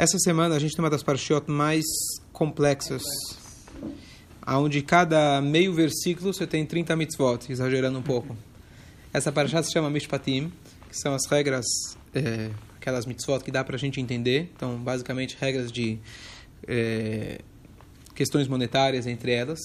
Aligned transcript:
Essa 0.00 0.18
semana 0.18 0.54
a 0.54 0.58
gente 0.58 0.74
tem 0.74 0.82
uma 0.82 0.88
das 0.88 1.02
parshiot 1.02 1.50
mais 1.50 1.84
complexas, 2.32 3.02
onde 4.46 4.80
cada 4.80 5.42
meio 5.42 5.74
versículo 5.74 6.32
você 6.32 6.46
tem 6.46 6.64
30 6.64 6.96
mitzvot, 6.96 7.52
exagerando 7.52 7.98
um 7.98 8.02
pouco. 8.02 8.34
Essa 9.12 9.30
parashat 9.30 9.66
se 9.66 9.72
chama 9.74 9.90
Mishpatim, 9.90 10.50
que 10.88 10.98
são 10.98 11.12
as 11.12 11.26
regras, 11.26 11.66
é, 12.14 12.48
aquelas 12.78 13.04
mitzvot 13.04 13.40
que 13.44 13.50
dá 13.50 13.62
para 13.62 13.76
a 13.76 13.78
gente 13.78 14.00
entender. 14.00 14.50
Então, 14.56 14.78
basicamente, 14.78 15.36
regras 15.38 15.70
de 15.70 15.98
é, 16.66 17.40
questões 18.14 18.48
monetárias 18.48 19.06
entre 19.06 19.32
elas, 19.32 19.60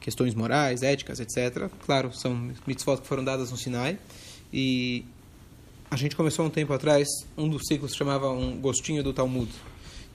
questões 0.00 0.34
morais, 0.34 0.82
éticas, 0.82 1.20
etc. 1.20 1.68
Claro, 1.84 2.14
são 2.14 2.50
mitzvot 2.66 3.02
que 3.02 3.06
foram 3.06 3.22
dadas 3.22 3.50
no 3.50 3.58
Sinai. 3.58 3.98
E 4.50 5.04
a 5.90 5.96
gente 5.96 6.14
começou 6.14 6.46
um 6.46 6.50
tempo 6.50 6.72
atrás, 6.72 7.08
um 7.36 7.48
dos 7.48 7.66
ciclos 7.66 7.94
chamava 7.96 8.30
um 8.30 8.60
gostinho 8.60 9.02
do 9.02 9.12
Talmud. 9.12 9.50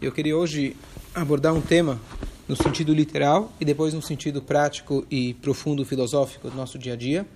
Eu 0.02 0.10
queria 0.10 0.36
hoje 0.38 0.74
abordar 1.14 1.54
um 1.54 1.60
tema 1.60 2.00
no 2.48 2.56
sentido 2.56 2.94
literal 2.94 3.52
e 3.60 3.66
depois 3.66 3.94
no 3.94 4.02
sentido 4.02 4.42
prático 4.42 5.06
e 5.12 5.34
profundo 5.34 5.84
filosófico 5.84 6.50
do 6.50 6.56
nosso 6.56 6.80
dia 6.80 6.94
a 6.94 6.96
dia, 6.96 7.28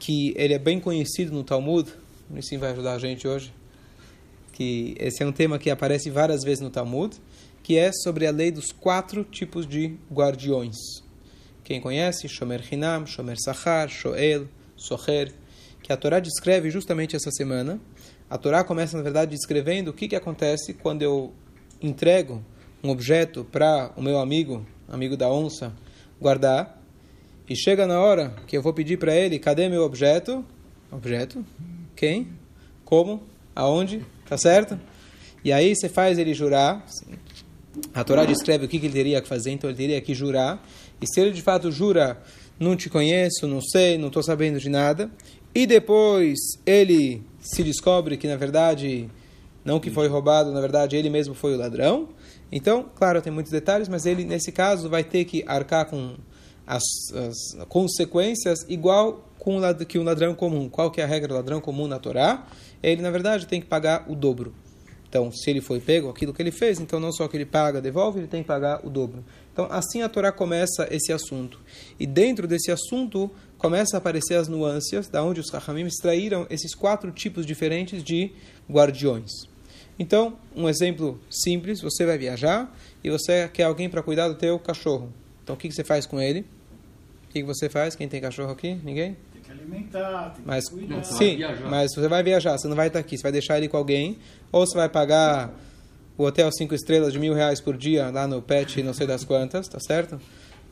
que 0.00 0.34
ele 0.36 0.52
é 0.52 0.58
bem 0.58 0.80
conhecido 0.80 1.32
no 1.32 1.44
Talmud, 1.44 1.88
o 2.28 2.42
sim 2.42 2.58
vai 2.58 2.72
ajudar 2.72 2.94
a 2.94 2.98
gente 2.98 3.28
hoje, 3.28 3.52
que 4.52 4.96
esse 4.98 5.22
é 5.22 5.26
um 5.26 5.32
tema 5.32 5.60
que 5.60 5.70
aparece 5.70 6.10
várias 6.10 6.42
vezes 6.42 6.60
no 6.60 6.70
Talmud, 6.70 7.16
que 7.62 7.78
é 7.78 7.92
sobre 7.92 8.26
a 8.26 8.32
lei 8.32 8.50
dos 8.50 8.72
quatro 8.72 9.22
tipos 9.22 9.64
de 9.64 9.94
guardiões. 10.12 10.76
Quem 11.62 11.80
conhece? 11.80 12.28
Shomer 12.28 12.66
Hinam, 12.68 13.06
Shomer 13.06 13.36
Sachar, 13.38 13.88
Shoel, 13.88 14.48
Socher, 14.76 15.32
que 15.88 15.92
a 15.94 15.96
Torá 15.96 16.20
descreve 16.20 16.70
justamente 16.70 17.16
essa 17.16 17.30
semana. 17.30 17.80
A 18.28 18.36
Torá 18.36 18.62
começa, 18.62 18.94
na 18.94 19.02
verdade, 19.02 19.30
descrevendo 19.30 19.90
o 19.90 19.94
que, 19.94 20.06
que 20.06 20.14
acontece 20.14 20.74
quando 20.74 21.00
eu 21.00 21.32
entrego 21.80 22.44
um 22.84 22.90
objeto 22.90 23.42
para 23.42 23.90
o 23.96 24.02
meu 24.02 24.18
amigo, 24.18 24.66
amigo 24.86 25.16
da 25.16 25.30
onça, 25.30 25.72
guardar, 26.20 26.78
e 27.48 27.56
chega 27.56 27.86
na 27.86 27.98
hora 28.02 28.34
que 28.46 28.54
eu 28.54 28.60
vou 28.60 28.74
pedir 28.74 28.98
para 28.98 29.16
ele, 29.16 29.38
cadê 29.38 29.66
meu 29.66 29.82
objeto? 29.82 30.44
Objeto? 30.92 31.42
Quem? 31.96 32.34
Como? 32.84 33.22
Aonde? 33.56 34.04
Tá 34.28 34.36
certo? 34.36 34.78
E 35.42 35.50
aí 35.50 35.74
você 35.74 35.88
faz 35.88 36.18
ele 36.18 36.34
jurar. 36.34 36.84
A 37.94 38.04
Torá 38.04 38.26
descreve 38.26 38.66
o 38.66 38.68
que, 38.68 38.78
que 38.78 38.84
ele 38.84 38.92
teria 38.92 39.22
que 39.22 39.28
fazer, 39.28 39.52
então 39.52 39.70
ele 39.70 39.78
teria 39.78 40.00
que 40.02 40.12
jurar. 40.12 40.62
E 41.00 41.06
se 41.06 41.18
ele 41.18 41.30
de 41.30 41.40
fato 41.40 41.72
jura, 41.72 42.22
não 42.60 42.76
te 42.76 42.90
conheço, 42.90 43.46
não 43.46 43.62
sei, 43.62 43.96
não 43.96 44.08
estou 44.08 44.22
sabendo 44.22 44.58
de 44.58 44.68
nada, 44.68 45.10
e 45.54 45.66
depois 45.66 46.38
ele 46.66 47.22
se 47.40 47.62
descobre 47.62 48.16
que 48.16 48.26
na 48.26 48.36
verdade 48.36 49.08
não 49.64 49.80
que 49.80 49.90
foi 49.90 50.08
roubado, 50.08 50.52
na 50.52 50.60
verdade 50.60 50.96
ele 50.96 51.10
mesmo 51.10 51.34
foi 51.34 51.54
o 51.54 51.58
ladrão. 51.58 52.08
Então, 52.50 52.86
claro, 52.94 53.20
tem 53.20 53.32
muitos 53.32 53.52
detalhes, 53.52 53.88
mas 53.88 54.06
ele 54.06 54.24
nesse 54.24 54.50
caso 54.50 54.88
vai 54.88 55.04
ter 55.04 55.24
que 55.24 55.44
arcar 55.46 55.86
com 55.86 56.14
as, 56.66 56.82
as 57.14 57.66
consequências 57.68 58.64
igual 58.68 59.24
com 59.38 59.58
o, 59.58 59.86
que 59.86 59.98
um 59.98 60.04
ladrão 60.04 60.34
comum. 60.34 60.68
Qual 60.68 60.90
que 60.90 61.00
é 61.00 61.04
a 61.04 61.06
regra 61.06 61.28
do 61.28 61.34
ladrão 61.34 61.60
comum 61.60 61.86
na 61.86 61.98
Torá? 61.98 62.46
Ele 62.82 63.02
na 63.02 63.10
verdade 63.10 63.46
tem 63.46 63.60
que 63.60 63.66
pagar 63.66 64.04
o 64.08 64.14
dobro. 64.14 64.54
Então, 65.08 65.32
se 65.32 65.48
ele 65.48 65.62
foi 65.62 65.80
pego, 65.80 66.10
aquilo 66.10 66.34
que 66.34 66.42
ele 66.42 66.50
fez, 66.50 66.78
então 66.80 67.00
não 67.00 67.10
só 67.10 67.26
que 67.26 67.36
ele 67.36 67.46
paga, 67.46 67.80
devolve, 67.80 68.20
ele 68.20 68.26
tem 68.26 68.42
que 68.42 68.46
pagar 68.46 68.84
o 68.84 68.90
dobro. 68.90 69.24
Então, 69.52 69.66
assim 69.70 70.02
a 70.02 70.08
Torá 70.08 70.30
começa 70.30 70.86
esse 70.90 71.12
assunto. 71.12 71.58
E 71.98 72.06
dentro 72.06 72.46
desse 72.46 72.70
assunto, 72.70 73.30
começa 73.58 73.96
a 73.96 73.98
aparecer 73.98 74.34
as 74.34 74.48
nuances, 74.48 75.08
da 75.08 75.22
onde 75.22 75.40
os 75.40 75.50
Rahamim 75.50 75.84
extraíram 75.84 76.46
esses 76.48 76.74
quatro 76.74 77.10
tipos 77.10 77.44
diferentes 77.44 78.02
de 78.02 78.30
guardiões. 78.70 79.30
Então, 79.98 80.38
um 80.54 80.68
exemplo 80.68 81.20
simples, 81.28 81.80
você 81.80 82.06
vai 82.06 82.16
viajar 82.16 82.72
e 83.02 83.10
você 83.10 83.48
quer 83.48 83.64
alguém 83.64 83.90
para 83.90 84.02
cuidar 84.02 84.28
do 84.28 84.36
teu 84.36 84.58
cachorro. 84.58 85.12
Então, 85.42 85.56
o 85.56 85.58
que, 85.58 85.68
que 85.68 85.74
você 85.74 85.82
faz 85.82 86.06
com 86.06 86.20
ele? 86.20 86.40
O 87.24 87.32
que, 87.32 87.40
que 87.40 87.46
você 87.46 87.68
faz? 87.68 87.96
Quem 87.96 88.08
tem 88.08 88.20
cachorro 88.20 88.52
aqui? 88.52 88.74
Ninguém? 88.84 89.16
Tem 89.32 89.42
que 89.42 89.50
alimentar, 89.50 90.34
tem 90.36 90.44
mas, 90.46 90.68
que 90.68 90.76
cuidar. 90.76 91.02
Sim, 91.02 91.38
mas 91.68 91.92
você 91.94 92.06
vai 92.06 92.22
viajar, 92.22 92.56
você 92.56 92.68
não 92.68 92.76
vai 92.76 92.86
estar 92.86 93.00
aqui, 93.00 93.16
você 93.16 93.22
vai 93.24 93.32
deixar 93.32 93.58
ele 93.58 93.68
com 93.68 93.76
alguém, 93.76 94.18
ou 94.52 94.64
você 94.64 94.76
vai 94.76 94.88
pagar 94.88 95.52
o 96.16 96.24
hotel 96.24 96.50
cinco 96.52 96.74
estrelas 96.74 97.12
de 97.12 97.18
mil 97.18 97.34
reais 97.34 97.60
por 97.60 97.76
dia 97.76 98.10
lá 98.10 98.26
no 98.26 98.40
pet 98.40 98.82
não 98.82 98.92
sei 98.94 99.06
das 99.06 99.24
quantas, 99.24 99.68
tá 99.68 99.78
certo? 99.80 100.20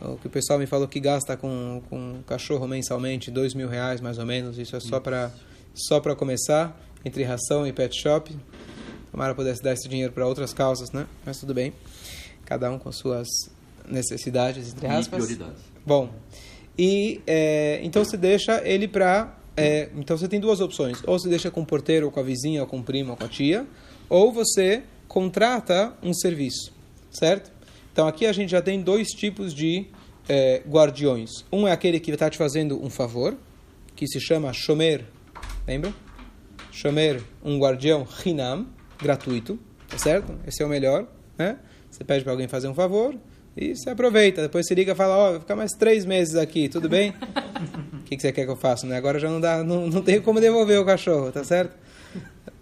O 0.00 0.16
que 0.16 0.26
o 0.26 0.30
pessoal 0.30 0.58
me 0.58 0.66
falou 0.66 0.86
que 0.86 1.00
gasta 1.00 1.36
com, 1.36 1.82
com 1.88 2.22
cachorro 2.26 2.68
mensalmente, 2.68 3.30
dois 3.30 3.54
mil 3.54 3.68
reais 3.68 4.00
mais 4.00 4.18
ou 4.18 4.26
menos. 4.26 4.58
Isso 4.58 4.76
é 4.76 4.80
só 4.80 5.00
para 5.00 5.32
só 5.74 6.00
para 6.00 6.14
começar, 6.14 6.78
entre 7.04 7.22
ração 7.22 7.66
e 7.66 7.72
pet 7.72 7.94
shop. 7.94 8.34
Tomara 9.10 9.34
pudesse 9.34 9.62
dar 9.62 9.72
esse 9.72 9.88
dinheiro 9.88 10.12
para 10.12 10.26
outras 10.26 10.52
causas, 10.52 10.90
né? 10.90 11.06
Mas 11.24 11.38
tudo 11.38 11.54
bem. 11.54 11.72
Cada 12.44 12.70
um 12.70 12.78
com 12.78 12.90
suas 12.92 13.28
necessidades, 13.88 14.72
entre 14.72 14.86
aspas. 14.86 15.06
E 15.06 15.10
prioridades. 15.10 15.62
Bom, 15.84 16.10
e 16.78 17.20
é, 17.26 17.80
então 17.82 18.04
você 18.04 18.16
deixa 18.16 18.60
ele 18.66 18.86
para. 18.86 19.34
É, 19.56 19.88
então 19.96 20.16
você 20.16 20.28
tem 20.28 20.40
duas 20.40 20.60
opções: 20.60 21.02
ou 21.06 21.18
você 21.18 21.28
deixa 21.28 21.50
com 21.50 21.62
o 21.62 21.66
porteiro, 21.66 22.06
ou 22.06 22.12
com 22.12 22.20
a 22.20 22.22
vizinha, 22.22 22.60
ou 22.60 22.66
com 22.66 22.78
o 22.78 22.82
primo, 22.82 23.12
ou 23.12 23.16
com 23.16 23.24
a 23.24 23.28
tia, 23.28 23.66
ou 24.08 24.32
você 24.32 24.82
contrata 25.08 25.94
um 26.02 26.12
serviço, 26.12 26.72
certo? 27.10 27.50
Então 27.96 28.06
aqui 28.06 28.26
a 28.26 28.32
gente 28.34 28.50
já 28.50 28.60
tem 28.60 28.82
dois 28.82 29.08
tipos 29.08 29.54
de 29.54 29.86
é, 30.28 30.60
guardiões. 30.68 31.46
Um 31.50 31.66
é 31.66 31.72
aquele 31.72 31.98
que 31.98 32.10
está 32.10 32.28
te 32.28 32.36
fazendo 32.36 32.78
um 32.84 32.90
favor, 32.90 33.34
que 33.94 34.06
se 34.06 34.20
chama 34.20 34.52
Shomer, 34.52 35.02
lembra? 35.66 35.94
Shomer, 36.70 37.22
um 37.42 37.58
guardião 37.58 38.06
Hinam, 38.22 38.66
gratuito, 38.98 39.58
tá 39.88 39.96
certo? 39.96 40.38
Esse 40.46 40.62
é 40.62 40.66
o 40.66 40.68
melhor, 40.68 41.06
né? 41.38 41.58
Você 41.90 42.04
pede 42.04 42.22
para 42.22 42.34
alguém 42.34 42.46
fazer 42.46 42.68
um 42.68 42.74
favor 42.74 43.16
e 43.56 43.74
você 43.74 43.88
aproveita. 43.88 44.42
Depois 44.42 44.66
você 44.66 44.74
liga 44.74 44.92
e 44.92 44.94
fala, 44.94 45.16
ó, 45.16 45.28
oh, 45.28 45.30
vou 45.30 45.40
ficar 45.40 45.56
mais 45.56 45.72
três 45.72 46.04
meses 46.04 46.36
aqui, 46.36 46.68
tudo 46.68 46.90
bem? 46.90 47.14
O 47.94 48.02
que, 48.04 48.14
que 48.14 48.20
você 48.20 48.30
quer 48.30 48.44
que 48.44 48.50
eu 48.50 48.56
faça? 48.56 48.86
Né? 48.86 48.98
Agora 48.98 49.18
já 49.18 49.30
não 49.30 49.40
dá, 49.40 49.64
não, 49.64 49.86
não 49.86 50.04
como 50.22 50.38
devolver 50.38 50.78
o 50.78 50.84
cachorro, 50.84 51.32
tá 51.32 51.42
certo? 51.42 51.74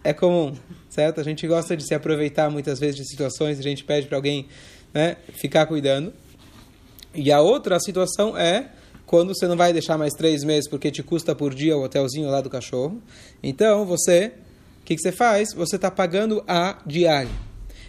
É 0.05 0.13
comum, 0.13 0.55
certo? 0.89 1.21
A 1.21 1.25
gente 1.25 1.45
gosta 1.49 1.77
de 1.77 1.85
se 1.85 1.93
aproveitar 1.93 2.49
muitas 2.51 2.79
vezes 2.79 2.95
de 2.95 3.05
situações, 3.05 3.59
a 3.59 3.63
gente 3.63 3.83
pede 3.83 4.07
para 4.07 4.17
alguém 4.17 4.47
né, 4.95 5.17
ficar 5.33 5.67
cuidando. 5.67 6.13
E 7.15 7.31
a 7.33 7.41
outra 7.41 7.79
situação 7.81 8.39
é 8.39 8.71
quando 9.05 9.35
você 9.35 9.47
não 9.47 9.57
vai 9.57 9.73
deixar 9.73 9.99
mais 9.99 10.15
três 10.15 10.43
meses 10.43 10.69
porque 10.69 10.91
te 10.91 11.03
custa 11.03 11.35
por 11.35 11.55
dia 11.55 11.77
o 11.77 11.83
hotelzinho 11.83 12.31
lá 12.31 12.41
do 12.41 12.49
cachorro. 12.49 13.03
Então 13.43 13.85
você, 13.85 14.33
o 14.81 14.85
que, 14.85 14.95
que 14.95 15.03
você 15.03 15.13
faz? 15.13 15.53
Você 15.53 15.77
está 15.77 15.91
pagando 15.91 16.43
a 16.47 16.79
diária. 16.87 17.31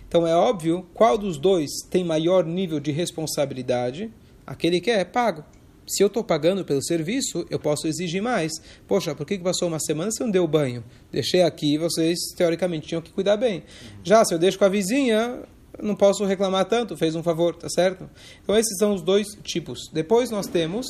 Então 0.07 0.27
é 0.27 0.35
óbvio 0.35 0.85
qual 0.93 1.17
dos 1.17 1.37
dois 1.37 1.69
tem 1.89 2.03
maior 2.03 2.45
nível 2.45 2.79
de 2.79 2.91
responsabilidade. 2.91 4.11
Aquele 4.45 4.79
que 4.79 4.91
é 4.91 5.03
pago. 5.03 5.43
Se 5.87 6.01
eu 6.01 6.07
estou 6.07 6.23
pagando 6.23 6.65
pelo 6.65 6.83
serviço, 6.83 7.45
eu 7.49 7.59
posso 7.59 7.87
exigir 7.87 8.21
mais. 8.21 8.51
Poxa, 8.87 9.13
por 9.13 9.25
que 9.25 9.37
passou 9.37 9.67
uma 9.67 9.79
semana 9.79 10.09
você 10.09 10.23
não 10.23 10.31
deu 10.31 10.47
banho? 10.47 10.83
Deixei 11.11 11.43
aqui, 11.43 11.77
vocês 11.77 12.17
teoricamente 12.35 12.87
tinham 12.87 13.01
que 13.01 13.11
cuidar 13.11 13.37
bem. 13.37 13.63
Já 14.03 14.25
se 14.25 14.33
eu 14.33 14.39
deixo 14.39 14.57
com 14.57 14.65
a 14.65 14.69
vizinha, 14.69 15.43
não 15.81 15.95
posso 15.95 16.25
reclamar 16.25 16.65
tanto, 16.65 16.97
fez 16.97 17.15
um 17.15 17.23
favor, 17.23 17.55
tá 17.55 17.69
certo? 17.69 18.09
Então 18.43 18.57
esses 18.57 18.77
são 18.77 18.93
os 18.93 19.01
dois 19.01 19.27
tipos. 19.43 19.89
Depois 19.91 20.29
nós 20.29 20.47
temos 20.47 20.85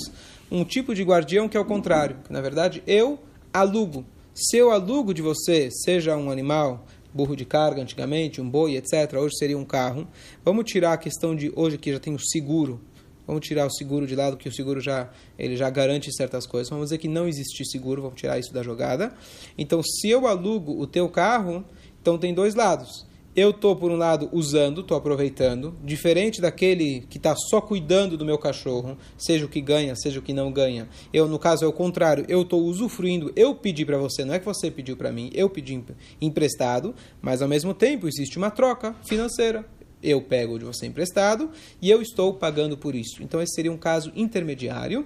um 0.51 0.63
tipo 0.63 0.93
de 0.93 1.03
guardião 1.03 1.49
que 1.49 1.57
é 1.57 1.59
o 1.59 1.65
contrário, 1.65 2.17
que 2.25 2.31
na 2.31 2.41
verdade 2.41 2.83
eu 2.85 3.19
alugo. 3.53 4.05
Se 4.33 4.57
eu 4.57 4.71
alugo 4.71 5.13
de 5.13 5.21
você, 5.21 5.69
seja 5.71 6.17
um 6.17 6.29
animal, 6.29 6.85
burro 7.13 7.35
de 7.35 7.45
carga 7.45 7.81
antigamente, 7.81 8.41
um 8.41 8.49
boi, 8.49 8.75
etc., 8.75 9.13
hoje 9.13 9.37
seria 9.37 9.57
um 9.57 9.65
carro, 9.65 10.07
vamos 10.43 10.65
tirar 10.65 10.93
a 10.93 10.97
questão 10.97 11.35
de 11.35 11.51
hoje 11.55 11.77
que 11.77 11.91
já 11.91 11.99
tem 11.99 12.13
o 12.13 12.19
seguro. 12.19 12.81
Vamos 13.25 13.47
tirar 13.47 13.65
o 13.65 13.71
seguro 13.71 14.05
de 14.05 14.15
lado, 14.15 14.37
que 14.37 14.47
o 14.47 14.53
seguro 14.53 14.79
já 14.79 15.09
ele 15.39 15.57
já 15.57 15.67
garante 15.71 16.13
certas 16.13 16.45
coisas. 16.45 16.69
Vamos 16.69 16.87
dizer 16.87 16.99
que 16.99 17.07
não 17.07 17.27
existe 17.27 17.65
seguro, 17.65 18.03
vamos 18.03 18.19
tirar 18.19 18.37
isso 18.37 18.53
da 18.53 18.61
jogada. 18.61 19.15
Então, 19.57 19.81
se 19.81 20.09
eu 20.09 20.27
alugo 20.27 20.79
o 20.79 20.85
teu 20.85 21.09
carro, 21.09 21.65
então 21.99 22.19
tem 22.19 22.35
dois 22.35 22.53
lados 22.53 23.07
eu 23.35 23.49
estou, 23.49 23.75
por 23.75 23.91
um 23.91 23.97
lado, 23.97 24.29
usando, 24.31 24.81
estou 24.81 24.95
aproveitando, 24.95 25.75
diferente 25.83 26.39
daquele 26.39 27.01
que 27.09 27.17
está 27.17 27.35
só 27.35 27.59
cuidando 27.59 28.17
do 28.17 28.25
meu 28.25 28.37
cachorro, 28.37 28.97
seja 29.17 29.45
o 29.45 29.49
que 29.49 29.59
ganha, 29.59 29.95
seja 29.95 30.19
o 30.19 30.21
que 30.21 30.33
não 30.33 30.51
ganha. 30.51 30.87
Eu, 31.11 31.27
no 31.27 31.37
caso, 31.37 31.65
é 31.65 31.67
o 31.67 31.73
contrário, 31.73 32.25
eu 32.29 32.43
estou 32.43 32.63
usufruindo, 32.63 33.31
eu 33.35 33.53
pedi 33.53 33.85
para 33.85 33.97
você, 33.97 34.23
não 34.23 34.33
é 34.33 34.39
que 34.39 34.45
você 34.45 34.71
pediu 34.71 34.95
para 34.95 35.11
mim, 35.11 35.29
eu 35.33 35.49
pedi 35.49 35.83
emprestado, 36.21 36.95
mas 37.21 37.41
ao 37.41 37.47
mesmo 37.47 37.73
tempo 37.73 38.07
existe 38.07 38.37
uma 38.37 38.49
troca 38.49 38.95
financeira. 39.05 39.65
Eu 40.03 40.21
pego 40.21 40.59
de 40.59 40.65
você 40.65 40.85
emprestado 40.85 41.49
e 41.81 41.89
eu 41.89 41.99
estou 41.99 42.35
pagando 42.35 42.77
por 42.77 42.93
isso. 42.93 43.23
Então, 43.23 43.41
esse 43.41 43.55
seria 43.55 43.71
um 43.71 43.77
caso 43.77 44.11
intermediário. 44.15 45.03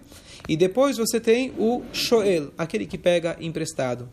E 0.48 0.58
depois 0.58 0.98
você 0.98 1.22
tem 1.22 1.54
o 1.58 1.84
shoel, 1.94 2.52
aquele 2.58 2.86
que 2.86 2.98
pega 2.98 3.38
emprestado. 3.40 4.10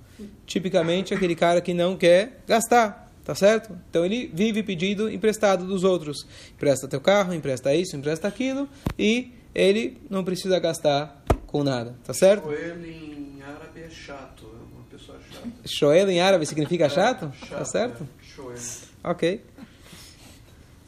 Tipicamente, 0.47 1.13
aquele 1.13 1.35
cara 1.35 1.61
que 1.61 1.75
não 1.75 1.97
quer 1.97 2.41
gastar 2.47 3.06
Tá 3.27 3.35
certo? 3.35 3.77
Então 3.91 4.05
ele 4.05 4.31
vive 4.33 4.63
pedindo 4.63 5.11
emprestado 5.11 5.67
dos 5.67 5.83
outros. 5.83 6.25
Empresta 6.55 6.87
teu 6.87 7.01
carro, 7.01 7.35
empresta 7.35 7.75
isso, 7.75 7.97
empresta 7.97 8.29
aquilo. 8.29 8.69
E 8.97 9.33
ele 9.53 9.99
não 10.09 10.23
precisa 10.23 10.61
gastar 10.61 11.25
com 11.45 11.65
nada. 11.65 11.97
Tá 12.05 12.15
certo? 12.15 12.45
Shoel 12.45 12.85
em 12.87 13.43
árabe 13.43 13.81
é 13.81 13.91
chato. 13.91 14.47
É 14.47 14.77
uma 14.77 14.85
pessoa 14.89 15.19
chata. 15.29 15.49
Shoel 15.67 16.09
em 16.09 16.21
árabe 16.21 16.47
significa 16.47 16.89
chato? 16.89 17.33
É, 17.35 17.47
chato 17.47 17.59
tá 17.59 17.65
certo? 17.65 18.05
É. 18.05 18.25
Shoel. 18.25 18.59
Ok. 19.03 19.45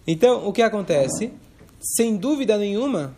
Então, 0.06 0.46
o 0.46 0.52
que 0.52 0.62
acontece? 0.62 1.32
Sem 1.80 2.16
dúvida 2.16 2.56
nenhuma, 2.56 3.16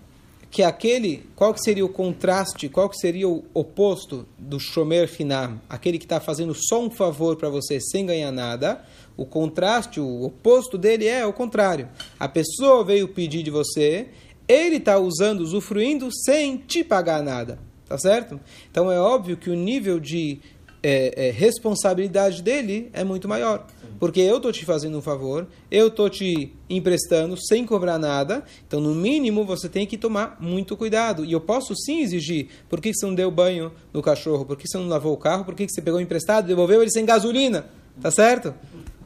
que 0.50 0.64
aquele, 0.64 1.25
qual 1.37 1.55
que 1.55 1.62
seria 1.62 1.85
o 1.85 1.88
contraste, 1.88 2.69
qual 2.69 2.88
que 2.88 2.97
seria 2.97 3.29
o 3.29 3.44
oposto 3.55 4.26
do 4.37 4.58
shomer 4.58 5.08
finam, 5.08 5.61
aquele 5.69 5.97
que 5.97 6.05
está 6.05 6.19
fazendo 6.19 6.55
só 6.55 6.82
um 6.82 6.91
favor 6.91 7.37
para 7.37 7.49
você 7.49 7.81
sem 7.81 8.05
ganhar 8.05 8.32
nada, 8.32 8.85
o 9.17 9.25
contraste, 9.25 10.00
o 10.00 10.25
oposto 10.25 10.76
dele 10.76 11.06
é 11.06 11.25
o 11.25 11.32
contrário. 11.32 11.88
A 12.19 12.26
pessoa 12.26 12.85
veio 12.85 13.06
pedir 13.06 13.44
de 13.44 13.50
você, 13.50 14.08
ele 14.49 14.76
está 14.76 14.99
usando, 14.99 15.41
usufruindo 15.41 16.08
sem 16.25 16.56
te 16.56 16.82
pagar 16.82 17.23
nada, 17.23 17.58
tá 17.88 17.96
certo? 17.96 18.41
Então 18.70 18.91
é 18.91 18.99
óbvio 18.99 19.37
que 19.37 19.50
o 19.50 19.55
nível 19.55 20.00
de 20.00 20.41
é, 20.82 21.29
é, 21.29 21.31
responsabilidade 21.31 22.43
dele 22.43 22.91
é 22.93 23.05
muito 23.05 23.29
maior. 23.29 23.67
Porque 24.00 24.20
eu 24.20 24.38
estou 24.38 24.50
te 24.50 24.64
fazendo 24.64 24.97
um 24.97 25.02
favor, 25.02 25.47
eu 25.70 25.88
estou 25.88 26.08
te 26.08 26.55
emprestando 26.70 27.37
sem 27.37 27.67
cobrar 27.67 27.99
nada, 27.99 28.43
então 28.67 28.81
no 28.81 28.94
mínimo 28.94 29.44
você 29.44 29.69
tem 29.69 29.87
que 29.87 29.99
tomar 29.99 30.38
muito 30.41 30.75
cuidado. 30.75 31.23
E 31.23 31.32
eu 31.32 31.41
posso 31.41 31.76
sim 31.76 32.00
exigir: 32.00 32.49
por 32.67 32.81
que 32.81 32.94
você 32.94 33.05
não 33.05 33.14
deu 33.14 33.31
banho 33.31 33.70
no 33.93 34.00
cachorro? 34.00 34.47
Por 34.47 34.56
que 34.56 34.67
você 34.67 34.79
não 34.79 34.88
lavou 34.88 35.12
o 35.12 35.19
carro? 35.19 35.44
Por 35.44 35.55
que 35.55 35.69
você 35.69 35.82
pegou 35.82 36.00
emprestado 36.00 36.47
e 36.47 36.49
devolveu 36.49 36.81
ele 36.81 36.91
sem 36.91 37.05
gasolina? 37.05 37.67
Tá 38.00 38.11
certo? 38.11 38.55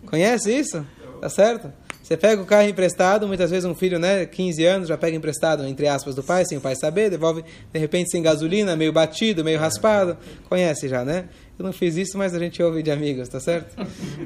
Conhece 0.06 0.56
isso? 0.56 0.86
Tá 1.20 1.28
certo? 1.28 1.72
Você 2.04 2.18
pega 2.18 2.42
o 2.42 2.44
carro 2.44 2.68
emprestado, 2.68 3.26
muitas 3.26 3.50
vezes 3.50 3.64
um 3.64 3.74
filho, 3.74 3.98
né, 3.98 4.26
15 4.26 4.62
anos, 4.62 4.88
já 4.88 4.98
pega 4.98 5.16
emprestado, 5.16 5.66
entre 5.66 5.88
aspas, 5.88 6.14
do 6.14 6.22
pai, 6.22 6.44
sem 6.44 6.58
o 6.58 6.60
pai 6.60 6.76
saber, 6.76 7.08
devolve, 7.08 7.42
de 7.72 7.78
repente, 7.80 8.10
sem 8.10 8.20
gasolina, 8.20 8.76
meio 8.76 8.92
batido, 8.92 9.42
meio 9.42 9.58
raspado. 9.58 10.14
Conhece 10.46 10.86
já, 10.86 11.02
né? 11.02 11.30
Eu 11.58 11.64
não 11.64 11.72
fiz 11.72 11.96
isso, 11.96 12.18
mas 12.18 12.34
a 12.34 12.38
gente 12.38 12.60
ouve 12.62 12.82
de 12.82 12.90
amigos, 12.90 13.28
tá 13.28 13.38
certo? 13.38 13.76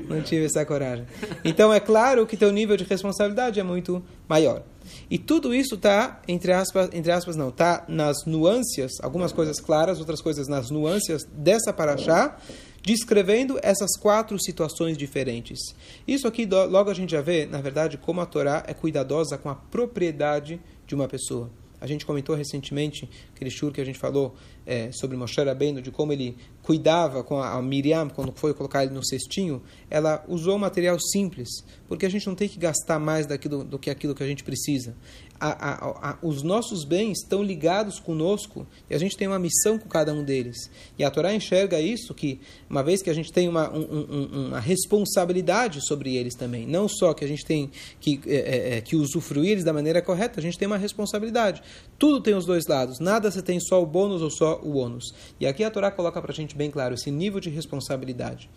Não 0.08 0.22
tive 0.22 0.46
essa 0.46 0.64
coragem. 0.64 1.06
Então, 1.44 1.72
é 1.72 1.78
claro 1.78 2.26
que 2.26 2.36
teu 2.36 2.50
nível 2.50 2.76
de 2.76 2.84
responsabilidade 2.84 3.60
é 3.60 3.62
muito 3.62 4.02
maior. 4.26 4.62
E 5.10 5.18
tudo 5.18 5.54
isso 5.54 5.74
está, 5.74 6.22
entre 6.26 6.52
aspas, 6.52 6.88
entre 6.92 7.12
aspas 7.12 7.36
não, 7.36 7.50
está 7.50 7.84
nas 7.86 8.24
nuances, 8.24 8.92
algumas 9.02 9.32
coisas 9.32 9.60
claras, 9.60 9.98
outras 9.98 10.22
coisas 10.22 10.48
nas 10.48 10.70
nuances 10.70 11.28
dessa 11.30 11.70
paraxá, 11.70 12.38
descrevendo 12.82 13.58
essas 13.62 13.98
quatro 13.98 14.40
situações 14.40 14.96
diferentes. 14.96 15.58
Isso 16.06 16.26
aqui, 16.26 16.46
logo 16.46 16.90
a 16.90 16.94
gente 16.94 17.10
já 17.10 17.20
vê, 17.20 17.44
na 17.44 17.60
verdade, 17.60 17.98
como 17.98 18.22
a 18.22 18.26
Torá 18.26 18.64
é 18.66 18.72
cuidadosa 18.72 19.36
com 19.36 19.50
a 19.50 19.54
propriedade 19.54 20.58
de 20.86 20.94
uma 20.94 21.06
pessoa. 21.06 21.50
A 21.80 21.86
gente 21.86 22.04
comentou 22.04 22.34
recentemente, 22.34 23.08
aquele 23.34 23.50
shur 23.50 23.72
que 23.72 23.80
a 23.80 23.84
gente 23.84 23.98
falou 23.98 24.34
é, 24.66 24.90
sobre 24.92 25.16
Moshe 25.16 25.40
Rabbeinu, 25.40 25.80
de 25.80 25.90
como 25.90 26.12
ele 26.12 26.36
cuidava 26.62 27.22
com 27.22 27.40
a, 27.40 27.60
Miriam, 27.62 28.08
quando 28.08 28.32
foi 28.32 28.52
colocar 28.52 28.84
ele 28.84 28.92
no 28.92 29.04
cestinho, 29.04 29.62
ela 29.88 30.24
usou 30.28 30.58
material 30.58 30.98
simples, 31.00 31.48
porque 31.86 32.04
a 32.04 32.08
gente 32.10 32.26
não 32.26 32.34
tem 32.34 32.48
que 32.48 32.58
gastar 32.58 32.98
mais 32.98 33.26
daquilo, 33.26 33.64
do 33.64 33.78
que 33.78 33.90
aquilo 33.90 34.14
que 34.14 34.22
a 34.22 34.26
gente 34.26 34.44
precisa 34.44 34.94
a, 35.40 35.48
a, 35.48 36.10
a, 36.10 36.18
os 36.22 36.42
nossos 36.42 36.84
bens 36.84 37.18
estão 37.22 37.42
ligados 37.42 38.00
conosco 38.00 38.66
e 38.90 38.94
a 38.94 38.98
gente 38.98 39.16
tem 39.16 39.26
uma 39.26 39.38
missão 39.38 39.78
com 39.78 39.88
cada 39.88 40.12
um 40.12 40.24
deles. 40.24 40.70
E 40.98 41.04
a 41.04 41.10
Torá 41.10 41.34
enxerga 41.34 41.80
isso, 41.80 42.14
que 42.14 42.40
uma 42.68 42.82
vez 42.82 43.02
que 43.02 43.10
a 43.10 43.14
gente 43.14 43.32
tem 43.32 43.48
uma, 43.48 43.70
um, 43.70 43.80
um, 43.80 44.46
uma 44.48 44.60
responsabilidade 44.60 45.80
sobre 45.86 46.16
eles 46.16 46.34
também, 46.34 46.66
não 46.66 46.88
só 46.88 47.14
que 47.14 47.24
a 47.24 47.28
gente 47.28 47.44
tem 47.44 47.70
que, 48.00 48.20
é, 48.26 48.36
é, 48.36 48.76
é, 48.76 48.80
que 48.80 48.96
usufruir 48.96 49.52
eles 49.52 49.64
da 49.64 49.72
maneira 49.72 50.02
correta, 50.02 50.40
a 50.40 50.42
gente 50.42 50.58
tem 50.58 50.66
uma 50.66 50.78
responsabilidade. 50.78 51.62
Tudo 51.98 52.20
tem 52.20 52.34
os 52.34 52.44
dois 52.44 52.66
lados, 52.66 52.98
nada 52.98 53.30
você 53.30 53.42
tem 53.42 53.60
só 53.60 53.82
o 53.82 53.86
bônus 53.86 54.22
ou 54.22 54.30
só 54.30 54.60
o 54.62 54.76
ônus. 54.76 55.14
E 55.40 55.46
aqui 55.46 55.62
a 55.62 55.70
Torá 55.70 55.90
coloca 55.90 56.20
para 56.20 56.32
a 56.32 56.34
gente 56.34 56.56
bem 56.56 56.70
claro 56.70 56.94
esse 56.94 57.10
nível 57.10 57.40
de 57.40 57.50
responsabilidade. 57.50 58.50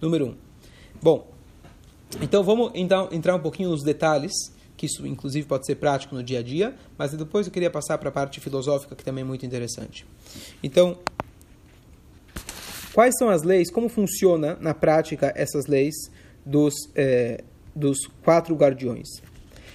Número 0.00 0.26
um. 0.26 0.34
Bom, 1.02 1.30
então 2.20 2.42
vamos 2.42 2.70
então, 2.74 3.08
entrar 3.10 3.34
um 3.34 3.40
pouquinho 3.40 3.70
nos 3.70 3.82
detalhes 3.82 4.32
que 4.76 4.86
isso 4.86 5.06
inclusive 5.06 5.46
pode 5.46 5.66
ser 5.66 5.76
prático 5.76 6.14
no 6.14 6.22
dia 6.22 6.40
a 6.40 6.42
dia, 6.42 6.74
mas 6.98 7.12
depois 7.12 7.46
eu 7.46 7.52
queria 7.52 7.70
passar 7.70 7.98
para 7.98 8.08
a 8.08 8.12
parte 8.12 8.40
filosófica 8.40 8.94
que 8.94 9.04
também 9.04 9.22
é 9.22 9.26
muito 9.26 9.46
interessante. 9.46 10.06
Então, 10.62 10.98
quais 12.92 13.14
são 13.18 13.28
as 13.30 13.42
leis, 13.42 13.70
como 13.70 13.88
funciona 13.88 14.56
na 14.60 14.74
prática 14.74 15.32
essas 15.34 15.66
leis 15.66 15.94
dos, 16.44 16.74
é, 16.94 17.42
dos 17.74 17.98
quatro 18.22 18.54
guardiões? 18.54 19.08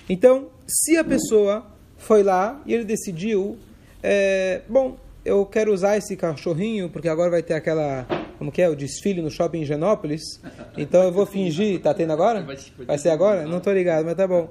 Então, 0.07 0.49
se 0.67 0.97
a 0.97 1.03
pessoa 1.03 1.65
foi 1.97 2.23
lá 2.23 2.61
e 2.65 2.73
ele 2.73 2.83
decidiu, 2.83 3.57
é, 4.03 4.61
bom, 4.67 4.97
eu 5.23 5.45
quero 5.45 5.73
usar 5.73 5.97
esse 5.97 6.15
cachorrinho 6.15 6.89
porque 6.89 7.07
agora 7.07 7.29
vai 7.29 7.43
ter 7.43 7.53
aquela 7.53 8.07
como 8.41 8.51
que 8.51 8.59
é, 8.59 8.67
o 8.67 8.75
desfile 8.75 9.21
no 9.21 9.29
shopping 9.29 9.59
em 9.59 9.65
Genópolis. 9.65 10.41
Então 10.75 11.03
eu 11.03 11.11
vou 11.11 11.27
fingir, 11.27 11.79
tá 11.79 11.93
tendo 11.93 12.11
agora? 12.11 12.41
Vai 12.87 12.97
ser 12.97 13.09
agora? 13.11 13.45
Não 13.45 13.59
tô 13.59 13.71
ligado, 13.71 14.03
mas 14.03 14.15
tá 14.15 14.27
bom. 14.27 14.49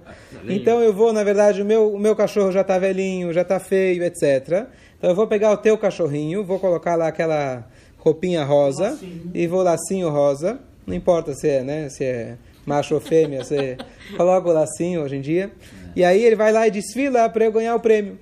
Então 0.48 0.80
eu 0.80 0.94
vou, 0.94 1.12
na 1.12 1.24
verdade, 1.24 1.60
o 1.60 1.64
meu, 1.64 1.92
o 1.92 1.98
meu 1.98 2.14
cachorro 2.14 2.52
já 2.52 2.62
tá 2.62 2.78
velhinho, 2.78 3.32
já 3.32 3.42
tá 3.42 3.58
feio, 3.58 4.04
etc. 4.04 4.68
Então 4.96 5.10
eu 5.10 5.16
vou 5.16 5.26
pegar 5.26 5.50
o 5.50 5.56
teu 5.56 5.76
cachorrinho, 5.76 6.44
vou 6.44 6.60
colocar 6.60 6.94
lá 6.94 7.08
aquela 7.08 7.66
roupinha 7.98 8.44
rosa 8.44 8.96
e 9.34 9.48
vou 9.48 9.60
lacinho 9.60 10.08
rosa. 10.08 10.60
Não 10.86 10.94
importa 10.94 11.34
se 11.34 11.48
é, 11.48 11.64
né, 11.64 11.88
se 11.88 12.04
é 12.04 12.36
macho 12.64 12.94
ou 12.94 13.00
fêmea, 13.00 13.42
você 13.42 13.76
coloca 14.16 14.48
o 14.48 14.52
lacinho 14.52 15.02
hoje 15.02 15.16
em 15.16 15.20
dia. 15.20 15.50
E 15.96 16.04
aí 16.04 16.22
ele 16.22 16.36
vai 16.36 16.52
lá 16.52 16.64
e 16.64 16.70
desfila 16.70 17.28
para 17.28 17.44
eu 17.44 17.50
ganhar 17.50 17.74
o 17.74 17.80
prêmio. 17.80 18.12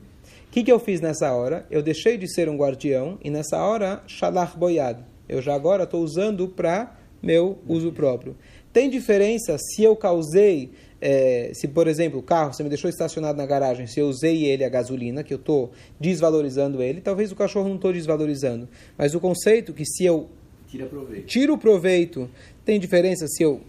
O 0.47 0.51
que, 0.51 0.63
que 0.63 0.73
eu 0.73 0.81
fiz 0.81 1.03
nessa 1.03 1.31
hora? 1.31 1.67
Eu 1.71 1.83
deixei 1.83 2.17
de 2.17 2.27
ser 2.27 2.49
um 2.49 2.57
guardião 2.57 3.19
e 3.23 3.29
nessa 3.29 3.59
hora, 3.59 4.03
shalach 4.07 4.57
boiado. 4.57 5.18
Eu 5.29 5.43
já 5.43 5.55
agora 5.55 5.85
estou 5.85 6.03
usando 6.03 6.49
para 6.49 6.97
meu 7.23 7.59
uso 7.67 7.93
próprio. 7.93 8.37
Tem 8.73 8.89
diferença 8.89 9.57
se 9.59 9.83
eu 9.83 9.97
causei, 9.97 10.71
é, 11.01 11.51
se 11.55 11.69
por 11.69 11.89
exemplo 11.89 12.21
o 12.21 12.23
carro, 12.23 12.53
você 12.53 12.63
me 12.63 12.69
deixou 12.69 12.89
estacionado 12.89 13.37
na 13.37 13.47
garagem, 13.47 13.87
se 13.87 13.99
eu 14.01 14.09
usei 14.09 14.45
ele 14.45 14.65
a 14.65 14.69
gasolina, 14.69 15.25
que 15.25 15.35
eu 15.35 15.39
estou 15.39 15.73
desvalorizando 15.99 16.83
ele, 16.83 17.01
talvez 17.01 17.33
o 17.33 17.37
cachorro 17.37 17.69
não 17.69 17.77
estou 17.77 17.93
desvalorizando. 17.93 18.69
Mas 18.97 19.15
o 19.15 19.21
conceito 19.21 19.73
que 19.73 19.85
se 19.85 20.05
eu 20.05 20.29
proveito. 20.89 21.27
tiro 21.27 21.55
o 21.55 21.59
proveito, 21.59 22.31
tem 22.65 22.79
diferença 22.79 23.27
se 23.27 23.43
eu 23.43 23.61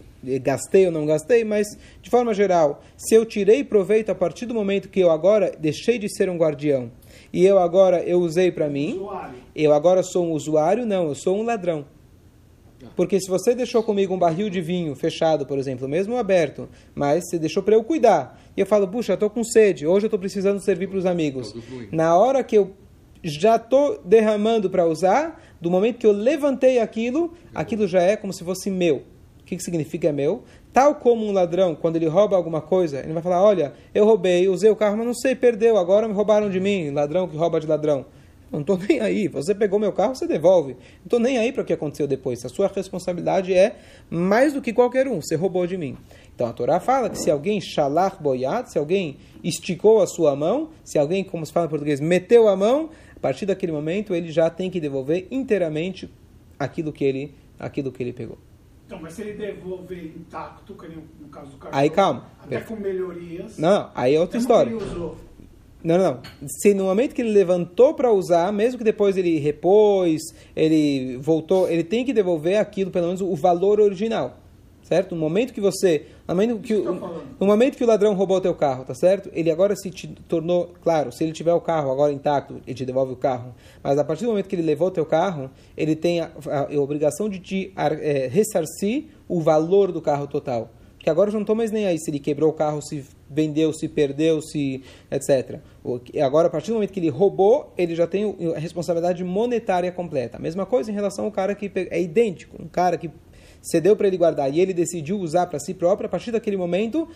gastei 0.41 0.85
ou 0.85 0.91
não 0.91 1.05
gastei, 1.05 1.43
mas 1.45 1.65
de 2.01 2.09
forma 2.09 2.33
geral, 2.33 2.83
se 2.97 3.15
eu 3.15 3.25
tirei 3.25 3.63
proveito 3.63 4.09
a 4.09 4.15
partir 4.15 4.45
do 4.45 4.53
momento 4.53 4.89
que 4.89 4.99
eu 4.99 5.09
agora 5.09 5.55
deixei 5.57 5.97
de 5.97 6.13
ser 6.13 6.29
um 6.29 6.37
guardião 6.37 6.91
e 7.31 7.45
eu 7.45 7.59
agora 7.59 8.01
eu 8.03 8.19
usei 8.19 8.51
para 8.51 8.67
mim, 8.69 8.93
Usuário. 8.95 9.35
eu 9.55 9.73
agora 9.73 10.03
sou 10.03 10.25
um 10.25 10.31
usuário, 10.31 10.85
não, 10.85 11.07
eu 11.07 11.15
sou 11.15 11.37
um 11.37 11.43
ladrão. 11.43 11.85
Porque 12.95 13.19
se 13.19 13.29
você 13.29 13.53
deixou 13.53 13.83
comigo 13.83 14.13
um 14.13 14.17
barril 14.17 14.49
de 14.49 14.61
vinho 14.61 14.95
fechado, 14.95 15.45
por 15.45 15.57
exemplo, 15.57 15.87
mesmo 15.87 16.15
aberto, 16.15 16.69
mas 16.95 17.29
você 17.29 17.37
deixou 17.37 17.61
para 17.61 17.75
eu 17.75 17.83
cuidar, 17.83 18.41
e 18.55 18.61
eu 18.61 18.65
falo, 18.65 18.87
puxa, 18.87 19.13
estou 19.13 19.29
com 19.29 19.43
sede, 19.43 19.85
hoje 19.85 20.05
eu 20.05 20.07
estou 20.07 20.19
precisando 20.19 20.59
servir 20.61 20.87
para 20.87 20.97
os 20.97 21.05
amigos. 21.05 21.53
Na 21.91 22.17
hora 22.17 22.43
que 22.43 22.57
eu 22.57 22.71
já 23.21 23.57
estou 23.57 24.01
derramando 24.03 24.69
para 24.69 24.85
usar, 24.87 25.41
do 25.59 25.69
momento 25.69 25.97
que 25.97 26.07
eu 26.07 26.11
levantei 26.11 26.79
aquilo, 26.79 27.33
aquilo 27.53 27.87
já 27.87 28.01
é 28.01 28.15
como 28.15 28.31
se 28.31 28.43
fosse 28.43 28.71
meu. 28.71 29.03
O 29.41 29.43
que, 29.49 29.57
que 29.57 29.63
significa 29.63 30.11
meu? 30.13 30.43
Tal 30.71 30.95
como 30.95 31.25
um 31.25 31.31
ladrão, 31.31 31.75
quando 31.75 31.95
ele 31.95 32.07
rouba 32.07 32.35
alguma 32.35 32.61
coisa, 32.61 32.99
ele 32.99 33.13
vai 33.13 33.23
falar: 33.23 33.41
Olha, 33.41 33.73
eu 33.93 34.05
roubei, 34.05 34.47
usei 34.47 34.69
o 34.69 34.75
carro, 34.75 34.97
mas 34.97 35.05
não 35.05 35.13
sei, 35.13 35.35
perdeu, 35.35 35.77
agora 35.77 36.07
me 36.07 36.13
roubaram 36.13 36.49
de 36.49 36.59
mim. 36.59 36.91
Ladrão 36.91 37.27
que 37.27 37.35
rouba 37.35 37.59
de 37.59 37.67
ladrão. 37.67 38.05
Não 38.51 38.61
estou 38.61 38.77
nem 38.77 38.99
aí. 38.99 39.27
Você 39.27 39.53
pegou 39.53 39.79
meu 39.79 39.91
carro, 39.91 40.15
você 40.15 40.27
devolve. 40.27 40.73
Não 40.73 41.05
estou 41.05 41.19
nem 41.19 41.37
aí 41.37 41.51
para 41.51 41.61
o 41.61 41.65
que 41.65 41.73
aconteceu 41.73 42.07
depois. 42.07 42.43
A 42.43 42.49
sua 42.49 42.67
responsabilidade 42.67 43.53
é 43.53 43.75
mais 44.09 44.53
do 44.53 44.61
que 44.61 44.73
qualquer 44.73 45.07
um. 45.07 45.21
Você 45.21 45.35
roubou 45.35 45.67
de 45.67 45.77
mim. 45.77 45.95
Então 46.33 46.47
a 46.47 46.53
Torá 46.53 46.79
fala 46.79 47.09
que 47.09 47.17
se 47.17 47.29
alguém 47.29 47.61
shalar 47.61 48.21
boiat, 48.21 48.71
se 48.71 48.79
alguém 48.79 49.17
esticou 49.43 50.01
a 50.01 50.07
sua 50.07 50.35
mão, 50.35 50.69
se 50.83 50.97
alguém, 50.97 51.23
como 51.23 51.45
se 51.45 51.51
fala 51.51 51.67
em 51.67 51.69
português, 51.69 51.99
meteu 51.99 52.47
a 52.47 52.55
mão, 52.55 52.89
a 53.15 53.19
partir 53.19 53.45
daquele 53.45 53.71
momento 53.71 54.15
ele 54.15 54.31
já 54.31 54.49
tem 54.49 54.69
que 54.69 54.79
devolver 54.79 55.27
inteiramente 55.29 56.09
aquilo 56.57 56.91
que 56.91 57.03
ele, 57.03 57.35
aquilo 57.59 57.91
que 57.91 58.01
ele 58.01 58.13
pegou. 58.13 58.37
Então, 58.89 58.99
mas 58.99 59.13
se 59.13 59.21
ele 59.21 59.33
devolver 59.33 60.03
intacto, 60.03 60.75
no 61.21 61.27
caso 61.27 61.51
do 61.51 61.57
cachorro, 61.57 61.79
Aí, 61.79 61.91
calma. 61.91 62.25
até 62.43 62.59
com 62.61 62.75
melhorias, 62.75 63.55
Não, 63.55 63.91
aí 63.93 64.15
é 64.15 64.19
outra 64.19 64.39
história. 64.39 64.75
que 64.75 64.83
ele 64.83 64.91
usou, 64.91 65.15
Não, 65.83 65.95
não, 65.95 66.03
não. 66.15 66.21
Se 66.47 66.73
no 66.73 66.85
momento 66.85 67.13
que 67.13 67.21
ele 67.21 67.29
levantou 67.29 67.93
para 67.93 68.11
usar, 68.11 68.51
mesmo 68.51 68.79
que 68.79 68.83
depois 68.83 69.15
ele 69.15 69.37
repôs, 69.37 70.19
ele 70.55 71.17
voltou, 71.17 71.69
ele 71.69 71.83
tem 71.83 72.03
que 72.03 72.11
devolver 72.11 72.57
aquilo, 72.57 72.89
pelo 72.89 73.05
menos 73.05 73.21
o 73.21 73.35
valor 73.35 73.79
original. 73.79 74.39
Certo? 74.81 75.13
No 75.13 75.21
momento 75.21 75.53
que 75.53 75.61
você. 75.61 76.07
No 76.29 76.35
momento 76.35 76.59
que, 76.61 76.73
o, 76.75 76.93
no 77.39 77.45
momento 77.47 77.75
que 77.77 77.83
o 77.83 77.87
ladrão 77.87 78.13
roubou 78.13 78.39
teu 78.39 78.53
carro, 78.53 78.85
tá 78.85 78.93
certo? 78.93 79.29
Ele 79.33 79.49
agora 79.51 79.75
se 79.75 79.89
tornou. 80.27 80.73
Claro, 80.81 81.11
se 81.11 81.23
ele 81.23 81.31
tiver 81.33 81.53
o 81.53 81.59
carro 81.61 81.91
agora 81.91 82.11
intacto, 82.13 82.61
ele 82.67 82.75
te 82.75 82.85
devolve 82.85 83.13
o 83.13 83.15
carro. 83.15 83.53
Mas 83.83 83.97
a 83.97 84.03
partir 84.03 84.25
do 84.25 84.29
momento 84.29 84.47
que 84.47 84.55
ele 84.55 84.61
levou 84.61 84.91
teu 84.91 85.05
carro, 85.05 85.49
ele 85.75 85.95
tem 85.95 86.21
a, 86.21 86.31
a- 86.47 86.67
a 86.73 86.79
obrigação 86.81 87.27
de 87.27 87.39
te 87.39 87.73
é, 87.75 88.27
ressarcir 88.27 89.05
o 89.27 89.41
valor 89.41 89.91
do 89.91 90.01
carro 90.01 90.27
total. 90.27 90.69
Porque 90.95 91.09
agora 91.09 91.29
eu 91.29 91.33
não 91.33 91.41
estou 91.41 91.55
mais 91.55 91.71
nem 91.71 91.85
aí 91.87 91.97
se 91.97 92.11
ele 92.11 92.19
quebrou 92.19 92.49
o 92.49 92.53
carro, 92.53 92.81
se 92.81 93.05
vendeu, 93.29 93.71
se 93.71 93.87
perdeu, 93.87 94.41
se 94.41 94.83
etc. 95.09 95.59
Agora, 96.21 96.47
a 96.47 96.49
partir 96.51 96.71
do 96.71 96.73
momento 96.73 96.91
que 96.91 96.99
ele 96.99 97.09
roubou, 97.09 97.71
ele 97.77 97.95
já 97.95 98.05
tem 98.05 98.35
a 98.53 98.59
responsabilidade 98.59 99.23
monetária 99.23 99.91
completa. 99.93 100.37
A 100.37 100.41
mesma 100.41 100.65
coisa 100.65 100.91
em 100.91 100.93
relação 100.93 101.23
ao 101.25 101.31
cara 101.31 101.55
que 101.55 101.71
é 101.73 102.01
idêntico. 102.01 102.61
Um 102.61 102.67
cara 102.67 102.97
que 102.97 103.09
cedeu 103.61 103.95
para 103.95 104.07
ele 104.07 104.17
guardar 104.17 104.53
e 104.53 104.59
ele 104.59 104.73
decidiu 104.73 105.19
usar 105.19 105.47
para 105.47 105.59
si 105.59 105.73
próprio, 105.73 106.07
a 106.07 106.09
partir 106.09 106.31
daquele 106.31 106.57
momento 106.57 107.07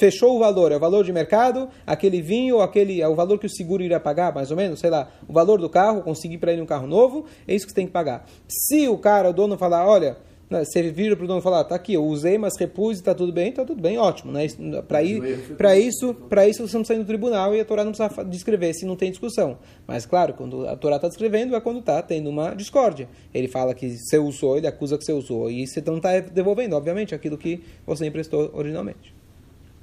fechou 0.00 0.36
o 0.36 0.38
valor, 0.38 0.72
é 0.72 0.76
o 0.76 0.80
valor 0.80 1.04
de 1.04 1.12
mercado, 1.12 1.68
aquele 1.86 2.22
vinho, 2.22 2.60
aquele 2.60 3.02
é 3.02 3.08
o 3.08 3.14
valor 3.14 3.38
que 3.38 3.44
o 3.44 3.50
seguro 3.50 3.82
iria 3.82 4.00
pagar, 4.00 4.34
mais 4.34 4.50
ou 4.50 4.56
menos, 4.56 4.80
sei 4.80 4.88
lá, 4.88 5.10
o 5.28 5.32
valor 5.32 5.60
do 5.60 5.68
carro, 5.68 6.00
conseguir 6.00 6.38
para 6.38 6.52
ele 6.52 6.62
um 6.62 6.66
carro 6.66 6.86
novo, 6.86 7.26
é 7.46 7.54
isso 7.54 7.66
que 7.66 7.72
você 7.72 7.76
tem 7.76 7.86
que 7.86 7.92
pagar. 7.92 8.26
Se 8.48 8.88
o 8.88 8.96
cara, 8.96 9.28
o 9.28 9.32
dono 9.32 9.58
falar, 9.58 9.86
olha, 9.86 10.16
né, 10.50 10.64
você 10.64 10.90
vira 10.90 11.14
para 11.14 11.24
o 11.24 11.28
dono 11.28 11.40
falar, 11.40 11.62
tá 11.62 11.76
aqui, 11.76 11.94
eu 11.94 12.04
usei, 12.04 12.36
mas 12.36 12.58
repus 12.58 12.98
e 12.98 13.02
tá 13.04 13.14
tudo 13.14 13.32
bem, 13.32 13.52
tá 13.52 13.64
tudo 13.64 13.80
bem, 13.80 13.96
ótimo. 13.96 14.32
Né? 14.32 14.48
Para 14.86 15.02
isso, 15.02 16.12
para 16.28 16.48
isso 16.48 16.66
você 16.66 16.76
não 16.76 16.82
precisa 16.82 16.94
ir 16.94 16.98
no 16.98 17.04
tribunal 17.04 17.54
e 17.54 17.60
a 17.60 17.64
Torá 17.64 17.84
não 17.84 17.92
precisa 17.92 18.24
descrever 18.24 18.74
se 18.74 18.84
não 18.84 18.96
tem 18.96 19.10
discussão. 19.10 19.58
Mas 19.86 20.04
claro, 20.04 20.34
quando 20.34 20.66
a 20.66 20.74
Torá 20.74 20.96
está 20.96 21.06
descrevendo 21.06 21.54
é 21.54 21.60
quando 21.60 21.78
está 21.78 22.02
tendo 22.02 22.28
uma 22.28 22.52
discórdia. 22.54 23.08
Ele 23.32 23.46
fala 23.46 23.74
que 23.74 23.96
você 23.96 24.18
usou, 24.18 24.56
ele 24.56 24.66
acusa 24.66 24.98
que 24.98 25.04
você 25.04 25.12
usou 25.12 25.48
e 25.48 25.66
você 25.66 25.80
não 25.80 25.98
está 25.98 26.18
devolvendo, 26.18 26.74
obviamente, 26.74 27.14
aquilo 27.14 27.38
que 27.38 27.62
você 27.86 28.06
emprestou 28.06 28.50
originalmente. 28.52 29.14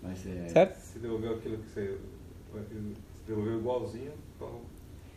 Mas 0.03 0.27
é... 0.27 0.50
Certo? 0.50 0.75
Se 0.81 1.00
devolveu 1.00 1.31
aquilo 1.36 1.57
que 1.57 1.69
você. 1.69 1.97
Se 2.53 3.27
devolveu 3.27 3.59
igualzinho, 3.59 4.12
então 4.36 4.50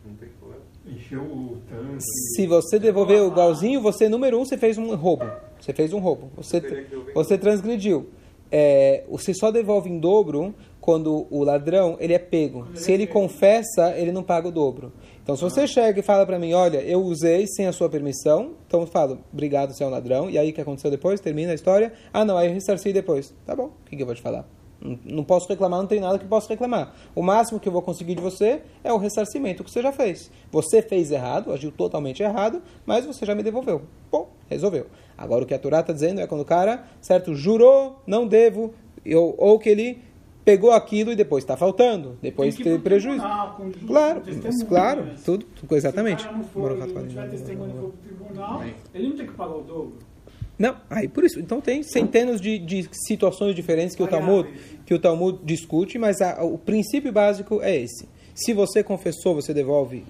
não 0.07 0.15
tem 0.15 0.29
problema. 0.39 0.63
Encheu 0.91 1.23
o 1.23 1.59
tanque. 1.69 2.03
Se 2.35 2.47
você 2.47 2.79
devolveu 2.79 3.29
igualzinho, 3.29 3.81
você, 3.81 4.09
número 4.09 4.39
um, 4.39 4.45
você 4.45 4.57
fez 4.57 4.77
um 4.77 4.95
roubo. 4.95 5.27
Você 5.61 5.73
fez 5.73 5.93
um 5.93 5.99
roubo. 5.99 6.31
Você, 6.37 6.61
devolver 6.61 7.15
você 7.15 7.39
transgrediu. 7.39 8.09
É, 8.51 9.05
você 9.09 9.33
só 9.33 9.51
devolve 9.51 9.89
em 9.89 10.01
dobro 10.01 10.55
quando 10.81 11.27
o 11.31 11.45
ladrão 11.45 11.97
ele 12.01 12.13
é 12.13 12.19
pego. 12.19 12.67
Se 12.75 12.91
ele 12.91 13.07
confessa, 13.07 13.95
ele 13.97 14.11
não 14.11 14.23
paga 14.23 14.49
o 14.49 14.51
dobro. 14.51 14.93
Então, 15.23 15.37
se 15.37 15.43
você 15.43 15.67
chega 15.67 16.01
e 16.01 16.03
fala 16.03 16.27
para 16.27 16.39
mim, 16.39 16.53
olha, 16.55 16.79
eu 16.79 17.01
usei 17.01 17.47
sem 17.47 17.67
a 17.67 17.73
sua 17.73 17.89
permissão, 17.89 18.55
então 18.67 18.81
eu 18.81 18.87
falo, 18.87 19.21
obrigado, 19.33 19.73
você 19.73 19.85
é 19.85 19.87
um 19.87 19.91
ladrão. 19.91 20.29
E 20.29 20.37
aí, 20.37 20.51
o 20.51 20.53
que 20.53 20.61
aconteceu 20.61 20.91
depois? 20.91 21.21
Termina 21.21 21.53
a 21.53 21.55
história. 21.55 21.93
Ah, 22.13 22.25
não, 22.25 22.37
aí 22.37 22.49
eu 22.49 22.55
ressarci 22.55 22.93
depois. 22.93 23.33
Tá 23.47 23.55
bom, 23.55 23.67
o 23.67 23.89
que, 23.89 23.97
que 23.97 24.03
eu 24.03 24.07
vou 24.07 24.15
te 24.15 24.23
falar? 24.23 24.60
Não, 25.05 25.23
posso 25.23 25.47
reclamar, 25.49 25.79
não 25.81 25.87
tem 25.87 26.01
nada 26.01 26.19
que 26.19 26.25
eu 26.25 26.29
possa 26.29 26.49
reclamar. 26.49 26.95
O 27.15 27.23
máximo 27.23 27.61
que 27.61 27.69
eu 27.69 27.73
vou 27.73 27.83
conseguir 27.83 28.15
de 28.15 28.23
você 28.23 28.63
é 28.83 28.91
o 28.93 28.97
ressarcimento 28.97 29.63
que 29.63 29.71
você 29.71 29.83
já 29.83 29.93
fez. 29.93 30.31
Você 30.51 30.81
fez 30.81 31.11
errado, 31.11 31.53
agiu 31.53 31.71
totalmente 31.71 32.23
errado, 32.23 32.63
mas 32.87 33.05
você 33.05 33.27
já 33.27 33.35
me 33.35 33.43
devolveu. 33.43 33.83
Bom, 34.11 34.31
resolveu. 34.49 34.87
Agora 35.19 35.45
o 35.45 35.47
que 35.47 35.53
a 35.53 35.59
Torá 35.59 35.81
está 35.81 35.93
dizendo 35.93 36.21
é 36.21 36.27
quando 36.27 36.41
o 36.41 36.47
cara, 36.47 36.85
certo, 37.01 37.35
jurou, 37.35 38.01
não 38.07 38.27
devo, 38.27 38.73
ou, 39.15 39.35
ou 39.37 39.59
que 39.59 39.69
ele 39.69 40.03
pegou 40.43 40.73
aquilo 40.73 41.13
e 41.13 41.15
depois 41.17 41.45
está 41.45 41.57
faltando, 41.57 42.19
depois 42.23 42.55
Tem 42.55 42.65
que 42.65 42.71
teve 42.71 42.83
prejuízo. 42.83 43.21
tribunal, 43.21 43.61
Claro, 43.87 44.21
testemunhas. 44.23 44.63
claro, 44.63 45.05
tudo, 45.23 45.45
tudo, 45.55 45.77
exatamente. 45.77 46.23
Se 46.23 46.29
o 46.29 46.31
cara 46.33 46.41
não 46.75 47.07
tiver 47.07 47.29
tribunal, 48.03 48.65
ele 48.95 49.09
não 49.11 49.17
tem 49.17 49.27
que 49.27 49.33
pagar 49.35 49.57
o 49.57 49.63
dobro. 49.63 49.93
Não, 50.61 50.77
aí 50.91 51.09
por 51.09 51.25
isso. 51.25 51.41
Então 51.41 51.59
tem 51.61 51.83
centenas 51.83 52.39
de, 52.41 52.59
de 52.59 52.87
situações 52.93 53.55
diferentes 53.57 53.97
que 53.97 54.03
o 54.03 54.07
Talmud, 54.07 54.47
que 54.85 54.93
o 54.93 54.99
Talmud 54.99 55.39
discute, 55.43 55.99
mas 55.99 56.21
a- 56.21 56.45
o 56.45 56.59
princípio 56.59 57.11
básico 57.11 57.63
é 57.63 57.75
esse. 57.75 58.07
Se 58.35 58.53
você 58.53 58.85
confessou, 58.85 59.35
você 59.35 59.55
devolve 59.55 60.05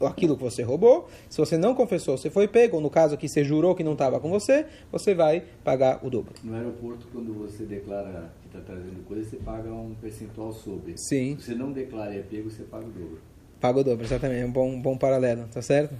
aquilo 0.00 0.36
que 0.36 0.42
você 0.42 0.62
roubou. 0.62 1.08
Se 1.30 1.38
você 1.38 1.56
não 1.56 1.74
confessou, 1.74 2.18
você 2.18 2.28
foi 2.28 2.46
pego, 2.46 2.76
ou 2.76 2.82
no 2.82 2.90
caso 2.90 3.14
aqui 3.14 3.26
você 3.26 3.42
jurou 3.42 3.74
que 3.74 3.82
não 3.82 3.92
estava 3.94 4.20
com 4.20 4.28
você, 4.28 4.66
você 4.92 5.14
vai 5.14 5.42
pagar 5.64 6.04
o 6.04 6.10
dobro. 6.10 6.34
No 6.44 6.54
aeroporto, 6.54 7.06
quando 7.10 7.32
você 7.32 7.64
declara 7.64 8.30
que 8.42 8.48
está 8.48 8.60
trazendo 8.60 9.02
coisa, 9.06 9.24
você 9.30 9.36
paga 9.36 9.72
um 9.72 9.94
percentual 9.94 10.52
sobre. 10.52 10.92
Sim. 10.98 11.36
Se 11.40 11.46
você 11.46 11.54
não 11.54 11.72
declara 11.72 12.14
e 12.14 12.18
é 12.18 12.22
pego, 12.22 12.50
você 12.50 12.64
paga 12.64 12.84
o 12.84 12.90
dobro. 12.90 13.18
Paga 13.60 13.78
o 13.80 13.84
dobro, 13.84 14.04
exatamente. 14.04 14.42
É 14.42 14.46
um 14.46 14.52
bom, 14.52 14.78
bom 14.78 14.98
paralelo, 14.98 15.46
tá 15.50 15.62
certo? 15.62 15.94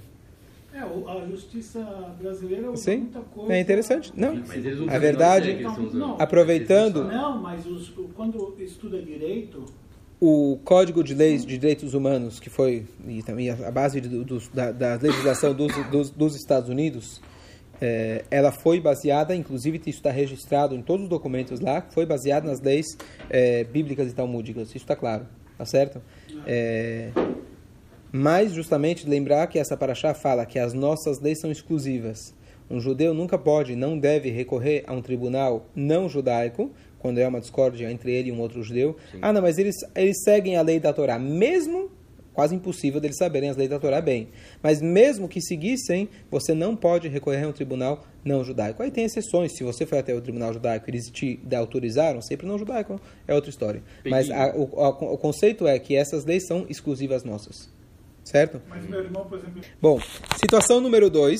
É, 0.75 0.83
o- 0.83 1.07
a 1.07 1.25
justiça 1.25 1.79
brasileira 2.21 2.69
usa 2.69 2.83
Sim. 2.83 2.97
muita 2.97 3.21
coisa. 3.21 3.53
É 3.53 3.59
interessante. 3.61 4.11
Não. 4.13 4.35
Mas 4.35 4.57
eles 4.57 4.79
usam 4.79 4.93
A 4.93 4.99
verdade- 4.99 5.53
não. 5.93 6.17
Aproveitando, 6.19 7.05
Não, 7.05 7.41
mas 7.41 7.65
os- 7.65 7.89
o- 7.97 8.09
quando 8.13 8.53
estuda 8.59 9.01
direito, 9.01 9.63
o 10.19 10.59
Código 10.65 11.01
de 11.01 11.13
Leis 11.13 11.45
de 11.45 11.57
Direitos 11.57 11.93
Humanos, 11.93 12.41
que 12.41 12.49
foi 12.49 12.85
e 13.07 13.23
também 13.23 13.49
a 13.49 13.71
base 13.71 14.01
de- 14.01 14.09
dos- 14.25 14.49
da, 14.49 14.71
da 14.73 14.95
legislação 15.01 15.53
dos, 15.53 15.71
dos, 15.89 16.09
dos 16.09 16.35
Estados 16.35 16.67
Unidos, 16.69 17.21
é, 17.79 18.25
ela 18.29 18.51
foi 18.51 18.81
baseada, 18.81 19.33
inclusive 19.33 19.77
isso 19.77 19.89
está 19.99 20.11
registrado 20.11 20.75
em 20.75 20.81
todos 20.81 21.03
os 21.03 21.09
documentos 21.09 21.61
lá, 21.61 21.81
foi 21.89 22.05
baseada 22.05 22.47
nas 22.49 22.59
leis 22.59 22.85
é, 23.29 23.63
bíblicas 23.63 24.11
e 24.11 24.13
talmúdicas. 24.13 24.67
Isso 24.69 24.77
está 24.77 24.95
claro, 24.95 25.25
tá 25.57 25.63
certo? 25.65 26.01
É, 26.45 27.11
mas 28.17 28.53
justamente 28.53 29.07
lembrar 29.07 29.47
que 29.47 29.59
essa 29.59 29.75
paraxá 29.75 30.13
fala 30.13 30.45
que 30.45 30.57
as 30.57 30.73
nossas 30.73 31.19
leis 31.19 31.39
são 31.39 31.51
exclusivas. 31.51 32.33
Um 32.69 32.79
judeu 32.79 33.13
nunca 33.13 33.37
pode, 33.37 33.75
não 33.75 33.97
deve 33.99 34.29
recorrer 34.31 34.83
a 34.87 34.93
um 34.93 35.01
tribunal 35.01 35.67
não 35.75 36.07
judaico, 36.09 36.71
quando 36.97 37.19
é 37.19 37.27
uma 37.27 37.39
discórdia 37.39 37.91
entre 37.91 38.11
ele 38.11 38.29
e 38.29 38.31
um 38.31 38.39
outro 38.39 38.63
judeu. 38.63 38.95
Ah, 39.21 39.31
não, 39.33 39.41
mas 39.41 39.57
eles, 39.57 39.75
eles 39.95 40.23
seguem 40.23 40.55
a 40.55 40.61
lei 40.61 40.79
da 40.79 40.91
Torá, 40.93 41.19
mesmo 41.19 41.91
quase 42.33 42.55
impossível 42.55 42.99
deles 42.99 43.17
saberem 43.17 43.49
as 43.49 43.55
leis 43.55 43.69
da 43.69 43.79
Torá 43.79 44.01
bem. 44.01 44.29
Mas 44.63 44.81
mesmo 44.81 45.27
que 45.27 45.39
seguissem, 45.39 46.09
você 46.31 46.53
não 46.53 46.75
pode 46.75 47.07
recorrer 47.07 47.43
a 47.43 47.47
um 47.47 47.51
tribunal 47.53 48.03
não 48.25 48.43
judaico. 48.43 48.81
Aí 48.81 48.89
tem 48.91 49.05
exceções. 49.05 49.55
Se 49.55 49.63
você 49.63 49.85
foi 49.85 49.99
até 49.99 50.13
o 50.15 50.19
tribunal 50.21 50.51
judaico 50.51 50.89
e 50.89 50.91
eles 50.91 51.09
te 51.11 51.39
autorizaram, 51.55 52.21
sempre 52.21 52.47
não 52.47 52.57
judaico, 52.57 52.99
é 53.27 53.33
outra 53.35 53.49
história. 53.49 53.83
Mas 54.11 54.29
a- 54.31 54.53
o, 54.55 54.63
o- 54.63 55.13
o 55.13 55.17
conceito 55.17 55.67
é 55.67 55.77
que 55.79 55.95
essas 55.95 56.25
leis 56.25 56.45
são 56.47 56.65
exclusivas 56.69 57.23
nossas. 57.23 57.69
Certo? 58.25 58.59
mas 58.67 58.85
meu 58.89 58.99
irmão, 59.03 59.23
por 59.25 59.37
exemplo, 59.37 59.61
Bom, 59.81 60.01
situação 60.41 60.81
número 60.81 61.09
2. 61.09 61.39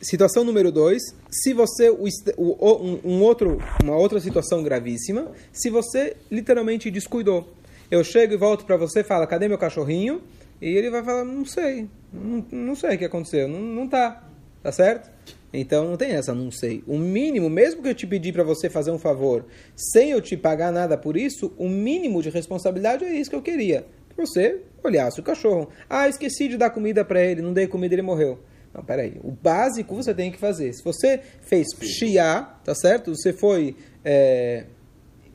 Situação 0.00 0.44
número 0.44 0.70
2. 0.70 1.02
Se 1.30 1.52
você. 1.52 1.90
o 1.90 2.04
o- 2.36 3.00
um, 3.04 3.20
outro, 3.22 3.58
uma 3.82 3.96
outra 3.96 4.20
situação 4.20 4.62
gravíssima. 4.62 5.32
Se 5.52 5.68
você 5.68 6.16
literalmente 6.30 6.90
descuidou. 6.90 7.52
Eu 7.90 8.04
chego 8.04 8.34
e 8.34 8.36
volto 8.36 8.64
para 8.64 8.76
você 8.76 9.00
e 9.00 9.04
falo: 9.04 9.26
cadê 9.26 9.48
meu 9.48 9.58
cachorrinho? 9.58 10.22
E 10.62 10.68
ele 10.68 10.90
vai 10.90 11.02
falar: 11.02 11.24
não 11.24 11.44
sei. 11.44 11.88
Não, 12.12 12.46
não 12.52 12.74
sei 12.76 12.94
o 12.94 12.98
que 12.98 13.04
aconteceu. 13.04 13.48
Não, 13.48 13.58
não 13.60 13.88
tá. 13.88 14.24
Tá 14.62 14.70
certo? 14.70 15.10
Então 15.52 15.88
não 15.88 15.96
tem 15.96 16.10
essa, 16.12 16.32
não 16.34 16.50
sei. 16.50 16.84
O 16.86 16.98
mínimo, 16.98 17.48
mesmo 17.50 17.82
que 17.82 17.88
eu 17.88 17.94
te 17.94 18.06
pedir 18.06 18.32
para 18.32 18.44
você 18.44 18.68
fazer 18.70 18.90
um 18.90 18.98
favor, 18.98 19.46
sem 19.74 20.10
eu 20.10 20.20
te 20.20 20.36
pagar 20.36 20.70
nada 20.70 20.96
por 20.98 21.16
isso, 21.16 21.52
o 21.56 21.68
mínimo 21.68 22.22
de 22.22 22.28
responsabilidade 22.28 23.04
é 23.04 23.14
isso 23.18 23.30
que 23.30 23.36
eu 23.36 23.40
queria. 23.42 23.86
Você 24.18 24.62
olhasse 24.82 25.20
o 25.20 25.22
cachorro. 25.22 25.68
Ah, 25.88 26.08
esqueci 26.08 26.48
de 26.48 26.56
dar 26.56 26.70
comida 26.70 27.04
para 27.04 27.22
ele, 27.22 27.40
não 27.40 27.52
dei 27.52 27.68
comida, 27.68 27.94
ele 27.94 28.02
morreu. 28.02 28.38
Não, 28.74 28.82
peraí. 28.82 29.18
O 29.22 29.30
básico 29.30 29.94
você 29.94 30.12
tem 30.12 30.30
que 30.32 30.38
fazer. 30.38 30.72
Se 30.72 30.82
você 30.82 31.20
fez 31.42 31.74
pshia, 31.74 32.46
tá 32.64 32.74
certo? 32.74 33.14
Você 33.14 33.32
foi. 33.32 33.76
é, 34.04 34.64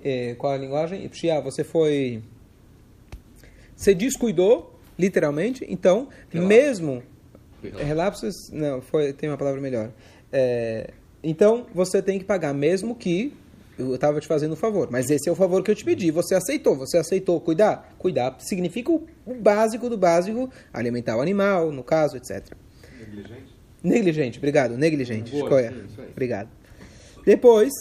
é, 0.03 0.35
qual 0.35 0.51
é 0.51 0.55
a 0.57 0.59
linguagem? 0.59 1.07
Pshia, 1.07 1.39
você 1.39 1.63
foi. 1.63 2.21
Você 3.75 3.95
descuidou, 3.95 4.77
literalmente. 4.99 5.65
Então, 5.69 6.09
mesmo. 6.33 7.01
Relapsos, 7.61 8.35
não, 8.51 8.81
foi, 8.81 9.13
tem 9.13 9.29
uma 9.29 9.37
palavra 9.37 9.61
melhor. 9.61 9.89
É, 10.31 10.89
então, 11.23 11.65
você 11.73 12.01
tem 12.01 12.19
que 12.19 12.25
pagar, 12.25 12.53
mesmo 12.53 12.93
que 12.93 13.33
eu 13.77 13.95
estava 13.95 14.19
te 14.19 14.27
fazendo 14.27 14.53
um 14.53 14.55
favor. 14.55 14.89
Mas 14.91 15.09
esse 15.09 15.27
é 15.27 15.31
o 15.31 15.35
favor 15.35 15.63
que 15.63 15.71
eu 15.71 15.75
te 15.75 15.83
pedi, 15.83 16.11
você 16.11 16.35
aceitou. 16.35 16.75
Você 16.77 16.97
aceitou 16.97 17.39
cuidar? 17.41 17.95
Cuidar 17.97 18.35
significa 18.39 18.91
o, 18.91 19.05
básico 19.39 19.89
do 19.89 19.97
básico, 19.97 20.49
alimentar 20.71 21.17
o 21.17 21.21
animal, 21.21 21.71
no 21.71 21.83
caso, 21.83 22.17
etc. 22.17 22.53
Negligente? 22.99 23.53
Negligente, 23.83 24.37
obrigado, 24.37 24.77
negligente. 24.77 25.31
Boa, 25.31 25.43
Escolha. 25.43 25.73
sim. 25.95 26.03
Obrigado. 26.11 26.49
Depois, 27.25 27.71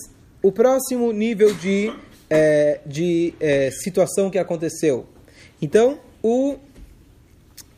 o 0.43 0.51
próximo 0.51 1.13
nível 1.13 1.55
de, 1.55 1.93
é, 2.29 2.81
de 2.85 3.35
é, 3.39 3.71
situação 3.71 4.31
que 4.31 4.39
aconteceu. 4.39 5.07
Então, 5.61 6.01
o, 6.23 6.57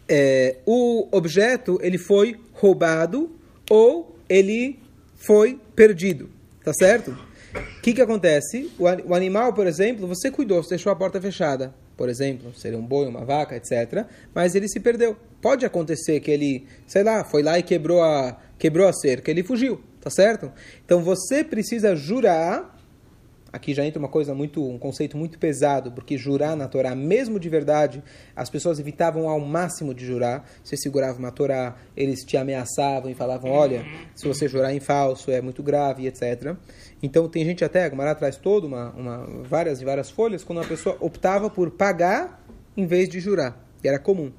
é, 0.08 0.56
o 0.64 1.08
objeto 1.10 1.78
ele 1.82 1.98
foi 1.98 2.38
roubado 2.52 3.30
ou 3.70 4.16
ele 4.28 4.78
foi 5.16 5.58
perdido, 5.74 6.30
tá 6.62 6.72
certo? 6.72 7.16
O 7.54 7.80
que, 7.80 7.92
que 7.92 8.02
acontece? 8.02 8.70
O, 8.78 8.84
o 8.84 9.14
animal, 9.14 9.52
por 9.52 9.66
exemplo, 9.66 10.06
você 10.06 10.30
cuidou, 10.30 10.62
você 10.62 10.70
deixou 10.70 10.90
a 10.90 10.96
porta 10.96 11.20
fechada, 11.20 11.74
por 11.96 12.08
exemplo, 12.08 12.52
seria 12.54 12.78
um 12.78 12.86
boi, 12.86 13.06
uma 13.06 13.24
vaca, 13.24 13.56
etc. 13.56 14.06
Mas 14.34 14.54
ele 14.54 14.68
se 14.68 14.80
perdeu. 14.80 15.16
Pode 15.40 15.64
acontecer 15.64 16.20
que 16.20 16.30
ele, 16.30 16.66
sei 16.86 17.04
lá, 17.04 17.24
foi 17.24 17.42
lá 17.42 17.58
e 17.58 17.62
quebrou 17.62 18.02
a, 18.02 18.36
quebrou 18.58 18.88
a 18.88 18.92
cerca, 18.92 19.30
ele 19.30 19.42
fugiu, 19.42 19.80
tá 20.00 20.10
certo? 20.10 20.50
Então 20.84 21.02
você 21.02 21.44
precisa 21.44 21.94
jurar 21.94 22.74
Aqui 23.54 23.72
já 23.72 23.86
entra 23.86 24.00
uma 24.00 24.08
coisa 24.08 24.34
muito, 24.34 24.68
um 24.68 24.76
conceito 24.76 25.16
muito 25.16 25.38
pesado, 25.38 25.92
porque 25.92 26.18
jurar 26.18 26.56
na 26.56 26.66
Torá, 26.66 26.92
mesmo 26.92 27.38
de 27.38 27.48
verdade, 27.48 28.02
as 28.34 28.50
pessoas 28.50 28.80
evitavam 28.80 29.28
ao 29.28 29.38
máximo 29.38 29.94
de 29.94 30.04
jurar. 30.04 30.44
Você 30.64 30.76
segurava 30.76 31.20
uma 31.20 31.30
Torá, 31.30 31.76
eles 31.96 32.24
te 32.24 32.36
ameaçavam 32.36 33.12
e 33.12 33.14
falavam, 33.14 33.52
olha, 33.52 33.86
se 34.12 34.26
você 34.26 34.48
jurar 34.48 34.74
em 34.74 34.80
falso 34.80 35.30
é 35.30 35.40
muito 35.40 35.62
grave, 35.62 36.04
etc. 36.08 36.56
Então 37.04 37.28
tem 37.28 37.44
gente 37.44 37.62
até, 37.62 37.84
a 37.84 37.90
Gemara 37.90 38.14
traz 38.14 38.40
uma, 38.42 38.90
uma, 38.92 39.26
várias 39.42 39.78
e 39.82 39.84
várias 39.84 40.08
folhas, 40.08 40.42
quando 40.42 40.62
a 40.62 40.64
pessoa 40.64 40.96
optava 41.00 41.50
por 41.50 41.70
pagar 41.70 42.42
em 42.74 42.86
vez 42.86 43.10
de 43.10 43.20
jurar. 43.20 43.62
que 43.82 43.86
era 43.86 43.98
comum. 43.98 44.32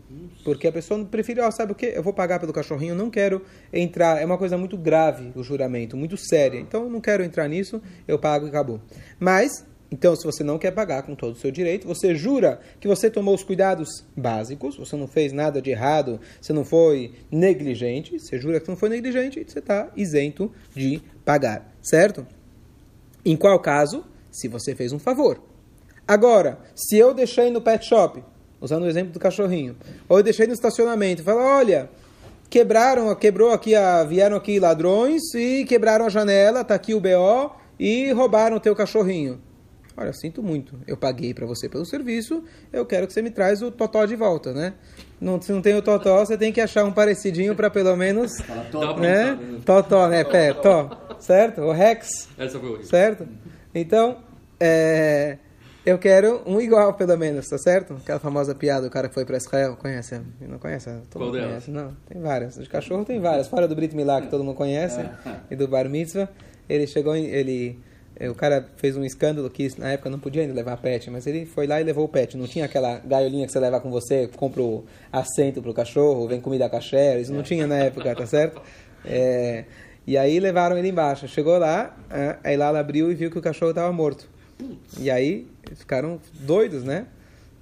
Porque 0.43 0.67
a 0.67 0.71
pessoa 0.71 1.05
prefere, 1.05 1.41
ó, 1.41 1.51
sabe 1.51 1.73
o 1.73 1.75
que? 1.75 1.85
Eu 1.85 2.01
vou 2.01 2.11
pagar 2.11 2.39
pelo 2.39 2.51
cachorrinho, 2.51 2.95
não 2.95 3.11
quero 3.11 3.43
entrar. 3.71 4.19
É 4.19 4.25
uma 4.25 4.39
coisa 4.39 4.57
muito 4.57 4.75
grave 4.75 5.31
o 5.35 5.43
juramento, 5.43 5.95
muito 5.95 6.17
séria. 6.17 6.59
Então 6.59 6.89
não 6.89 6.99
quero 6.99 7.23
entrar 7.23 7.47
nisso, 7.47 7.79
eu 8.07 8.17
pago 8.17 8.47
e 8.47 8.49
acabou. 8.49 8.81
Mas, 9.19 9.63
então, 9.91 10.15
se 10.15 10.25
você 10.25 10.43
não 10.43 10.57
quer 10.57 10.71
pagar 10.71 11.03
com 11.03 11.13
todo 11.13 11.33
o 11.33 11.37
seu 11.37 11.51
direito, 11.51 11.87
você 11.87 12.15
jura 12.15 12.59
que 12.79 12.87
você 12.87 13.11
tomou 13.11 13.35
os 13.35 13.43
cuidados 13.43 13.87
básicos, 14.17 14.75
você 14.75 14.95
não 14.95 15.07
fez 15.07 15.31
nada 15.31 15.61
de 15.61 15.69
errado, 15.69 16.19
você 16.41 16.51
não 16.51 16.65
foi 16.65 17.13
negligente, 17.29 18.17
você 18.17 18.39
jura 18.39 18.59
que 18.59 18.67
não 18.67 18.75
foi 18.75 18.89
negligente, 18.89 19.45
você 19.47 19.59
está 19.59 19.91
isento 19.95 20.51
de 20.73 20.99
pagar, 21.23 21.71
certo? 21.83 22.25
Em 23.25 23.35
qual 23.35 23.59
caso? 23.59 24.03
Se 24.31 24.47
você 24.47 24.75
fez 24.75 24.93
um 24.93 24.99
favor. 24.99 25.41
Agora, 26.07 26.59
se 26.75 26.97
eu 26.97 27.13
deixei 27.13 27.49
no 27.49 27.59
pet 27.59 27.83
shop, 27.83 28.23
usando 28.61 28.83
o 28.83 28.87
exemplo 28.87 29.11
do 29.11 29.19
cachorrinho, 29.19 29.75
ou 30.07 30.19
eu 30.19 30.23
deixei 30.23 30.45
no 30.45 30.53
estacionamento, 30.53 31.23
fala, 31.23 31.41
olha, 31.41 31.89
quebraram, 32.49 33.13
quebrou 33.15 33.51
aqui, 33.51 33.73
a, 33.73 34.03
vieram 34.03 34.37
aqui 34.37 34.59
ladrões 34.59 35.33
e 35.33 35.65
quebraram 35.65 36.05
a 36.05 36.09
janela, 36.09 36.63
tá 36.63 36.75
aqui 36.75 36.93
o 36.93 37.01
BO 37.01 37.55
e 37.79 38.11
roubaram 38.11 38.57
o 38.57 38.59
teu 38.59 38.75
cachorrinho. 38.75 39.41
Olha, 39.97 40.11
sinto 40.11 40.43
muito, 40.43 40.77
eu 40.85 40.97
paguei 40.97 41.33
para 41.33 41.45
você 41.45 41.69
pelo 41.69 41.85
serviço, 41.85 42.43
eu 42.71 42.85
quero 42.85 43.07
que 43.07 43.13
você 43.13 43.21
me 43.21 43.31
traz 43.31 43.61
o 43.61 43.71
totó 43.71 44.05
de 44.05 44.15
volta, 44.15 44.53
né? 44.53 44.73
Não, 45.21 45.41
se 45.41 45.53
não 45.53 45.61
tem 45.61 45.73
o 45.73 45.81
totó, 45.81 46.19
você 46.23 46.37
tem 46.37 46.51
que 46.51 46.59
achar 46.59 46.83
um 46.83 46.91
parecidinho 46.91 47.55
para 47.55 47.69
pelo 47.69 47.95
menos, 47.95 48.33
né? 48.99 49.39
Totó, 49.65 50.07
né? 50.09 50.25
Pé, 50.25 50.53
tó, 50.53 51.04
certo? 51.19 51.61
O 51.61 51.71
Rex, 51.71 52.27
Essa 52.37 52.59
foi 52.59 52.69
horrível. 52.69 52.87
certo? 52.87 53.27
Então, 53.73 54.17
é, 54.59 55.37
eu 55.85 55.97
quero 55.97 56.41
um 56.45 56.59
igual, 56.59 56.93
pelo 56.93 57.17
menos, 57.17 57.47
tá 57.47 57.57
certo? 57.57 57.93
Aquela 57.93 58.19
famosa 58.19 58.55
piada, 58.55 58.87
o 58.87 58.89
cara 58.89 59.07
que 59.07 59.13
foi 59.13 59.25
para 59.25 59.37
Israel, 59.37 59.75
conhece? 59.75 60.19
Não 60.41 60.57
conhece? 60.57 60.89
Todo 60.89 61.07
Qual 61.11 61.25
mundo 61.25 61.33
delas? 61.33 61.49
conhece, 61.49 61.71
não. 61.71 61.95
Tem 62.07 62.21
várias. 62.21 62.55
De 62.55 62.67
cachorro 62.69 63.05
tem 63.05 63.19
várias. 63.19 63.47
Fora 63.47 63.67
do 63.67 63.75
Brit 63.75 63.95
Milá, 63.95 64.21
que 64.21 64.27
todo 64.27 64.43
mundo 64.43 64.55
conhece, 64.55 64.99
e 65.51 65.55
do 65.55 65.67
Bar 65.67 65.89
Mitzvah, 65.89 66.29
ele 66.67 66.87
chegou, 66.87 67.15
em, 67.15 67.25
ele... 67.25 67.79
O 68.29 68.33
cara 68.33 68.65
fez 68.77 68.95
um 68.95 69.03
escândalo 69.03 69.49
que 69.49 69.69
na 69.77 69.91
época 69.91 70.09
não 70.09 70.17
podia 70.17 70.41
ainda 70.41 70.53
levar 70.53 70.77
pet, 70.77 71.11
mas 71.11 71.27
ele 71.27 71.45
foi 71.45 71.67
lá 71.67 71.81
e 71.81 71.83
levou 71.83 72.05
o 72.05 72.07
pet. 72.07 72.37
Não 72.37 72.47
tinha 72.47 72.63
aquela 72.63 72.97
gaiolinha 72.99 73.45
que 73.45 73.51
você 73.51 73.59
leva 73.59 73.81
com 73.81 73.91
você, 73.91 74.29
compra 74.37 74.61
o 74.61 74.85
assento 75.11 75.61
pro 75.61 75.73
cachorro, 75.73 76.25
vem 76.25 76.39
comida 76.39 76.69
caché, 76.69 77.19
isso 77.19 77.33
não 77.33 77.43
tinha 77.43 77.67
na 77.67 77.75
época, 77.75 78.15
tá 78.15 78.25
certo? 78.25 78.61
É, 79.03 79.65
e 80.07 80.17
aí 80.17 80.39
levaram 80.39 80.77
ele 80.77 80.89
embaixo. 80.89 81.27
Chegou 81.27 81.57
lá, 81.57 81.95
ah, 82.09 82.37
aí 82.43 82.55
lá 82.55 82.67
ela 82.67 82.79
abriu 82.79 83.11
e 83.11 83.15
viu 83.15 83.31
que 83.31 83.39
o 83.39 83.41
cachorro 83.41 83.71
estava 83.71 83.91
morto. 83.91 84.27
E 84.99 85.09
aí 85.09 85.47
ficaram 85.75 86.19
doidos, 86.39 86.83
né? 86.83 87.07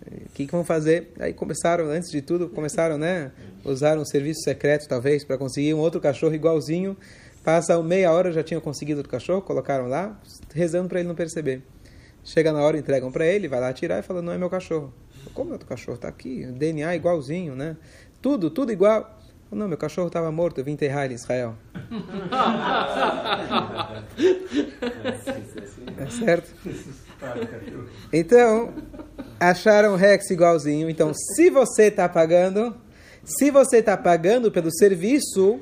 O 0.05 0.29
que, 0.33 0.45
que 0.45 0.51
vão 0.51 0.65
fazer? 0.65 1.13
Aí 1.19 1.33
começaram, 1.33 1.85
antes 1.85 2.11
de 2.11 2.21
tudo, 2.21 2.49
começaram, 2.49 2.97
né? 2.97 3.31
Usaram 3.63 4.01
um 4.01 4.05
serviço 4.05 4.41
secreto, 4.41 4.87
talvez, 4.87 5.23
para 5.23 5.37
conseguir 5.37 5.73
um 5.73 5.79
outro 5.79 6.01
cachorro 6.01 6.35
igualzinho. 6.35 6.97
Passa 7.43 7.81
meia 7.81 8.11
hora, 8.11 8.31
já 8.31 8.43
tinham 8.43 8.59
conseguido 8.59 9.01
o 9.01 9.07
cachorro, 9.07 9.41
colocaram 9.41 9.87
lá, 9.87 10.19
rezando 10.53 10.89
para 10.89 10.99
ele 10.99 11.07
não 11.07 11.15
perceber. 11.15 11.61
Chega 12.23 12.51
na 12.51 12.61
hora, 12.61 12.77
entregam 12.77 13.11
para 13.11 13.25
ele, 13.25 13.47
vai 13.47 13.59
lá 13.59 13.71
tirar 13.71 13.99
e 13.99 14.01
fala: 14.01 14.21
Não 14.21 14.33
é 14.33 14.37
meu 14.37 14.49
cachorro. 14.49 14.93
Como 15.33 15.51
é 15.53 15.55
o 15.55 15.57
teu 15.57 15.67
cachorro? 15.67 15.97
Tá 15.97 16.09
aqui, 16.09 16.45
DNA 16.45 16.95
igualzinho, 16.95 17.55
né? 17.55 17.77
Tudo, 18.21 18.49
tudo 18.49 18.71
igual. 18.71 19.19
Não, 19.53 19.67
meu 19.67 19.77
cachorro 19.77 20.07
estava 20.07 20.31
morto, 20.31 20.59
eu 20.59 20.65
vim 20.65 20.71
enterrar 20.71 21.05
ele 21.05 21.13
em 21.13 21.17
Israel. 21.17 21.55
É 25.97 26.09
certo? 26.09 26.53
Então, 28.11 28.73
acharam 29.39 29.95
Rex 29.95 30.29
igualzinho. 30.29 30.89
Então, 30.89 31.13
se 31.13 31.49
você 31.49 31.83
está 31.83 32.09
pagando, 32.09 32.75
se 33.23 33.51
você 33.51 33.77
está 33.77 33.95
pagando 33.95 34.51
pelo 34.51 34.71
serviço, 34.71 35.59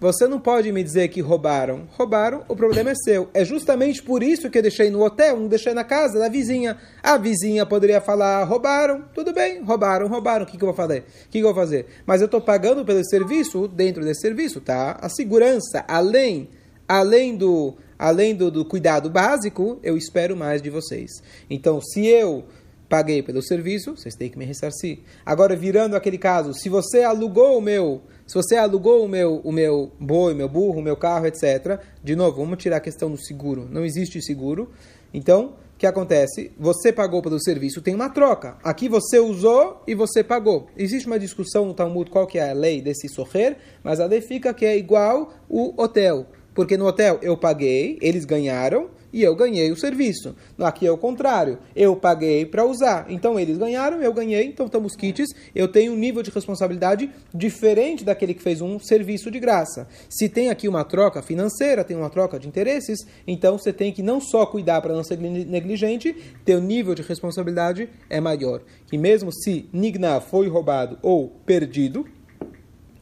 você 0.00 0.26
não 0.26 0.40
pode 0.40 0.72
me 0.72 0.82
dizer 0.82 1.08
que 1.08 1.20
roubaram. 1.20 1.86
Roubaram, 1.92 2.42
o 2.48 2.56
problema 2.56 2.90
é 2.90 2.94
seu. 2.94 3.28
É 3.34 3.44
justamente 3.44 4.02
por 4.02 4.22
isso 4.22 4.48
que 4.48 4.56
eu 4.56 4.62
deixei 4.62 4.90
no 4.90 5.04
hotel, 5.04 5.38
não 5.38 5.46
deixei 5.46 5.74
na 5.74 5.84
casa 5.84 6.18
da 6.18 6.28
vizinha. 6.28 6.78
A 7.02 7.18
vizinha 7.18 7.66
poderia 7.66 8.00
falar, 8.00 8.42
roubaram, 8.44 9.04
tudo 9.14 9.34
bem, 9.34 9.62
roubaram, 9.62 10.08
roubaram, 10.08 10.44
o 10.44 10.46
que, 10.46 10.56
que 10.56 10.64
eu 10.64 10.68
vou 10.68 10.74
fazer? 10.74 11.00
O 11.00 11.28
que, 11.28 11.38
que 11.38 11.44
eu 11.44 11.52
vou 11.52 11.54
fazer? 11.54 11.86
Mas 12.06 12.22
eu 12.22 12.24
estou 12.24 12.40
pagando 12.40 12.82
pelo 12.82 13.04
serviço, 13.04 13.68
dentro 13.68 14.02
desse 14.02 14.22
serviço, 14.22 14.60
tá? 14.60 14.98
A 15.02 15.10
segurança, 15.10 15.84
além, 15.86 16.48
além 16.88 17.36
do 17.36 17.76
além 17.98 18.34
do, 18.34 18.50
do 18.50 18.64
cuidado 18.64 19.10
básico, 19.10 19.78
eu 19.82 19.94
espero 19.94 20.34
mais 20.34 20.62
de 20.62 20.70
vocês. 20.70 21.22
Então, 21.50 21.82
se 21.82 22.06
eu 22.06 22.44
paguei 22.90 23.22
pelo 23.22 23.40
serviço, 23.40 23.96
vocês 23.96 24.16
têm 24.16 24.28
que 24.28 24.36
me 24.36 24.44
ressarcir. 24.44 24.98
Agora, 25.24 25.54
virando 25.54 25.94
aquele 25.94 26.18
caso, 26.18 26.52
se 26.52 26.68
você 26.68 27.04
alugou 27.04 27.56
o 27.56 27.62
meu, 27.62 28.02
se 28.26 28.34
você 28.34 28.56
alugou 28.56 29.04
o 29.04 29.08
meu, 29.08 29.40
o 29.44 29.52
meu 29.52 29.92
boi, 29.98 30.34
meu 30.34 30.48
burro, 30.48 30.82
meu 30.82 30.96
carro, 30.96 31.26
etc. 31.26 31.78
De 32.02 32.16
novo, 32.16 32.38
vamos 32.38 32.58
tirar 32.58 32.78
a 32.78 32.80
questão 32.80 33.08
do 33.08 33.16
seguro. 33.16 33.68
Não 33.70 33.84
existe 33.84 34.20
seguro. 34.20 34.70
Então, 35.14 35.54
o 35.74 35.78
que 35.78 35.86
acontece? 35.86 36.50
Você 36.58 36.92
pagou 36.92 37.22
pelo 37.22 37.40
serviço, 37.40 37.80
tem 37.80 37.94
uma 37.94 38.10
troca. 38.10 38.58
Aqui 38.62 38.88
você 38.88 39.20
usou 39.20 39.82
e 39.86 39.94
você 39.94 40.24
pagou. 40.24 40.66
Existe 40.76 41.06
uma 41.06 41.18
discussão 41.18 41.66
no 41.66 41.74
Talmud 41.74 42.10
qual 42.10 42.26
que 42.26 42.38
é 42.38 42.50
a 42.50 42.52
lei 42.52 42.82
desse 42.82 43.08
soher, 43.08 43.56
mas 43.84 44.00
a 44.00 44.06
lei 44.06 44.20
fica 44.20 44.52
que 44.52 44.66
é 44.66 44.76
igual 44.76 45.32
o 45.48 45.80
hotel. 45.80 46.26
Porque 46.52 46.76
no 46.76 46.86
hotel 46.86 47.20
eu 47.22 47.36
paguei, 47.36 47.98
eles 48.02 48.24
ganharam 48.24 48.90
e 49.12 49.22
eu 49.22 49.34
ganhei 49.34 49.70
o 49.70 49.76
serviço. 49.76 50.34
Aqui 50.58 50.86
é 50.86 50.90
o 50.90 50.98
contrário. 50.98 51.58
Eu 51.74 51.96
paguei 51.96 52.44
para 52.44 52.64
usar. 52.64 53.06
Então 53.08 53.38
eles 53.38 53.58
ganharam, 53.58 54.02
eu 54.02 54.12
ganhei. 54.12 54.44
Então 54.44 54.66
estamos 54.66 54.94
quites. 54.94 55.30
Eu 55.54 55.68
tenho 55.68 55.92
um 55.92 55.96
nível 55.96 56.22
de 56.22 56.30
responsabilidade 56.30 57.10
diferente 57.34 58.04
daquele 58.04 58.34
que 58.34 58.42
fez 58.42 58.60
um 58.60 58.78
serviço 58.78 59.30
de 59.30 59.40
graça. 59.40 59.88
Se 60.08 60.28
tem 60.28 60.50
aqui 60.50 60.68
uma 60.68 60.84
troca 60.84 61.22
financeira, 61.22 61.84
tem 61.84 61.96
uma 61.96 62.10
troca 62.10 62.38
de 62.38 62.48
interesses, 62.48 63.06
então 63.26 63.58
você 63.58 63.72
tem 63.72 63.92
que 63.92 64.02
não 64.02 64.20
só 64.20 64.46
cuidar 64.46 64.80
para 64.80 64.94
não 64.94 65.02
ser 65.02 65.18
negligente, 65.18 66.14
teu 66.44 66.60
nível 66.60 66.94
de 66.94 67.02
responsabilidade 67.02 67.88
é 68.08 68.20
maior. 68.20 68.62
E 68.92 68.98
mesmo 68.98 69.32
se 69.32 69.68
Nigna 69.72 70.20
foi 70.20 70.48
roubado 70.48 70.98
ou 71.02 71.28
perdido, 71.44 72.06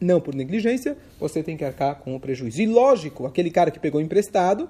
não 0.01 0.21
por 0.21 0.35
negligência, 0.35 0.97
você 1.19 1.43
tem 1.43 1.57
que 1.57 1.65
arcar 1.65 1.97
com 1.97 2.15
o 2.15 2.21
prejuízo. 2.21 2.61
E 2.61 2.67
lógico, 2.67 3.27
aquele 3.27 3.51
cara 3.51 3.71
que 3.71 3.81
pegou 3.81 4.01
emprestado, 4.01 4.69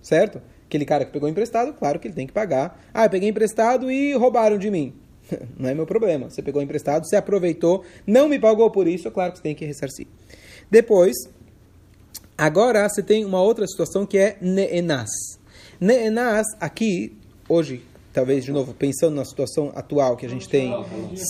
certo? 0.00 0.40
Aquele 0.68 0.84
cara 0.84 1.02
que 1.06 1.10
pegou 1.10 1.26
emprestado, 1.26 1.72
claro 1.72 1.98
que 1.98 2.06
ele 2.08 2.14
tem 2.14 2.26
que 2.26 2.32
pagar. 2.32 2.78
Ah, 2.92 3.06
eu 3.06 3.10
peguei 3.10 3.30
emprestado 3.30 3.90
e 3.90 4.12
roubaram 4.12 4.58
de 4.58 4.70
mim. 4.70 4.92
Não 5.58 5.70
é 5.70 5.72
meu 5.72 5.86
problema. 5.86 6.28
Você 6.28 6.42
pegou 6.42 6.60
emprestado, 6.60 7.08
você 7.08 7.16
aproveitou, 7.16 7.84
não 8.06 8.28
me 8.28 8.38
pagou 8.38 8.70
por 8.70 8.86
isso, 8.86 9.10
claro 9.10 9.32
que 9.32 9.38
você 9.38 9.42
tem 9.42 9.54
que 9.54 9.64
ressarcir. 9.64 10.06
Depois, 10.70 11.16
agora 12.36 12.86
você 12.86 13.02
tem 13.02 13.24
uma 13.24 13.40
outra 13.40 13.66
situação 13.66 14.04
que 14.04 14.18
é 14.18 14.36
neenas. 14.42 15.08
Neenas, 15.80 16.46
aqui, 16.60 17.16
hoje, 17.48 17.82
talvez 18.18 18.44
de 18.44 18.50
novo 18.50 18.74
pensando 18.74 19.14
na 19.14 19.24
situação 19.24 19.70
atual 19.76 20.16
que 20.16 20.26
a 20.26 20.28
gente 20.28 20.48
tem 20.48 20.74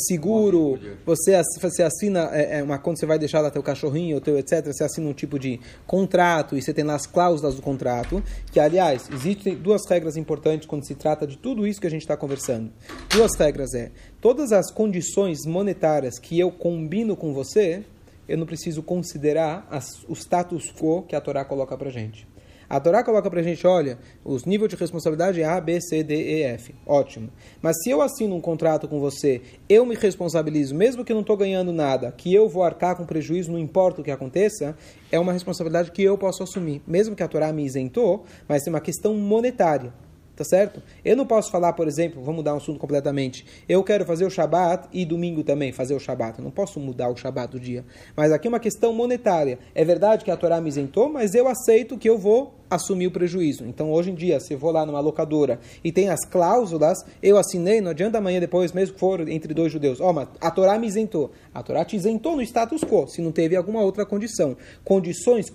seguro 0.09 0.79
você 1.05 1.39
você 1.61 1.83
assina 1.83 2.21
é, 2.33 2.63
uma 2.63 2.79
quando 2.79 2.99
você 2.99 3.05
vai 3.05 3.19
deixar 3.19 3.43
lá 3.43 3.51
teu 3.51 3.63
cachorrinho 3.63 4.19
teu 4.23 4.39
etc 4.39 4.65
você 4.65 4.85
assina 4.85 5.07
um 5.07 5.13
tipo 5.13 5.39
de 5.39 5.61
contrato 5.87 6.57
e 6.57 6.63
você 6.63 6.73
tem 6.73 6.85
lá 6.85 6.95
as 6.95 7.07
cláusulas 7.07 7.55
do 7.57 7.61
contrato 7.61 8.25
que 8.51 8.59
aliás 8.59 9.07
existem 9.13 9.55
duas 9.55 9.83
regras 9.87 10.17
importantes 10.17 10.67
quando 10.67 10.87
se 10.87 10.95
trata 10.95 11.27
de 11.27 11.37
tudo 11.37 11.67
isso 11.67 11.79
que 11.79 11.87
a 11.87 11.91
gente 11.91 12.03
está 12.03 12.17
conversando. 12.17 12.71
Duas 13.11 13.35
regras 13.37 13.75
é 13.75 13.91
todas 14.19 14.51
as 14.51 14.71
condições 14.71 15.45
monetárias 15.45 16.19
que 16.19 16.41
eu 16.41 16.51
combino 16.51 17.15
com 17.15 17.35
você 17.35 17.85
eu 18.27 18.39
não 18.39 18.47
preciso 18.47 18.83
considerar 18.83 19.69
as, 19.71 20.05
o 20.09 20.15
status 20.15 20.73
quo 20.73 21.03
que 21.03 21.15
a 21.15 21.21
Torá 21.21 21.45
coloca 21.45 21.77
para 21.77 21.91
gente 21.91 22.27
a 22.69 22.79
Torá 22.79 23.03
coloca 23.03 23.31
pra 23.31 23.43
gente, 23.43 23.67
olha, 23.67 23.99
os 24.25 24.45
níveis 24.45 24.69
de 24.69 24.77
responsabilidade 24.77 25.41
é 25.41 25.45
A, 25.45 25.61
B, 25.61 25.81
C, 25.81 26.03
D, 26.03 26.15
E, 26.15 26.43
F. 26.43 26.75
Ótimo. 26.87 27.31
Mas 27.63 27.83
se 27.83 27.91
eu 27.91 28.03
assino 28.03 28.37
um 28.37 28.41
contrato 28.41 28.87
com 28.87 29.01
você, 29.01 29.41
eu 29.69 29.87
me 29.87 29.95
responsabilizo, 29.95 30.75
mesmo 30.75 31.05
que 31.05 31.13
eu 31.13 31.15
não 31.17 31.23
estou 31.23 31.37
ganhando 31.37 31.73
nada, 31.73 32.13
que 32.13 32.35
eu 32.35 32.49
vou 32.49 32.63
arcar 32.63 32.97
com 32.97 33.07
prejuízo, 33.07 33.51
não 33.51 33.59
importa 33.59 34.01
o 34.01 34.05
que 34.05 34.11
aconteça, 34.11 34.77
é 35.11 35.19
uma 35.19 35.33
responsabilidade 35.33 35.93
que 35.93 36.03
eu 36.03 36.19
posso 36.19 36.43
assumir. 36.43 36.83
Mesmo 36.87 37.17
que 37.17 37.23
a 37.23 37.29
Torá 37.29 37.53
me 37.53 37.65
isentou, 37.65 38.25
mas 38.47 38.67
é 38.67 38.71
uma 38.71 38.81
questão 38.81 39.15
monetária. 39.15 39.93
Tá 40.39 40.45
certo? 40.45 40.81
Eu 41.05 41.17
não 41.17 41.27
posso 41.27 41.51
falar, 41.51 41.73
por 41.73 41.89
exemplo, 41.89 42.23
vamos 42.23 42.37
mudar 42.37 42.55
um 42.55 42.59
assunto 42.59 42.79
completamente. 42.79 43.45
Eu 43.69 43.83
quero 43.83 44.05
fazer 44.05 44.25
o 44.25 44.31
Shabat 44.31 44.87
e 44.93 45.05
domingo 45.05 45.43
também 45.43 45.73
fazer 45.73 45.95
o 45.95 45.99
Shabat. 45.99 46.39
Eu 46.39 46.45
não 46.45 46.53
posso 46.53 46.79
mudar 46.79 47.09
o 47.09 47.17
Shabat 47.17 47.51
do 47.51 47.59
dia. 47.59 47.85
Mas 48.17 48.31
aqui 48.31 48.47
é 48.47 48.49
uma 48.49 48.61
questão 48.61 48.93
monetária. 48.93 49.59
É 49.75 49.85
verdade 49.85 50.25
que 50.25 50.31
a 50.31 50.37
Torá 50.37 50.61
me 50.61 50.69
isentou, 50.69 51.09
mas 51.09 51.35
eu 51.35 51.49
aceito 51.49 51.99
que 51.99 52.09
eu 52.09 52.17
vou 52.17 52.55
assumir 52.71 53.09
o 53.09 53.11
prejuízo. 53.11 53.65
Então, 53.65 53.91
hoje 53.91 54.13
em 54.13 54.15
dia, 54.15 54.39
se 54.39 54.55
eu 54.55 54.59
vou 54.61 54.71
lá 54.71 54.87
numa 54.87 55.01
locadora 55.01 55.59
e 55.83 55.91
tem 55.91 56.09
as 56.09 56.25
cláusulas, 56.25 56.99
eu 57.21 57.37
assinei, 57.37 57.81
não 57.81 57.91
adianta 57.91 58.19
amanhã 58.19 58.39
depois, 58.39 58.71
mesmo 58.73 58.95
que 58.95 59.01
for 59.01 59.29
entre 59.29 59.53
dois 59.53 59.73
judeus. 59.73 60.01
Ó, 60.01 60.11
oh, 60.11 60.13
mas 60.13 60.29
a 60.41 60.53
Torá 60.53 60.79
me 60.79 60.87
isentou. 60.87 61.33
A 61.53 61.65
Torá 61.65 61.85
te 61.85 61.97
isentou 61.97 62.37
no 62.37 62.43
status 62.43 62.85
quo, 62.85 63.09
se 63.09 63.21
não 63.21 63.33
teve 63.33 63.57
alguma 63.57 63.81
outra 63.81 64.07
condição. 64.07 64.57
Condições, 64.85 65.53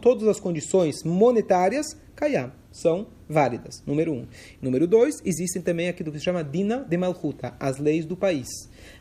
todas 0.00 0.28
as 0.28 0.38
condições 0.38 1.02
monetárias, 1.02 1.96
caiam. 2.14 2.61
São 2.72 3.06
válidas. 3.28 3.82
Número 3.86 4.12
um. 4.12 4.26
Número 4.60 4.86
dois, 4.86 5.20
existem 5.24 5.62
também 5.62 5.88
aquilo 5.88 6.10
que 6.10 6.18
se 6.18 6.24
chama 6.24 6.42
Dina 6.42 6.84
de 6.88 6.96
Malchuta, 6.96 7.54
as 7.60 7.78
leis 7.78 8.04
do 8.04 8.16
país. 8.16 8.48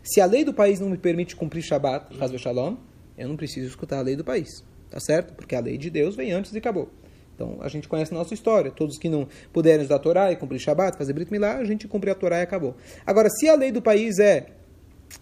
Se 0.04 0.22
a 0.22 0.26
lei 0.26 0.44
do 0.44 0.54
país 0.54 0.80
não 0.80 0.90
me 0.90 0.98
permite 0.98 1.36
cumprir 1.36 1.64
Shabbat, 1.64 2.16
Haz 2.20 2.32
Shalom, 2.40 2.76
eu 3.18 3.28
não 3.28 3.36
preciso 3.36 3.68
escutar 3.68 4.00
a 4.00 4.02
lei 4.02 4.16
do 4.16 4.24
país. 4.24 4.64
Tá 4.90 5.00
certo? 5.00 5.34
Porque 5.34 5.56
a 5.56 5.60
lei 5.62 5.78
de 5.78 5.90
Deus 5.90 6.16
vem 6.16 6.34
antes 6.34 6.54
e 6.54 6.58
acabou. 6.58 6.90
Então, 7.34 7.58
a 7.62 7.70
gente 7.70 7.88
conhece 7.88 8.14
a 8.14 8.18
nossa 8.18 8.34
história. 8.34 8.70
Todos 8.70 8.98
que 8.98 9.10
não 9.10 9.28
puderem 9.52 9.82
estudar 9.82 9.96
a 9.96 10.00
Torá 10.00 10.32
e 10.32 10.36
cumprir 10.36 10.60
Shabbat, 10.60 10.98
fazer 10.98 11.14
Brit 11.14 11.32
Milá, 11.32 11.58
a 11.58 11.66
gente 11.66 11.88
cumpre 11.88 12.12
a 12.12 12.16
Torá 12.16 12.40
e 12.40 12.42
acabou. 12.44 12.76
Agora, 13.06 13.30
se 13.30 13.48
a 13.48 13.56
lei 13.56 13.72
do 13.72 13.82
país 13.82 14.20
é 14.20 14.48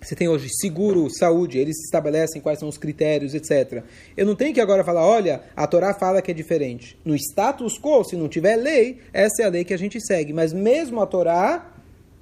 você 0.01 0.15
tem 0.15 0.27
hoje 0.27 0.47
seguro, 0.49 1.09
saúde, 1.09 1.57
eles 1.57 1.77
estabelecem 1.83 2.41
quais 2.41 2.59
são 2.59 2.69
os 2.69 2.77
critérios, 2.77 3.33
etc. 3.33 3.83
Eu 4.15 4.25
não 4.25 4.35
tenho 4.35 4.53
que 4.53 4.61
agora 4.61 4.83
falar, 4.83 5.05
olha, 5.05 5.41
a 5.55 5.67
Torá 5.67 5.93
fala 5.93 6.21
que 6.21 6.31
é 6.31 6.33
diferente. 6.33 6.97
No 7.03 7.15
status 7.15 7.79
quo, 7.79 8.03
se 8.03 8.15
não 8.15 8.27
tiver 8.27 8.55
lei, 8.55 8.99
essa 9.11 9.43
é 9.43 9.45
a 9.45 9.49
lei 9.49 9.63
que 9.63 9.73
a 9.73 9.77
gente 9.77 9.99
segue. 9.99 10.33
Mas 10.33 10.53
mesmo 10.53 11.01
a 11.01 11.05
Torá 11.05 11.73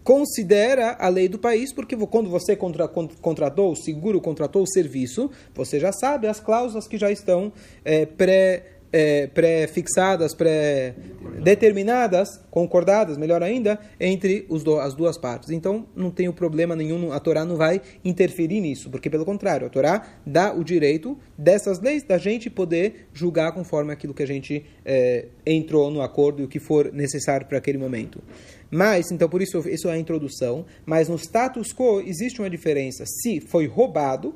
considera 0.04 0.96
a 1.00 1.10
lei 1.10 1.28
do 1.28 1.38
país, 1.38 1.74
porque 1.74 1.96
quando 2.08 2.30
você 2.30 2.56
contra, 2.56 2.88
contratou 2.88 3.74
o 3.74 3.76
seguro, 3.76 4.22
contratou 4.22 4.64
o 4.64 4.68
serviço, 4.68 5.30
você 5.54 5.82
já 5.82 5.92
sabe 5.92 6.28
as 6.28 6.40
cláusulas 6.40 6.88
que 6.88 6.98
já 6.98 7.12
estão 7.12 7.52
é, 7.84 8.06
pré 8.06 8.77
é, 8.92 9.28
pré-fixadas, 9.28 10.34
pré-determinadas, 10.34 12.42
concordadas, 12.50 13.18
melhor 13.18 13.44
ainda, 13.44 13.80
entre 14.00 14.48
do, 14.64 14.80
as 14.80 14.94
duas 14.94 15.18
partes. 15.18 15.50
Então, 15.50 15.88
não 15.96 16.12
tem 16.12 16.32
problema 16.32 16.76
nenhum, 16.76 17.12
a 17.12 17.20
Torá 17.20 17.46
não 17.46 17.56
vai 17.56 17.82
interferir 18.04 18.62
nisso, 18.62 18.90
porque, 18.90 19.10
pelo 19.10 19.26
contrário, 19.26 19.68
a 19.68 19.70
Torá 19.70 20.08
dá 20.26 20.54
o 20.54 20.64
direito 20.64 21.18
dessas 21.38 21.80
leis 21.80 22.04
da 22.04 22.18
gente 22.18 22.50
poder 22.50 23.08
julgar 23.14 23.52
conforme 23.52 23.92
aquilo 23.92 24.14
que 24.14 24.24
a 24.24 24.28
gente 24.28 24.66
é, 24.86 25.26
entrou 25.46 25.92
no 25.92 26.02
acordo 26.02 26.42
e 26.42 26.46
o 26.46 26.48
que 26.48 26.60
for 26.60 26.92
necessário 26.94 27.46
para 27.46 27.58
aquele 27.58 27.78
momento. 27.78 28.22
Mas, 28.70 29.12
então, 29.12 29.30
por 29.30 29.42
isso, 29.42 29.60
isso 29.70 29.88
é 29.88 29.94
a 29.94 29.98
introdução, 29.98 30.66
mas 30.86 31.08
no 31.08 31.16
status 31.16 31.74
quo 31.74 32.02
existe 32.02 32.42
uma 32.42 32.50
diferença. 32.50 33.06
Se 33.06 33.40
foi 33.40 33.66
roubado, 33.66 34.36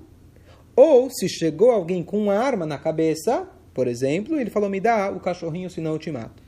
ou 0.75 1.09
se 1.09 1.27
chegou 1.27 1.69
alguém 1.69 2.01
com 2.01 2.17
uma 2.17 2.35
arma 2.35 2.65
na 2.65 2.77
cabeça, 2.77 3.49
por 3.73 3.87
exemplo, 3.87 4.39
ele 4.39 4.49
falou: 4.49 4.69
me 4.69 4.79
dá 4.79 5.11
o 5.11 5.19
cachorrinho, 5.19 5.69
senão 5.69 5.93
eu 5.93 5.99
te 5.99 6.11
mato. 6.11 6.41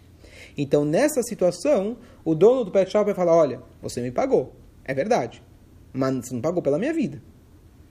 Então, 0.58 0.86
nessa 0.86 1.24
situação, 1.24 1.98
o 2.24 2.36
dono 2.36 2.64
do 2.64 2.72
pet 2.72 2.92
shop 2.92 3.06
vai 3.06 3.16
falar: 3.16 3.36
olha, 3.36 3.62
você 3.82 4.02
me 4.02 4.12
pagou, 4.12 4.54
é 4.86 4.94
verdade, 4.94 5.42
mas 5.92 6.28
você 6.28 6.34
não 6.34 6.42
pagou 6.42 6.62
pela 6.62 6.78
minha 6.78 6.94
vida. 6.94 7.22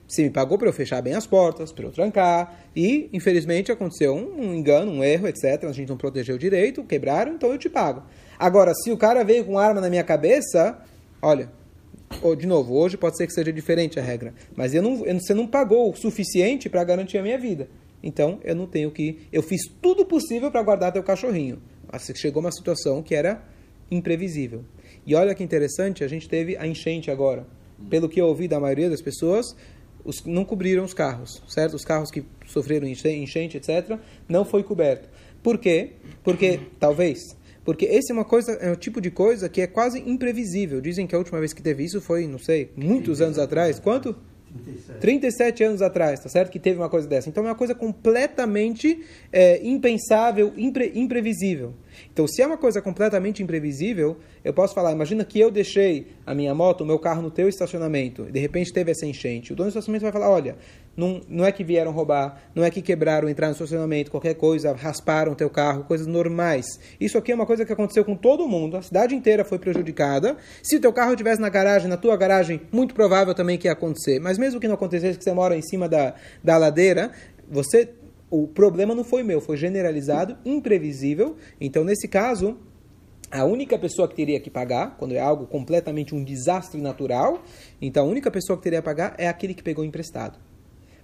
Você 0.06 0.24
me 0.24 0.30
pagou 0.30 0.58
para 0.58 0.68
eu 0.68 0.74
fechar 0.74 1.00
bem 1.00 1.14
as 1.14 1.26
portas, 1.26 1.72
para 1.72 1.86
eu 1.86 1.90
trancar, 1.90 2.66
e 2.76 3.08
infelizmente 3.14 3.72
aconteceu 3.72 4.14
um, 4.14 4.42
um, 4.42 4.54
engano, 4.54 4.92
um 4.92 5.02
erro, 5.02 5.26
etc. 5.26 5.64
A 5.64 5.72
gente 5.72 5.88
não 5.88 5.96
protegeu 5.96 6.36
direito, 6.36 6.84
quebraram, 6.84 7.32
então 7.32 7.50
eu 7.50 7.56
te 7.56 7.70
pago. 7.70 8.02
Agora, 8.38 8.74
se 8.74 8.90
o 8.90 8.96
cara 8.96 9.24
veio 9.24 9.44
com 9.44 9.58
arma 9.58 9.80
na 9.80 9.88
minha 9.88 10.04
cabeça, 10.04 10.78
olha, 11.22 11.50
de 12.36 12.46
novo, 12.46 12.74
hoje 12.74 12.98
pode 12.98 13.16
ser 13.16 13.26
que 13.26 13.32
seja 13.32 13.50
diferente 13.50 13.98
a 13.98 14.02
regra, 14.02 14.34
mas 14.54 14.74
eu 14.74 14.82
não, 14.82 14.98
você 14.98 15.32
não 15.32 15.46
pagou 15.46 15.90
o 15.90 15.96
suficiente 15.96 16.68
para 16.68 16.84
garantir 16.84 17.16
a 17.16 17.22
minha 17.22 17.38
vida. 17.38 17.68
Então 18.02 18.40
eu 18.42 18.54
não 18.54 18.66
tenho 18.66 18.90
que. 18.90 19.26
Eu 19.32 19.42
fiz 19.42 19.62
tudo 19.80 20.04
possível 20.04 20.50
para 20.50 20.62
guardar 20.62 20.92
teu 20.92 21.02
cachorrinho. 21.02 21.62
Mas 21.90 22.10
chegou 22.16 22.40
uma 22.40 22.52
situação 22.52 23.02
que 23.02 23.14
era 23.14 23.42
imprevisível. 23.90 24.64
E 25.06 25.14
olha 25.14 25.34
que 25.34 25.42
interessante, 25.42 26.02
a 26.02 26.08
gente 26.08 26.28
teve 26.28 26.56
a 26.56 26.66
enchente 26.66 27.10
agora. 27.10 27.46
Pelo 27.90 28.08
que 28.08 28.20
eu 28.20 28.26
ouvi 28.26 28.46
da 28.46 28.60
maioria 28.60 28.88
das 28.88 29.02
pessoas, 29.02 29.56
os, 30.04 30.24
não 30.24 30.44
cobriram 30.44 30.84
os 30.84 30.94
carros, 30.94 31.42
certo? 31.48 31.74
Os 31.74 31.84
carros 31.84 32.10
que 32.10 32.24
sofreram 32.46 32.86
enchente, 32.86 33.56
etc., 33.56 33.98
não 34.28 34.44
foi 34.44 34.62
coberto. 34.62 35.08
Por 35.42 35.58
quê? 35.58 35.92
Porque, 36.22 36.60
talvez, 36.78 37.36
porque 37.64 37.84
esse 37.84 38.10
é 38.10 38.14
uma 38.14 38.24
coisa, 38.24 38.52
é 38.52 38.70
um 38.70 38.76
tipo 38.76 39.00
de 39.00 39.10
coisa 39.10 39.48
que 39.48 39.60
é 39.60 39.66
quase 39.66 39.98
imprevisível. 40.00 40.80
Dizem 40.80 41.06
que 41.06 41.14
a 41.14 41.18
última 41.18 41.38
vez 41.38 41.52
que 41.52 41.62
teve 41.62 41.84
isso 41.84 42.00
foi, 42.00 42.26
não 42.26 42.38
sei, 42.38 42.70
muitos 42.76 43.20
anos 43.20 43.38
atrás. 43.38 43.78
Quanto? 43.78 44.16
37. 44.52 45.00
37 45.00 45.64
anos 45.64 45.82
atrás, 45.82 46.20
tá 46.20 46.28
certo? 46.28 46.50
Que 46.50 46.58
teve 46.58 46.78
uma 46.78 46.88
coisa 46.88 47.08
dessa. 47.08 47.28
Então 47.28 47.44
é 47.44 47.48
uma 47.48 47.54
coisa 47.54 47.74
completamente 47.74 49.02
é, 49.32 49.60
impensável, 49.66 50.52
impre, 50.56 50.92
imprevisível. 50.94 51.74
Então, 52.12 52.26
se 52.26 52.42
é 52.42 52.46
uma 52.46 52.58
coisa 52.58 52.80
completamente 52.82 53.42
imprevisível, 53.42 54.16
eu 54.44 54.52
posso 54.52 54.74
falar: 54.74 54.92
imagina 54.92 55.24
que 55.24 55.40
eu 55.40 55.50
deixei 55.50 56.08
a 56.26 56.34
minha 56.34 56.54
moto, 56.54 56.82
o 56.82 56.86
meu 56.86 56.98
carro 56.98 57.22
no 57.22 57.30
teu 57.30 57.48
estacionamento, 57.48 58.26
e 58.28 58.32
de 58.32 58.38
repente 58.38 58.72
teve 58.72 58.90
essa 58.90 59.06
enchente. 59.06 59.52
O 59.52 59.56
dono 59.56 59.68
do 59.68 59.70
estacionamento 59.70 60.02
vai 60.02 60.12
falar: 60.12 60.30
olha, 60.30 60.56
não, 60.96 61.20
não 61.28 61.44
é 61.44 61.52
que 61.52 61.64
vieram 61.64 61.90
roubar, 61.90 62.42
não 62.54 62.62
é 62.62 62.70
que 62.70 62.82
quebraram, 62.82 63.28
entraram 63.28 63.50
no 63.50 63.54
estacionamento, 63.54 64.10
qualquer 64.10 64.34
coisa, 64.34 64.72
rasparam 64.72 65.34
teu 65.34 65.48
carro, 65.48 65.84
coisas 65.84 66.06
normais. 66.06 66.66
Isso 67.00 67.16
aqui 67.16 67.32
é 67.32 67.34
uma 67.34 67.46
coisa 67.46 67.64
que 67.64 67.72
aconteceu 67.72 68.04
com 68.04 68.14
todo 68.14 68.46
mundo, 68.46 68.76
a 68.76 68.82
cidade 68.82 69.14
inteira 69.14 69.44
foi 69.44 69.58
prejudicada. 69.58 70.36
Se 70.62 70.78
teu 70.78 70.92
carro 70.92 71.12
estivesse 71.12 71.40
na 71.40 71.48
garagem, 71.48 71.88
na 71.88 71.96
tua 71.96 72.16
garagem, 72.16 72.60
muito 72.70 72.94
provável 72.94 73.34
também 73.34 73.56
que 73.56 73.68
ia 73.68 73.72
acontecer. 73.72 74.20
Mas 74.20 74.38
mesmo 74.38 74.60
que 74.60 74.68
não 74.68 74.74
acontecesse, 74.74 75.18
que 75.18 75.24
você 75.24 75.32
mora 75.32 75.56
em 75.56 75.62
cima 75.62 75.88
da, 75.88 76.14
da 76.42 76.56
ladeira, 76.56 77.10
você 77.48 77.88
o 78.30 78.48
problema 78.48 78.94
não 78.94 79.04
foi 79.04 79.22
meu, 79.22 79.42
foi 79.42 79.58
generalizado, 79.58 80.38
imprevisível. 80.42 81.36
Então, 81.60 81.84
nesse 81.84 82.08
caso, 82.08 82.56
a 83.30 83.44
única 83.44 83.78
pessoa 83.78 84.08
que 84.08 84.14
teria 84.14 84.40
que 84.40 84.50
pagar, 84.50 84.96
quando 84.96 85.12
é 85.12 85.18
algo 85.18 85.46
completamente 85.46 86.14
um 86.14 86.24
desastre 86.24 86.80
natural, 86.80 87.42
então 87.80 88.06
a 88.06 88.08
única 88.08 88.30
pessoa 88.30 88.56
que 88.56 88.62
teria 88.62 88.80
que 88.80 88.84
pagar 88.86 89.14
é 89.18 89.28
aquele 89.28 89.52
que 89.52 89.62
pegou 89.62 89.84
emprestado. 89.84 90.38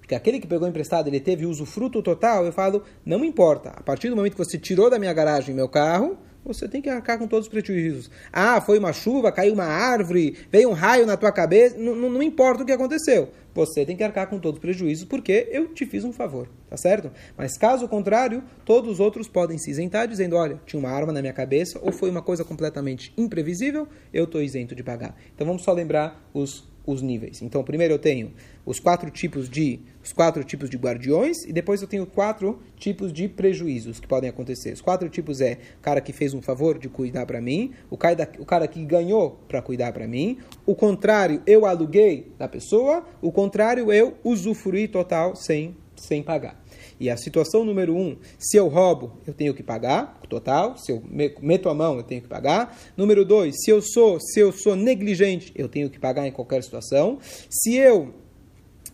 Porque 0.08 0.14
aquele 0.14 0.40
que 0.40 0.46
pegou 0.46 0.66
emprestado, 0.66 1.06
ele 1.06 1.20
teve 1.20 1.44
usufruto 1.44 2.02
total, 2.02 2.46
eu 2.46 2.50
falo, 2.50 2.82
não 3.04 3.22
importa. 3.22 3.74
A 3.76 3.82
partir 3.82 4.08
do 4.08 4.16
momento 4.16 4.32
que 4.32 4.42
você 4.42 4.56
tirou 4.58 4.88
da 4.88 4.98
minha 4.98 5.12
garagem 5.12 5.54
meu 5.54 5.68
carro, 5.68 6.16
você 6.42 6.66
tem 6.66 6.80
que 6.80 6.88
arcar 6.88 7.18
com 7.18 7.28
todos 7.28 7.46
os 7.46 7.50
prejuízos. 7.50 8.10
Ah, 8.32 8.58
foi 8.58 8.78
uma 8.78 8.90
chuva, 8.90 9.30
caiu 9.30 9.52
uma 9.52 9.66
árvore, 9.66 10.34
veio 10.50 10.70
um 10.70 10.72
raio 10.72 11.04
na 11.04 11.14
tua 11.14 11.30
cabeça, 11.30 11.76
não, 11.76 11.94
não, 11.94 12.22
importa 12.22 12.62
o 12.62 12.66
que 12.66 12.72
aconteceu. 12.72 13.28
Você 13.54 13.84
tem 13.84 13.98
que 13.98 14.02
arcar 14.02 14.30
com 14.30 14.38
todos 14.38 14.56
os 14.56 14.62
prejuízos 14.62 15.04
porque 15.04 15.46
eu 15.50 15.74
te 15.74 15.84
fiz 15.84 16.04
um 16.04 16.12
favor, 16.12 16.48
tá 16.70 16.76
certo? 16.78 17.10
Mas 17.36 17.58
caso 17.58 17.86
contrário, 17.86 18.42
todos 18.64 18.90
os 18.92 19.00
outros 19.00 19.28
podem 19.28 19.58
se 19.58 19.70
isentar 19.70 20.08
dizendo, 20.08 20.36
olha, 20.36 20.58
tinha 20.64 20.80
uma 20.80 20.88
arma 20.88 21.12
na 21.12 21.20
minha 21.20 21.34
cabeça 21.34 21.78
ou 21.82 21.92
foi 21.92 22.08
uma 22.08 22.22
coisa 22.22 22.42
completamente 22.46 23.12
imprevisível, 23.14 23.86
eu 24.10 24.24
estou 24.24 24.40
isento 24.40 24.74
de 24.74 24.82
pagar. 24.82 25.14
Então 25.34 25.46
vamos 25.46 25.64
só 25.64 25.72
lembrar 25.74 26.26
os 26.32 26.66
os 26.90 27.02
níveis. 27.02 27.42
Então, 27.42 27.62
primeiro 27.62 27.94
eu 27.94 27.98
tenho 27.98 28.32
os 28.64 28.80
quatro 28.80 29.10
tipos 29.10 29.48
de 29.48 29.80
os 30.02 30.12
quatro 30.12 30.42
tipos 30.42 30.70
de 30.70 30.78
guardiões 30.78 31.44
e 31.44 31.52
depois 31.52 31.82
eu 31.82 31.88
tenho 31.88 32.06
quatro 32.06 32.60
tipos 32.76 33.12
de 33.12 33.28
prejuízos 33.28 34.00
que 34.00 34.08
podem 34.08 34.30
acontecer. 34.30 34.72
Os 34.72 34.80
quatro 34.80 35.06
tipos 35.10 35.42
é 35.42 35.58
o 35.78 35.82
cara 35.82 36.00
que 36.00 36.14
fez 36.14 36.32
um 36.32 36.40
favor 36.40 36.78
de 36.78 36.88
cuidar 36.88 37.26
para 37.26 37.42
mim, 37.42 37.72
o 37.90 37.96
cara, 37.96 38.30
o 38.38 38.46
cara 38.46 38.66
que 38.66 38.82
ganhou 38.86 39.38
para 39.46 39.60
cuidar 39.60 39.92
para 39.92 40.08
mim, 40.08 40.38
o 40.64 40.74
contrário, 40.74 41.42
eu 41.46 41.66
aluguei 41.66 42.32
da 42.38 42.48
pessoa, 42.48 43.06
o 43.20 43.30
contrário, 43.30 43.92
eu 43.92 44.16
usufruí 44.24 44.88
total 44.88 45.36
sem 45.36 45.76
sem 46.00 46.22
pagar. 46.22 46.62
E 47.00 47.08
a 47.08 47.16
situação 47.16 47.64
número 47.64 47.96
um, 47.96 48.16
se 48.38 48.56
eu 48.56 48.68
roubo, 48.68 49.18
eu 49.26 49.32
tenho 49.32 49.54
que 49.54 49.62
pagar, 49.62 50.20
total. 50.28 50.76
Se 50.76 50.92
eu 50.92 51.02
meto 51.40 51.68
a 51.68 51.74
mão, 51.74 51.96
eu 51.96 52.02
tenho 52.02 52.20
que 52.20 52.28
pagar. 52.28 52.76
Número 52.96 53.24
dois, 53.24 53.54
se 53.62 53.70
eu 53.70 53.80
sou, 53.80 54.18
se 54.20 54.40
eu 54.40 54.52
sou 54.52 54.74
negligente, 54.74 55.52
eu 55.54 55.68
tenho 55.68 55.88
que 55.88 55.98
pagar 55.98 56.26
em 56.26 56.32
qualquer 56.32 56.62
situação. 56.62 57.18
Se 57.48 57.76
eu, 57.76 58.14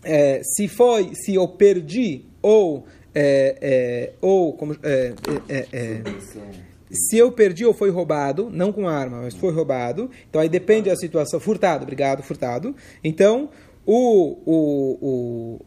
é, 0.03 0.40
se 0.43 0.69
foi, 0.69 1.14
se 1.14 1.35
eu 1.35 1.49
perdi 1.49 2.25
ou 2.43 2.85
é, 3.14 3.57
é, 3.61 4.12
ou 4.21 4.53
como 4.55 4.77
é, 4.83 5.14
é, 5.49 5.67
é, 5.73 6.03
se 6.90 7.17
eu 7.17 7.33
perdi 7.33 7.64
ou 7.64 7.73
foi 7.73 7.90
roubado, 7.90 8.51
não 8.51 8.73
com 8.73 8.88
arma, 8.88 9.23
mas 9.23 9.35
foi 9.35 9.53
roubado, 9.53 10.11
então 10.29 10.40
aí 10.40 10.49
depende 10.49 10.90
da 10.90 10.97
situação. 10.97 11.40
Furtado, 11.40 11.85
obrigado, 11.85 12.23
furtado. 12.23 12.75
Então, 13.03 13.51
o, 13.87 14.38
o, 14.45 14.99
o, 15.01 15.61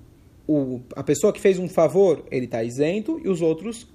o, 0.47 0.79
a 0.95 1.03
pessoa 1.03 1.33
que 1.33 1.41
fez 1.41 1.59
um 1.59 1.67
favor, 1.67 2.25
ele 2.31 2.45
está 2.45 2.63
isento, 2.63 3.19
e 3.23 3.27
os 3.27 3.41
outros 3.41 3.87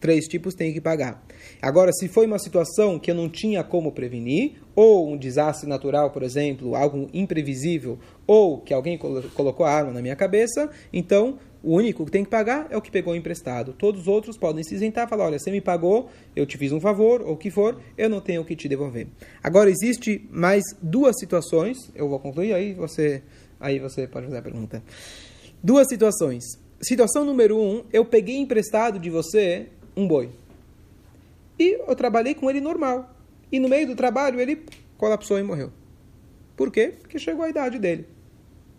três 0.00 0.26
tipos 0.26 0.54
têm 0.54 0.72
que 0.72 0.80
pagar. 0.80 1.24
Agora, 1.60 1.92
se 1.92 2.08
foi 2.08 2.26
uma 2.26 2.38
situação 2.38 2.98
que 2.98 3.10
eu 3.10 3.14
não 3.14 3.28
tinha 3.28 3.62
como 3.64 3.92
prevenir, 3.92 4.54
ou 4.74 5.12
um 5.12 5.16
desastre 5.16 5.68
natural, 5.68 6.10
por 6.10 6.22
exemplo, 6.22 6.74
algo 6.74 7.08
imprevisível, 7.12 7.98
ou 8.26 8.60
que 8.60 8.72
alguém 8.72 8.96
colocou 8.98 9.66
a 9.66 9.70
arma 9.70 9.92
na 9.92 10.00
minha 10.00 10.16
cabeça, 10.16 10.70
então 10.92 11.38
o 11.62 11.74
único 11.74 12.04
que 12.04 12.12
tem 12.12 12.22
que 12.22 12.30
pagar 12.30 12.68
é 12.70 12.76
o 12.76 12.80
que 12.80 12.90
pegou 12.90 13.16
emprestado. 13.16 13.72
Todos 13.72 14.02
os 14.02 14.08
outros 14.08 14.36
podem 14.36 14.62
se 14.62 14.74
isentar 14.74 15.06
e 15.06 15.10
falar: 15.10 15.26
olha, 15.26 15.38
você 15.38 15.50
me 15.50 15.60
pagou, 15.60 16.08
eu 16.36 16.46
te 16.46 16.56
fiz 16.56 16.70
um 16.70 16.80
favor, 16.80 17.20
ou 17.22 17.32
o 17.32 17.36
que 17.36 17.50
for, 17.50 17.80
eu 17.96 18.08
não 18.08 18.20
tenho 18.20 18.42
o 18.42 18.44
que 18.44 18.54
te 18.54 18.68
devolver. 18.68 19.08
Agora, 19.42 19.68
existe 19.68 20.26
mais 20.30 20.62
duas 20.80 21.18
situações, 21.18 21.76
eu 21.94 22.08
vou 22.08 22.20
concluir, 22.20 22.52
aí 22.52 22.74
você, 22.74 23.22
aí 23.58 23.80
você 23.80 24.06
pode 24.06 24.26
fazer 24.26 24.38
a 24.38 24.42
pergunta. 24.42 24.82
Duas 25.62 25.88
situações. 25.88 26.44
Situação 26.80 27.24
número 27.24 27.58
um, 27.58 27.82
eu 27.92 28.04
peguei 28.04 28.36
emprestado 28.36 28.98
de 28.98 29.10
você 29.10 29.66
um 29.96 30.06
boi. 30.06 30.30
E 31.58 31.78
eu 31.86 31.96
trabalhei 31.96 32.34
com 32.34 32.48
ele 32.48 32.60
normal. 32.60 33.14
E 33.50 33.58
no 33.58 33.68
meio 33.68 33.86
do 33.86 33.96
trabalho 33.96 34.40
ele 34.40 34.64
colapsou 34.96 35.38
e 35.38 35.42
morreu. 35.42 35.72
Por 36.56 36.70
quê? 36.70 36.94
Porque 37.00 37.18
chegou 37.18 37.44
a 37.44 37.48
idade 37.48 37.78
dele. 37.78 38.06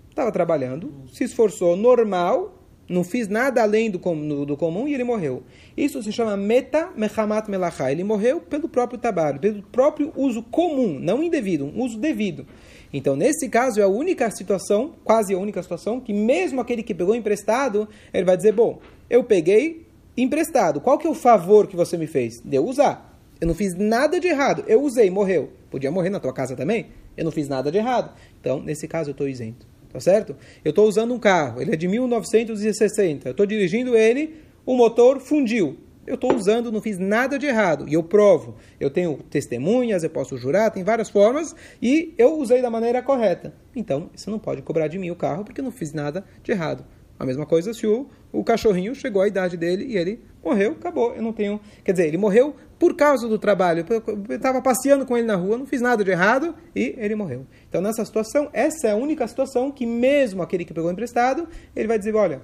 Estava 0.10 0.32
trabalhando, 0.32 0.94
se 1.12 1.24
esforçou 1.24 1.76
normal, 1.76 2.58
não 2.90 3.04
fiz 3.04 3.28
nada 3.28 3.62
além 3.62 3.92
do, 3.92 4.00
com- 4.00 4.46
do 4.46 4.58
comum 4.58 4.88
e 4.88 4.94
ele 4.94 5.04
morreu. 5.04 5.44
Isso 5.78 6.02
se 6.02 6.12
chama 6.12 6.36
meta 6.36 6.90
mechamat 6.96 7.50
melachá. 7.50 7.92
Ele 7.92 8.04
morreu 8.04 8.42
pelo 8.42 8.68
próprio 8.70 9.00
trabalho, 9.00 9.40
pelo 9.40 9.62
próprio 9.64 10.12
uso 10.16 10.42
comum, 10.44 10.98
não 11.00 11.22
indevido, 11.22 11.66
um 11.66 11.84
uso 11.84 11.98
devido. 11.98 12.46
Então, 12.92 13.16
nesse 13.16 13.48
caso, 13.50 13.80
é 13.80 13.84
a 13.84 13.88
única 13.88 14.30
situação, 14.32 14.96
quase 15.04 15.34
a 15.34 15.38
única 15.38 15.62
situação, 15.62 16.00
que 16.00 16.12
mesmo 16.14 16.60
aquele 16.60 16.82
que 16.82 16.94
pegou 16.94 17.16
emprestado, 17.16 17.88
ele 18.14 18.26
vai 18.26 18.36
dizer, 18.36 18.52
bom, 18.52 18.80
eu 19.10 19.24
peguei 19.24 19.86
emprestado, 20.18 20.82
qual 20.82 20.98
que 20.98 21.06
é 21.06 21.10
o 21.10 21.14
favor 21.14 21.68
que 21.68 21.76
você 21.76 21.98
me 21.98 22.08
fez? 22.08 22.42
De 22.44 22.56
eu 22.56 22.66
usar. 22.66 23.18
Eu 23.40 23.48
não 23.48 23.56
fiz 23.56 23.74
nada 23.76 24.20
de 24.20 24.28
errado, 24.28 24.64
eu 24.68 24.82
usei, 24.82 25.10
morreu. 25.10 25.52
Podia 25.70 25.92
morrer 25.92 26.10
na 26.10 26.20
tua 26.20 26.34
casa 26.34 26.56
também? 26.56 26.88
Eu 27.16 27.24
não 27.24 27.32
fiz 27.32 27.48
nada 27.48 27.72
de 27.72 27.78
errado. 27.78 28.12
Então, 28.40 28.62
nesse 28.62 28.88
caso, 28.88 29.10
eu 29.10 29.14
estou 29.14 29.28
isento. 29.28 29.68
Tá 29.92 30.00
certo? 30.00 30.36
Eu 30.64 30.70
estou 30.70 30.88
usando 30.88 31.14
um 31.14 31.20
carro, 31.20 31.62
ele 31.62 31.74
é 31.74 31.76
de 31.76 31.88
1960. 31.88 33.30
Eu 33.30 33.32
estou 33.32 33.46
dirigindo 33.46 33.98
ele, 33.98 34.36
o 34.66 34.76
motor 34.76 35.20
fundiu. 35.20 35.78
Eu 36.10 36.16
estou 36.16 36.34
usando, 36.34 36.72
não 36.72 36.82
fiz 36.82 36.98
nada 36.98 37.38
de 37.38 37.46
errado. 37.46 37.86
E 37.88 37.94
eu 37.94 38.02
provo. 38.02 38.56
Eu 38.80 38.90
tenho 38.90 39.18
testemunhas, 39.30 40.04
eu 40.04 40.10
posso 40.10 40.36
jurar, 40.40 40.72
tem 40.72 40.84
várias 40.84 41.08
formas. 41.08 41.56
E 41.80 42.16
eu 42.18 42.40
usei 42.40 42.64
da 42.64 42.70
maneira 42.72 43.00
correta. 43.04 43.54
Então, 43.76 44.10
você 44.16 44.28
não 44.28 44.40
pode 44.40 44.64
cobrar 44.64 44.88
de 44.88 44.98
mim 44.98 45.12
o 45.12 45.16
carro 45.16 45.46
porque 45.46 45.62
eu 45.62 45.64
não 45.64 45.72
fiz 45.72 45.94
nada 45.94 46.26
de 46.42 46.52
errado. 46.52 46.84
A 47.20 47.28
mesma 47.28 47.46
coisa 47.46 47.76
se 47.76 47.86
o, 47.86 48.08
o 48.32 48.44
cachorrinho 48.44 48.96
chegou 48.96 49.22
à 49.22 49.28
idade 49.28 49.56
dele 49.56 49.86
e 49.86 49.98
ele 49.98 50.20
morreu, 50.44 50.72
acabou. 50.72 51.14
Eu 51.14 51.22
não 51.22 51.32
tenho. 51.32 51.62
Quer 51.84 51.92
dizer, 51.92 52.08
ele 52.08 52.18
morreu 52.18 52.56
por 52.80 52.96
causa 52.96 53.28
do 53.28 53.38
trabalho. 53.38 53.86
Eu 53.88 54.36
estava 54.36 54.64
passeando 54.64 55.06
com 55.06 55.16
ele 55.16 55.28
na 55.28 55.36
rua, 55.36 55.60
não 55.60 55.68
fiz 55.68 55.80
nada 55.80 56.04
de 56.04 56.10
errado 56.10 56.56
e 56.76 56.96
ele 56.98 57.14
morreu. 57.14 57.46
Então, 57.70 57.82
nessa 57.82 58.04
situação, 58.04 58.50
essa 58.52 58.88
é 58.88 58.92
a 58.94 58.96
única 58.96 59.28
situação 59.28 59.72
que, 59.72 59.86
mesmo 59.86 60.42
aquele 60.42 60.66
que 60.66 60.74
pegou 60.74 60.92
emprestado, 60.92 61.48
ele 61.76 61.88
vai 61.88 62.00
dizer: 62.00 62.16
olha, 62.16 62.42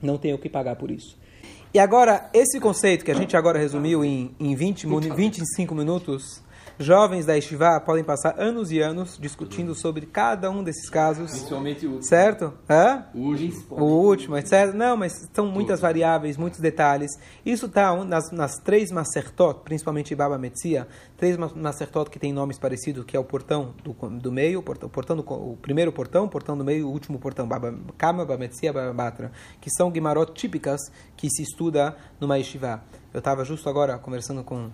não 0.00 0.16
tenho 0.16 0.36
o 0.36 0.38
que 0.38 0.48
pagar 0.48 0.76
por 0.76 0.88
isso. 0.88 1.18
E 1.76 1.78
agora, 1.78 2.30
esse 2.32 2.58
conceito 2.58 3.04
que 3.04 3.10
a 3.10 3.14
gente 3.14 3.36
agora 3.36 3.58
resumiu 3.58 4.02
em, 4.02 4.34
em 4.40 4.54
20, 4.54 4.86
minu- 4.86 5.14
25 5.14 5.74
minutos, 5.74 6.42
jovens 6.78 7.24
da 7.24 7.34
Yeshiva 7.34 7.80
podem 7.80 8.04
passar 8.04 8.34
anos 8.38 8.70
e 8.70 8.80
anos 8.80 9.18
discutindo 9.18 9.74
sobre 9.74 10.06
cada 10.06 10.50
um 10.50 10.62
desses 10.62 10.88
casos. 10.90 11.30
Principalmente 11.30 11.86
o 11.86 11.90
último. 11.90 12.08
Certo? 12.08 12.52
Hã? 12.68 13.06
O 13.14 13.18
último. 13.18 13.64
O 13.70 13.84
último, 13.84 14.36
etc. 14.36 14.72
Não, 14.74 14.96
mas 14.96 15.28
são 15.32 15.46
muitas 15.46 15.80
variáveis, 15.80 16.36
muitos 16.36 16.60
detalhes. 16.60 17.10
Isso 17.44 17.66
está 17.66 17.94
nas, 18.04 18.30
nas 18.30 18.58
três 18.58 18.90
Masertot, 18.90 19.60
principalmente 19.64 20.14
Baba 20.14 20.38
Metzia, 20.38 20.86
três 21.16 21.36
ma- 21.36 21.50
Masertot 21.54 22.10
que 22.10 22.18
têm 22.18 22.32
nomes 22.32 22.58
parecidos, 22.58 23.04
que 23.04 23.16
é 23.16 23.20
o 23.20 23.24
portão 23.24 23.74
do, 23.82 23.92
do 24.10 24.32
meio, 24.32 24.60
o 24.60 24.62
portão, 24.62 24.88
portão 24.88 25.16
do, 25.16 25.22
o 25.22 25.56
primeiro 25.60 25.92
portão, 25.92 26.24
o 26.24 26.28
portão 26.28 26.56
do 26.56 26.64
meio 26.64 26.86
o 26.86 26.90
último 26.90 27.18
portão, 27.18 27.46
Baba 27.48 27.74
Kama, 27.96 28.24
Baba 28.24 28.38
Metzia, 28.38 28.72
Baba 28.72 28.92
Batra, 28.92 29.32
que 29.60 29.70
são 29.70 29.90
Guimarot 29.90 30.32
típicas 30.32 30.80
que 31.16 31.30
se 31.30 31.42
estuda 31.42 31.96
numa 32.20 32.36
yeshiva. 32.38 32.82
Eu 33.12 33.18
estava 33.18 33.44
justo 33.44 33.68
agora 33.68 33.96
conversando 33.98 34.44
com 34.44 34.70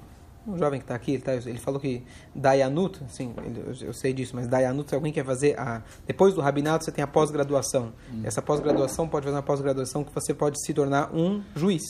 um 0.46 0.59
jovem 0.59 0.81
que 0.81 0.85
está 0.85 0.94
aqui, 0.94 1.12
ele, 1.12 1.22
tá- 1.22 1.35
ele 1.35 1.59
falou 1.59 1.78
que 1.78 2.02
Dayanut, 2.35 2.98
sim, 3.09 3.33
eu, 3.81 3.88
eu 3.88 3.92
sei 3.92 4.12
disso, 4.12 4.35
mas 4.35 4.46
Dayanut, 4.48 4.88
se 4.88 4.94
alguém 4.94 5.12
quer 5.12 5.24
fazer 5.24 5.59
a. 5.59 5.83
Depois 6.07 6.35
do 6.35 6.40
rabinato, 6.40 6.85
você 6.85 6.92
tem 6.92 7.02
a 7.05 7.07
pós-graduação. 7.07 7.92
Essa 8.24 8.42
pós-graduação 8.42 9.09
pode 9.09 9.24
fazer 9.24 9.37
uma 9.37 9.42
pós-graduação 9.42 10.02
que 10.05 10.12
você 10.14 10.35
pode 10.35 10.61
se 10.64 10.74
tornar 10.74 11.14
um 11.14 11.42
juiz. 11.55 11.83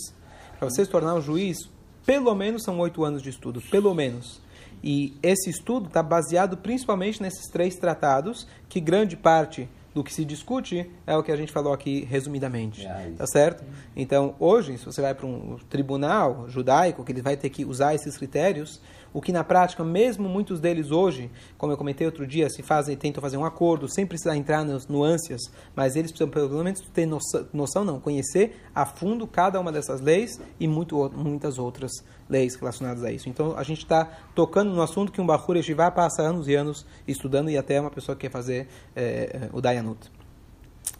Para 0.58 0.68
você 0.68 0.84
se 0.84 0.90
tornar 0.90 1.14
um 1.14 1.20
juiz, 1.20 1.58
pelo 2.04 2.34
menos 2.34 2.62
são 2.62 2.78
oito 2.80 3.04
anos 3.04 3.22
de 3.22 3.30
estudo, 3.30 3.60
pelo 3.70 3.94
menos. 3.94 4.40
E 4.84 5.16
esse 5.22 5.48
estudo 5.48 5.86
está 5.86 6.02
baseado 6.02 6.56
principalmente 6.56 7.22
nesses 7.22 7.46
três 7.50 7.76
tratados, 7.76 8.46
que 8.68 8.80
grande 8.80 9.16
parte 9.16 9.68
do 9.94 10.02
que 10.02 10.12
se 10.12 10.24
discute 10.24 10.90
é 11.06 11.16
o 11.16 11.22
que 11.22 11.30
a 11.30 11.36
gente 11.36 11.52
falou 11.52 11.72
aqui 11.72 12.04
resumidamente. 12.04 12.86
É. 12.86 13.12
Tá 13.16 13.26
certo? 13.26 13.64
Então, 13.94 14.34
hoje, 14.38 14.78
se 14.78 14.84
você 14.84 15.00
vai 15.00 15.14
para 15.14 15.26
um 15.26 15.58
tribunal 15.68 16.48
judaico, 16.48 17.04
que 17.04 17.12
ele 17.12 17.22
vai 17.22 17.36
ter 17.36 17.50
que 17.50 17.64
usar 17.64 17.94
esses 17.94 18.16
critérios, 18.16 18.80
o 19.12 19.20
que 19.20 19.32
na 19.32 19.44
prática, 19.44 19.84
mesmo 19.84 20.28
muitos 20.28 20.60
deles 20.60 20.90
hoje, 20.90 21.30
como 21.58 21.72
eu 21.72 21.76
comentei 21.76 22.06
outro 22.06 22.26
dia, 22.26 22.48
se 22.48 22.62
fazem, 22.62 22.96
tentam 22.96 23.20
fazer 23.20 23.36
um 23.36 23.44
acordo, 23.44 23.88
sem 23.88 24.06
precisar 24.06 24.36
entrar 24.36 24.64
nas 24.64 24.86
nuances, 24.86 25.42
mas 25.74 25.96
eles 25.96 26.10
precisam 26.10 26.30
pelo 26.30 26.64
menos 26.64 26.80
ter 26.92 27.06
noção, 27.06 27.46
noção 27.52 27.84
não, 27.84 28.00
conhecer 28.00 28.60
a 28.74 28.86
fundo 28.86 29.26
cada 29.26 29.60
uma 29.60 29.70
dessas 29.70 30.00
leis 30.00 30.40
e 30.58 30.66
muito, 30.66 31.10
muitas 31.14 31.58
outras 31.58 31.92
leis 32.28 32.54
relacionadas 32.54 33.04
a 33.04 33.12
isso. 33.12 33.28
Então, 33.28 33.56
a 33.56 33.62
gente 33.62 33.78
está 33.78 34.04
tocando 34.34 34.72
no 34.72 34.80
assunto 34.80 35.12
que 35.12 35.20
um 35.20 35.26
Bahur 35.26 35.56
Yeshiva 35.56 35.90
passa 35.90 36.22
anos 36.22 36.48
e 36.48 36.54
anos 36.54 36.86
estudando 37.06 37.50
e 37.50 37.58
até 37.58 37.80
uma 37.80 37.90
pessoa 37.90 38.16
que 38.16 38.22
quer 38.22 38.30
fazer 38.30 38.68
eh, 38.96 39.48
o 39.52 39.60
Dayanut. 39.60 40.10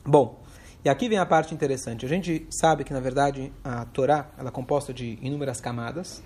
Bom, 0.04 0.42
e 0.84 0.88
aqui 0.88 1.08
vem 1.08 1.16
a 1.16 1.24
parte 1.24 1.54
interessante. 1.54 2.04
A 2.04 2.08
gente 2.08 2.46
sabe 2.50 2.82
que, 2.82 2.92
na 2.92 2.98
verdade, 2.98 3.52
a 3.62 3.84
Torá 3.84 4.30
ela 4.36 4.48
é 4.48 4.52
composta 4.52 4.92
de 4.92 5.16
inúmeras 5.22 5.60
camadas 5.60 6.22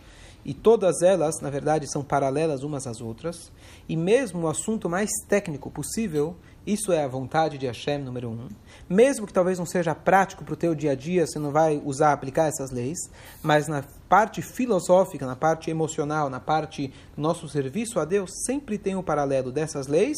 e 0.46 0.54
todas 0.54 1.02
elas, 1.02 1.40
na 1.40 1.50
verdade, 1.50 1.90
são 1.90 2.04
paralelas 2.04 2.62
umas 2.62 2.86
às 2.86 3.00
outras. 3.00 3.50
E 3.88 3.96
mesmo 3.96 4.42
o 4.42 4.48
assunto 4.48 4.88
mais 4.88 5.10
técnico 5.28 5.68
possível, 5.72 6.36
isso 6.64 6.92
é 6.92 7.02
a 7.02 7.08
vontade 7.08 7.58
de 7.58 7.66
Hashem, 7.66 7.98
número 7.98 8.30
um. 8.30 8.46
Mesmo 8.88 9.26
que 9.26 9.32
talvez 9.32 9.58
não 9.58 9.66
seja 9.66 9.92
prático 9.92 10.44
para 10.44 10.54
o 10.54 10.56
teu 10.56 10.72
dia 10.72 10.92
a 10.92 10.94
dia, 10.94 11.26
você 11.26 11.40
não 11.40 11.50
vai 11.50 11.82
usar, 11.84 12.12
aplicar 12.12 12.46
essas 12.46 12.70
leis, 12.70 12.96
mas 13.42 13.66
na 13.66 13.82
parte 14.08 14.40
filosófica, 14.40 15.26
na 15.26 15.34
parte 15.34 15.68
emocional, 15.68 16.30
na 16.30 16.38
parte 16.38 16.92
do 17.16 17.20
nosso 17.20 17.48
serviço 17.48 17.98
a 17.98 18.04
Deus, 18.04 18.30
sempre 18.44 18.78
tem 18.78 18.94
o 18.94 19.02
paralelo 19.02 19.50
dessas 19.50 19.88
leis 19.88 20.16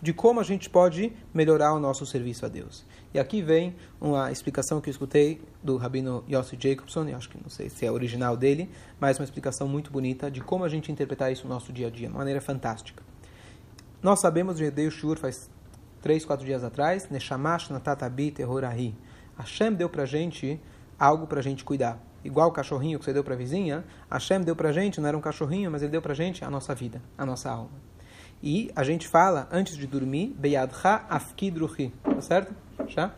de 0.00 0.14
como 0.14 0.40
a 0.40 0.44
gente 0.44 0.70
pode 0.70 1.12
melhorar 1.34 1.74
o 1.74 1.78
nosso 1.78 2.06
serviço 2.06 2.46
a 2.46 2.48
Deus. 2.48 2.86
E 3.12 3.18
aqui 3.18 3.40
vem 3.40 3.74
uma 4.00 4.30
explicação 4.30 4.80
que 4.80 4.88
eu 4.88 4.90
escutei 4.90 5.40
do 5.62 5.76
Rabino 5.76 6.22
Yossi 6.30 6.58
Jacobson, 6.60 7.08
eu 7.08 7.16
acho 7.16 7.30
que 7.30 7.38
não 7.42 7.48
sei 7.48 7.70
se 7.70 7.86
é 7.86 7.90
original 7.90 8.36
dele, 8.36 8.70
mas 9.00 9.18
uma 9.18 9.24
explicação 9.24 9.66
muito 9.66 9.90
bonita 9.90 10.30
de 10.30 10.42
como 10.42 10.62
a 10.62 10.68
gente 10.68 10.92
interpretar 10.92 11.32
isso 11.32 11.48
no 11.48 11.54
nosso 11.54 11.72
dia 11.72 11.86
a 11.86 11.90
dia, 11.90 12.06
de 12.06 12.12
uma 12.12 12.18
maneira 12.18 12.40
fantástica. 12.40 13.02
Nós 14.02 14.20
sabemos, 14.20 14.60
eu 14.60 14.70
dei 14.70 14.86
o 14.86 14.90
shur 14.90 15.18
faz 15.18 15.50
três, 16.02 16.24
quatro 16.24 16.44
dias 16.44 16.62
atrás, 16.62 17.08
Neshamash 17.08 17.70
Natatabi 17.70 18.30
Terrorahi. 18.30 18.94
Hashem 19.38 19.72
deu 19.72 19.88
pra 19.88 20.04
gente 20.04 20.60
algo 20.98 21.26
pra 21.26 21.40
gente 21.40 21.64
cuidar. 21.64 21.98
Igual 22.22 22.48
o 22.48 22.52
cachorrinho 22.52 22.98
que 22.98 23.04
você 23.04 23.12
deu 23.12 23.24
pra 23.24 23.34
vizinha, 23.34 23.84
Hashem 24.10 24.42
deu 24.42 24.54
pra 24.54 24.70
gente, 24.70 25.00
não 25.00 25.08
era 25.08 25.16
um 25.16 25.20
cachorrinho, 25.20 25.70
mas 25.70 25.82
ele 25.82 25.92
deu 25.92 26.02
pra 26.02 26.12
gente 26.12 26.44
a 26.44 26.50
nossa 26.50 26.74
vida, 26.74 27.00
a 27.16 27.24
nossa 27.24 27.50
alma. 27.50 27.70
E 28.42 28.70
a 28.76 28.84
gente 28.84 29.08
fala, 29.08 29.48
antes 29.50 29.76
de 29.76 29.86
dormir, 29.86 30.34
Beyadcha 30.38 31.04
Afkidruhi. 31.08 31.92
Tá 32.02 32.20
certo? 32.20 32.67
Já? 32.88 33.12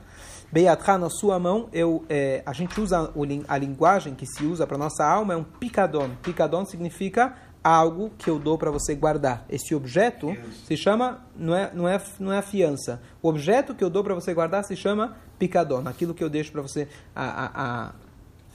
Beyadcha, 0.52 0.98
na 0.98 1.08
sua 1.08 1.38
mão, 1.38 1.68
eu, 1.72 2.04
é, 2.08 2.42
a 2.44 2.52
gente 2.52 2.80
usa 2.80 3.12
a 3.46 3.56
linguagem 3.56 4.14
que 4.14 4.26
se 4.26 4.44
usa 4.44 4.66
para 4.66 4.76
nossa 4.76 5.04
alma, 5.04 5.34
é 5.34 5.36
um 5.36 5.44
picadon. 5.44 6.10
Picadon 6.22 6.64
significa 6.64 7.36
algo 7.62 8.10
que 8.18 8.28
eu 8.28 8.38
dou 8.38 8.58
para 8.58 8.70
você 8.70 8.94
guardar. 8.94 9.44
Esse 9.48 9.74
objeto 9.74 10.34
se 10.66 10.76
chama, 10.76 11.24
não 11.36 11.54
é, 11.54 11.70
não 11.72 11.86
é, 11.88 12.02
não 12.18 12.32
é 12.32 12.38
a 12.38 12.42
fiança. 12.42 13.00
O 13.22 13.28
objeto 13.28 13.74
que 13.76 13.84
eu 13.84 13.90
dou 13.90 14.02
para 14.02 14.14
você 14.14 14.34
guardar 14.34 14.64
se 14.64 14.74
chama 14.74 15.16
picadon. 15.38 15.86
Aquilo 15.86 16.14
que 16.14 16.24
eu 16.24 16.28
deixo 16.30 16.50
para 16.50 16.62
você, 16.62 16.88
a, 17.14 17.24
a, 17.44 17.50
a, 17.86 17.92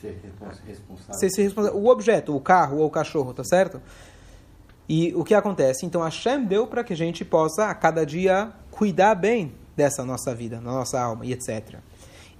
Ser 0.01 0.19
respons- 0.21 0.59
responsável. 0.67 1.13
você 1.13 1.29
se 1.29 1.41
responde, 1.43 1.69
o 1.69 1.87
objeto, 1.87 2.35
o 2.35 2.41
carro 2.41 2.79
ou 2.79 2.87
o 2.87 2.91
cachorro, 2.91 3.33
tá 3.33 3.43
certo? 3.45 3.81
E 4.89 5.13
o 5.15 5.23
que 5.23 5.33
acontece? 5.33 5.85
Então 5.85 6.01
Hashem 6.01 6.43
deu 6.43 6.67
para 6.67 6.83
que 6.83 6.91
a 6.93 6.97
gente 6.97 7.23
possa 7.23 7.67
a 7.67 7.73
cada 7.73 8.05
dia 8.05 8.51
cuidar 8.69 9.15
bem 9.15 9.53
dessa 9.75 10.05
nossa 10.05 10.33
vida, 10.33 10.61
na 10.61 10.71
nossa 10.71 10.99
alma 10.99 11.25
e 11.25 11.33
etc. 11.33 11.79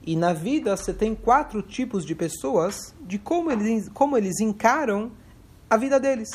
E 0.06 0.16
na 0.16 0.34
vida 0.34 0.76
você 0.78 0.94
tem 0.94 1.16
quatro 1.16 1.62
tipos 1.62 2.06
de 2.06 2.14
pessoas 2.14 2.94
de 3.02 3.18
como 3.18 3.52
eles, 3.52 3.90
como 3.90 4.18
eles 4.18 4.40
encaram 4.40 5.12
a 5.70 5.78
vida 5.78 6.00
deles. 6.00 6.30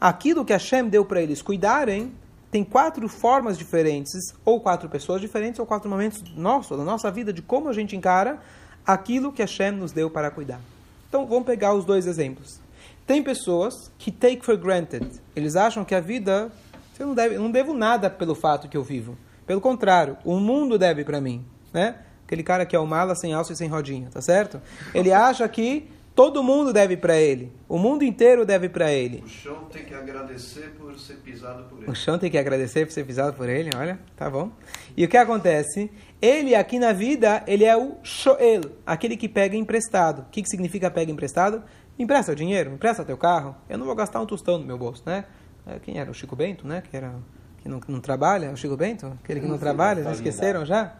Aquilo 0.00 0.44
que 0.44 0.52
Hashem 0.52 0.88
deu 0.88 1.04
para 1.04 1.20
eles 1.22 1.42
cuidarem 1.42 2.12
tem 2.50 2.64
quatro 2.64 3.08
formas 3.08 3.58
diferentes, 3.58 4.32
ou 4.44 4.60
quatro 4.60 4.88
pessoas 4.88 5.20
diferentes, 5.20 5.58
ou 5.58 5.66
quatro 5.66 5.88
momentos 5.88 6.22
nossos, 6.34 6.78
da 6.78 6.84
nossa 6.84 7.10
vida, 7.10 7.32
de 7.32 7.42
como 7.42 7.68
a 7.68 7.72
gente 7.72 7.94
encara 7.94 8.40
aquilo 8.86 9.32
que 9.32 9.42
Hashem 9.42 9.72
nos 9.72 9.92
deu 9.92 10.10
para 10.10 10.30
cuidar. 10.30 10.60
Então 11.08 11.26
vamos 11.26 11.44
pegar 11.44 11.74
os 11.74 11.84
dois 11.84 12.06
exemplos. 12.06 12.60
Tem 13.06 13.22
pessoas 13.22 13.90
que 13.98 14.10
take 14.10 14.44
for 14.44 14.56
granted. 14.56 15.06
Eles 15.34 15.56
acham 15.56 15.84
que 15.84 15.94
a 15.94 16.00
vida, 16.00 16.50
eu 16.98 17.06
não, 17.06 17.14
deve, 17.14 17.36
eu 17.36 17.40
não 17.40 17.50
devo 17.50 17.74
nada 17.74 18.08
pelo 18.08 18.34
fato 18.34 18.68
que 18.68 18.76
eu 18.76 18.82
vivo. 18.82 19.16
Pelo 19.48 19.60
contrário, 19.60 20.16
o 20.24 20.38
mundo 20.38 20.78
deve 20.78 21.02
para 21.04 21.20
mim, 21.20 21.44
né? 21.72 21.96
Aquele 22.24 22.42
cara 22.42 22.64
que 22.66 22.76
é 22.76 22.78
o 22.78 22.86
mala 22.86 23.14
sem 23.16 23.32
alça 23.32 23.54
e 23.54 23.56
sem 23.56 23.66
rodinha, 23.68 24.10
tá 24.12 24.20
certo? 24.20 24.60
Ele 24.94 25.10
acha 25.10 25.48
que 25.48 25.88
todo 26.14 26.42
mundo 26.42 26.72
deve 26.72 26.94
para 26.96 27.16
ele. 27.16 27.50
O 27.66 27.78
mundo 27.78 28.04
inteiro 28.04 28.44
deve 28.44 28.68
para 28.68 28.92
ele. 28.92 29.22
O 29.24 29.28
chão 29.28 29.64
tem 29.72 29.84
que 29.84 29.94
agradecer 29.94 30.74
por 30.78 30.98
ser 30.98 31.14
pisado 31.14 31.64
por 31.64 31.78
O 31.78 31.82
ele. 31.84 31.94
chão 31.94 32.18
tem 32.18 32.30
que 32.30 32.36
agradecer 32.36 32.84
por 32.84 32.92
ser 32.92 33.04
pisado 33.06 33.32
por 33.34 33.48
ele, 33.48 33.70
olha, 33.74 33.98
tá 34.14 34.28
bom. 34.28 34.50
E 34.94 35.02
o 35.04 35.08
que 35.08 35.16
acontece? 35.16 35.90
Ele 36.20 36.54
aqui 36.54 36.78
na 36.78 36.92
vida, 36.92 37.42
ele 37.46 37.64
é 37.64 37.74
o 37.74 37.96
shoel, 38.02 38.60
aquele 38.84 39.16
que 39.16 39.28
pega 39.30 39.56
emprestado. 39.56 40.20
O 40.20 40.24
que, 40.30 40.42
que 40.42 40.48
significa 40.50 40.90
pega 40.90 41.10
emprestado? 41.10 41.62
Empresta 41.98 42.32
o 42.32 42.34
dinheiro, 42.34 42.70
empresta 42.74 43.02
teu 43.04 43.16
carro. 43.16 43.56
Eu 43.68 43.78
não 43.78 43.86
vou 43.86 43.94
gastar 43.94 44.20
um 44.20 44.26
tostão 44.26 44.58
no 44.58 44.66
meu 44.66 44.76
bolso, 44.76 45.02
né? 45.06 45.24
É, 45.66 45.78
Quem 45.78 45.98
era? 45.98 46.10
O 46.10 46.14
Chico 46.14 46.36
Bento, 46.36 46.66
né? 46.66 46.82
Que 46.82 46.96
era 46.96 47.14
que 47.62 47.68
não, 47.68 47.80
não 47.88 48.00
trabalha, 48.00 48.50
o 48.50 48.56
Chico 48.56 48.76
Bento, 48.76 49.12
aquele 49.22 49.40
que 49.40 49.46
não 49.46 49.58
trabalha, 49.58 50.02
já 50.04 50.12
esqueceram 50.12 50.64
já? 50.64 50.92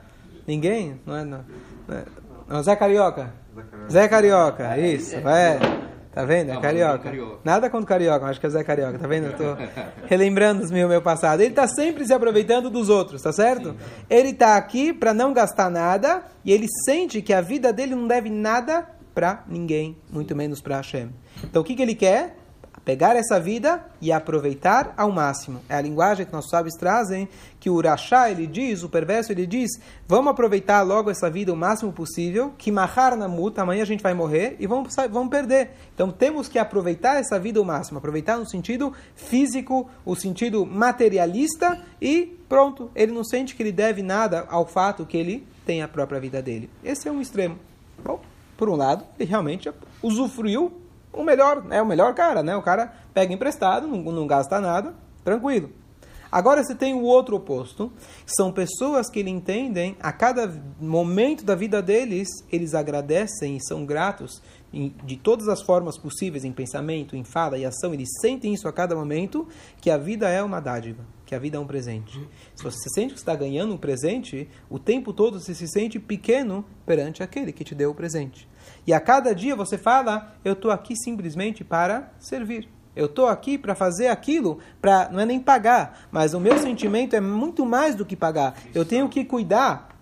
Ninguém? 0.47 1.01
Não 1.07 1.17
é, 1.17 1.25
não, 1.25 1.45
não 1.87 1.97
é- 1.97 2.05
Não, 2.49 2.63
Zé 2.63 2.75
Carioca. 2.77 3.33
Zé 3.91 4.09
Carioca. 4.09 4.65
Carioca, 4.65 4.79
isso, 4.79 5.17
é. 5.17 5.59
Tá 6.13 6.25
vendo? 6.25 6.51
É 6.51 6.55
Não, 6.55 6.61
carioca. 6.61 7.13
Nada 7.45 7.71
contra 7.71 7.87
carioca, 7.87 8.27
acho 8.27 8.41
que 8.41 8.47
é 8.47 8.51
Zé 8.51 8.65
Carioca, 8.65 8.99
tá 8.99 9.07
vendo? 9.07 9.27
Eu 9.27 9.37
tô 9.37 9.57
relembrando 10.07 10.65
o 10.65 10.73
meu, 10.73 10.89
meu 10.89 11.01
passado. 11.03 11.41
Ele 11.43 11.55
tá 11.55 11.69
sempre 11.69 12.05
se 12.05 12.13
aproveitando 12.13 12.71
dos 12.71 12.89
outros, 12.89 13.23
tá 13.23 13.33
certo? 13.33 13.77
Ele 14.11 14.33
tá 14.33 14.57
aqui 14.57 14.93
para 14.93 15.15
não 15.15 15.33
gastar 15.33 15.71
nada 15.71 16.23
e 16.45 16.51
ele 16.51 16.67
sente 16.85 17.23
que 17.23 17.33
a 17.33 17.41
vida 17.41 17.73
dele 17.73 17.95
não 17.95 18.09
deve 18.09 18.31
nada 18.31 18.89
para 19.15 19.45
ninguém, 19.47 19.97
muito 20.11 20.35
menos 20.35 20.61
para 20.61 20.77
Hashem. 20.77 21.11
Então 21.45 21.63
o 21.63 21.65
que, 21.65 21.77
que 21.77 21.83
ele 21.83 21.95
quer? 21.95 22.37
Pegar 22.89 23.17
essa 23.17 23.39
vida 23.39 23.85
e 24.01 24.11
aproveitar 24.11 24.95
ao 24.97 25.13
máximo. 25.13 25.61
É 25.69 25.75
a 25.75 25.81
linguagem 25.83 26.25
que 26.25 26.33
nossos 26.33 26.51
sábios 26.51 26.75
trazem, 26.75 27.29
que 27.61 27.69
o 27.69 27.75
Urachá, 27.75 28.31
ele 28.31 28.47
diz, 28.47 28.83
o 28.83 28.89
perverso, 28.89 29.31
ele 29.31 29.47
diz, 29.47 29.73
vamos 30.07 30.31
aproveitar 30.31 30.81
logo 30.81 31.11
essa 31.11 31.29
vida 31.29 31.53
o 31.53 31.57
máximo 31.57 31.93
possível, 31.93 32.51
que 32.57 32.73
mahar 32.73 33.15
na 33.15 33.29
muta, 33.29 33.61
amanhã 33.61 33.83
a 33.83 33.85
gente 33.85 34.03
vai 34.03 34.15
morrer 34.15 34.57
e 34.59 34.67
vamos, 34.67 34.97
vamos 35.11 35.29
perder. 35.29 35.73
Então 35.95 36.11
temos 36.11 36.49
que 36.49 36.59
aproveitar 36.59 37.17
essa 37.21 37.39
vida 37.39 37.61
o 37.61 37.65
máximo, 37.65 37.99
aproveitar 37.99 38.39
no 38.39 38.49
sentido 38.49 38.91
físico, 39.15 39.91
o 40.03 40.17
sentido 40.17 40.65
materialista 40.65 41.85
e 42.01 42.39
pronto, 42.49 42.91
ele 42.95 43.13
não 43.13 43.23
sente 43.23 43.55
que 43.55 43.63
ele 43.63 43.71
deve 43.71 44.03
nada 44.03 44.47
ao 44.49 44.65
fato 44.65 45.05
que 45.05 45.19
ele 45.19 45.47
tem 45.67 45.83
a 45.83 45.89
própria 45.89 46.19
vida 46.19 46.41
dele. 46.41 46.71
Esse 46.83 47.07
é 47.07 47.13
um 47.13 47.21
extremo. 47.21 47.59
Bom, 48.03 48.19
por 48.57 48.71
um 48.71 48.77
lado, 48.77 49.05
ele 49.19 49.29
realmente 49.29 49.71
usufruiu 50.03 50.88
o 51.13 51.23
melhor, 51.23 51.63
né? 51.65 51.81
O 51.83 51.87
melhor 51.87 52.15
cara, 52.15 52.43
né? 52.43 52.57
O 52.57 52.63
cara 52.63 52.93
pega 53.13 53.33
emprestado, 53.33 53.87
não, 53.87 53.99
não 54.01 54.27
gasta 54.27 54.61
nada, 54.61 54.95
tranquilo. 55.25 55.71
Agora 56.31 56.63
você 56.63 56.75
tem 56.75 56.93
o 56.93 57.03
outro 57.03 57.37
oposto, 57.37 57.91
são 58.27 58.53
pessoas 58.53 59.09
que 59.09 59.19
ele 59.19 59.31
entendem, 59.31 59.97
a 59.99 60.13
cada 60.13 60.47
momento 60.79 61.43
da 61.43 61.55
vida 61.55 61.81
deles, 61.81 62.29
eles 62.53 62.75
agradecem 62.75 63.57
e 63.57 63.67
são 63.67 63.87
gratos 63.87 64.43
em- 64.73 64.95
de 65.05 65.17
todas 65.17 65.49
as 65.49 65.63
formas 65.63 65.97
possíveis, 65.99 66.45
em 66.45 66.53
pensamento, 66.53 67.17
em 67.17 67.25
fala 67.25 67.59
e 67.59 67.65
ação, 67.65 67.95
eles 67.95 68.09
sentem 68.21 68.53
isso 68.53 68.69
a 68.69 68.73
cada 68.73 68.95
momento, 68.95 69.47
que 69.81 69.91
a 69.91 69.97
vida 69.97 70.29
é 70.29 70.43
uma 70.43 70.61
dádiva, 70.61 71.05
que 71.25 71.35
a 71.35 71.39
vida 71.39 71.57
é 71.57 71.61
um 71.61 71.67
presente. 71.67 72.19
Se 72.55 72.63
você 72.63 72.89
sente 72.91 73.15
que 73.15 73.19
está 73.19 73.35
ganhando 73.35 73.75
um 73.75 73.79
presente, 73.79 74.49
o 74.69 74.79
tempo 74.79 75.13
todo 75.13 75.41
você 75.41 75.55
se 75.55 75.67
sente 75.69 75.99
pequeno 75.99 76.65
perante 76.85 77.23
aquele 77.23 77.53
que 77.53 77.65
te 77.65 77.75
deu 77.75 77.91
o 77.91 77.95
presente. 77.95 78.49
E 78.87 78.93
a 78.93 79.01
cada 79.01 79.35
dia 79.35 79.57
você 79.57 79.79
fala, 79.79 80.35
eu 80.45 80.53
estou 80.53 80.71
aqui 80.71 80.95
simplesmente 80.97 81.65
para 81.65 82.13
servir. 82.19 82.69
Eu 82.97 83.07
estou 83.07 83.27
aqui 83.29 83.57
para 83.57 83.77
fazer 83.77 84.09
aquilo, 84.09 84.59
para 84.81 85.09
não 85.11 85.21
é 85.21 85.27
nem 85.27 85.39
pagar, 85.39 86.09
mas 86.11 86.35
o 86.35 86.41
meu 86.41 86.59
sentimento 86.59 87.15
é 87.15 87.21
muito 87.21 87.65
mais 87.65 87.95
do 87.95 88.05
que 88.05 88.17
pagar. 88.17 88.61
Eu 88.75 88.85
tenho 88.85 89.09
que 89.09 89.25
cuidar 89.25 89.98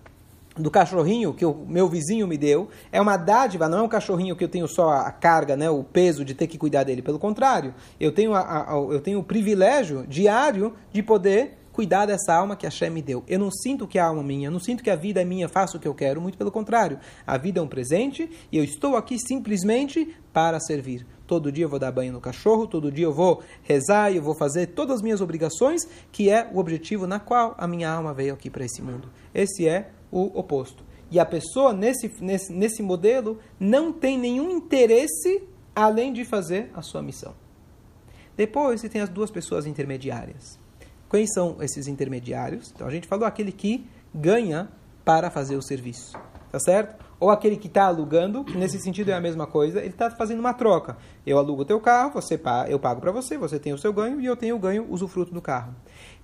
do 0.57 0.71
cachorrinho 0.71 1.33
que 1.33 1.45
o 1.45 1.53
meu 1.67 1.87
vizinho 1.87 2.27
me 2.27 2.37
deu. 2.37 2.69
É 2.91 2.99
uma 2.99 3.17
dádiva, 3.17 3.67
não 3.69 3.79
é 3.79 3.81
um 3.81 3.87
cachorrinho 3.87 4.35
que 4.35 4.43
eu 4.43 4.49
tenho 4.49 4.67
só 4.67 4.89
a 4.89 5.11
carga, 5.11 5.55
né, 5.55 5.69
o 5.69 5.83
peso 5.83 6.23
de 6.25 6.33
ter 6.33 6.47
que 6.47 6.57
cuidar 6.57 6.83
dele. 6.83 7.01
Pelo 7.01 7.19
contrário, 7.19 7.73
eu 7.99 8.11
tenho, 8.11 8.33
a, 8.33 8.39
a- 8.41 8.75
eu 8.91 8.99
tenho 9.01 9.19
o 9.19 9.23
privilégio 9.23 10.05
diário 10.07 10.73
de 10.91 11.01
poder 11.03 11.57
cuidar 11.71 12.07
dessa 12.07 12.33
alma 12.33 12.55
que 12.55 12.65
a 12.65 12.69
Hashem 12.69 12.89
me 12.89 13.03
deu. 13.03 13.23
Eu 13.27 13.37
não 13.37 13.51
sinto 13.51 13.85
que 13.87 13.99
a 13.99 14.05
alma 14.07 14.21
é 14.21 14.25
minha, 14.25 14.47
eu 14.47 14.51
não 14.51 14.59
sinto 14.59 14.83
que 14.83 14.89
a 14.89 14.95
vida 14.95 15.21
é 15.21 15.25
minha, 15.25 15.47
faço 15.47 15.77
o 15.77 15.79
que 15.79 15.87
eu 15.87 15.93
quero, 15.93 16.19
muito 16.19 16.35
pelo 16.35 16.51
contrário. 16.51 16.97
A 17.25 17.37
vida 17.37 17.59
é 17.59 17.61
um 17.61 17.67
presente 17.67 18.27
e 18.51 18.57
eu 18.57 18.63
estou 18.63 18.95
aqui 18.95 19.19
simplesmente 19.19 20.15
para 20.33 20.59
servir. 20.59 21.05
Todo 21.27 21.51
dia 21.51 21.65
eu 21.65 21.69
vou 21.69 21.77
dar 21.77 21.91
banho 21.91 22.11
no 22.13 22.21
cachorro, 22.21 22.65
todo 22.65 22.91
dia 22.91 23.05
eu 23.05 23.13
vou 23.13 23.43
rezar 23.61 24.11
eu 24.11 24.23
vou 24.23 24.33
fazer 24.33 24.67
todas 24.67 24.95
as 24.95 25.01
minhas 25.03 25.21
obrigações, 25.21 25.87
que 26.11 26.29
é 26.31 26.49
o 26.51 26.57
objetivo 26.57 27.05
na 27.05 27.19
qual 27.19 27.53
a 27.59 27.67
minha 27.67 27.91
alma 27.91 28.11
veio 28.13 28.33
aqui 28.33 28.49
para 28.49 28.65
esse 28.65 28.81
mundo. 28.81 29.09
Esse 29.35 29.67
é 29.67 29.89
o 30.11 30.37
oposto. 30.37 30.83
E 31.09 31.19
a 31.19 31.25
pessoa 31.25 31.73
nesse, 31.73 32.11
nesse, 32.19 32.51
nesse 32.51 32.83
modelo 32.83 33.39
não 33.59 33.93
tem 33.93 34.17
nenhum 34.17 34.49
interesse 34.51 35.43
além 35.75 36.11
de 36.11 36.25
fazer 36.25 36.69
a 36.73 36.81
sua 36.81 37.01
missão. 37.01 37.33
Depois 38.35 38.81
você 38.81 38.89
tem 38.89 39.01
as 39.01 39.09
duas 39.09 39.31
pessoas 39.31 39.65
intermediárias. 39.65 40.59
Quem 41.09 41.25
são 41.25 41.57
esses 41.61 41.87
intermediários? 41.87 42.71
Então 42.75 42.87
a 42.87 42.91
gente 42.91 43.07
falou 43.07 43.25
aquele 43.25 43.51
que 43.51 43.87
ganha 44.13 44.69
para 45.05 45.31
fazer 45.31 45.55
o 45.55 45.61
serviço, 45.61 46.17
tá 46.51 46.59
certo? 46.59 47.05
Ou 47.19 47.29
aquele 47.29 47.55
que 47.55 47.67
está 47.67 47.85
alugando, 47.85 48.43
que 48.43 48.57
nesse 48.57 48.77
sentido 48.79 49.09
é 49.09 49.13
a 49.13 49.21
mesma 49.21 49.47
coisa, 49.47 49.79
ele 49.79 49.89
está 49.89 50.11
fazendo 50.11 50.39
uma 50.39 50.53
troca. 50.53 50.97
Eu 51.25 51.37
alugo 51.37 51.61
o 51.61 51.65
teu 51.65 51.79
carro, 51.79 52.11
você 52.13 52.39
eu 52.67 52.77
pago 52.77 52.99
para 52.99 53.11
você, 53.11 53.37
você 53.37 53.57
tem 53.57 53.73
o 53.73 53.77
seu 53.77 53.93
ganho 53.93 54.19
e 54.19 54.25
eu 54.25 54.35
tenho 54.35 54.55
o 54.55 54.59
ganho, 54.59 54.85
usufruto 54.89 55.33
do 55.33 55.41
carro. 55.41 55.73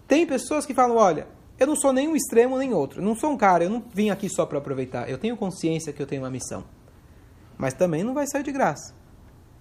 Tem 0.05 0.27
pessoas 0.27 0.65
que 0.65 0.73
falam, 0.73 0.97
olha, 0.97 1.27
eu 1.59 1.67
não 1.67 1.75
sou 1.75 1.93
nem 1.93 2.07
um 2.07 2.15
extremo 2.15 2.57
nem 2.57 2.73
outro, 2.73 2.99
eu 2.99 3.05
não 3.05 3.15
sou 3.15 3.31
um 3.31 3.37
cara, 3.37 3.63
eu 3.63 3.69
não 3.69 3.83
vim 3.93 4.09
aqui 4.09 4.29
só 4.29 4.45
para 4.45 4.57
aproveitar, 4.57 5.09
eu 5.09 5.17
tenho 5.17 5.37
consciência 5.37 5.93
que 5.93 6.01
eu 6.01 6.07
tenho 6.07 6.21
uma 6.21 6.29
missão. 6.29 6.63
Mas 7.57 7.73
também 7.73 8.03
não 8.03 8.13
vai 8.13 8.25
sair 8.27 8.43
de 8.43 8.51
graça. 8.51 8.93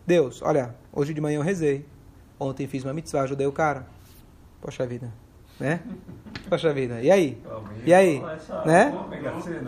Deus, 0.07 0.43
olha, 0.43 0.75
hoje 0.93 1.15
de 1.15 1.21
manhã 1.21 1.37
eu 1.37 1.43
rezei, 1.43 1.87
ontem 2.39 2.67
fiz 2.67 2.85
uma 2.85 2.93
mitzvah, 2.93 3.23
ajudei 3.23 3.47
o 3.47 3.53
cara. 3.53 3.87
Poxa 4.61 4.87
vida, 4.87 5.13
né? 5.61 5.81
Poxa 6.49 6.73
vida, 6.73 7.01
e 7.01 7.11
aí? 7.11 7.41
E 7.85 7.95
aí? 7.95 8.21
Né? 8.65 8.93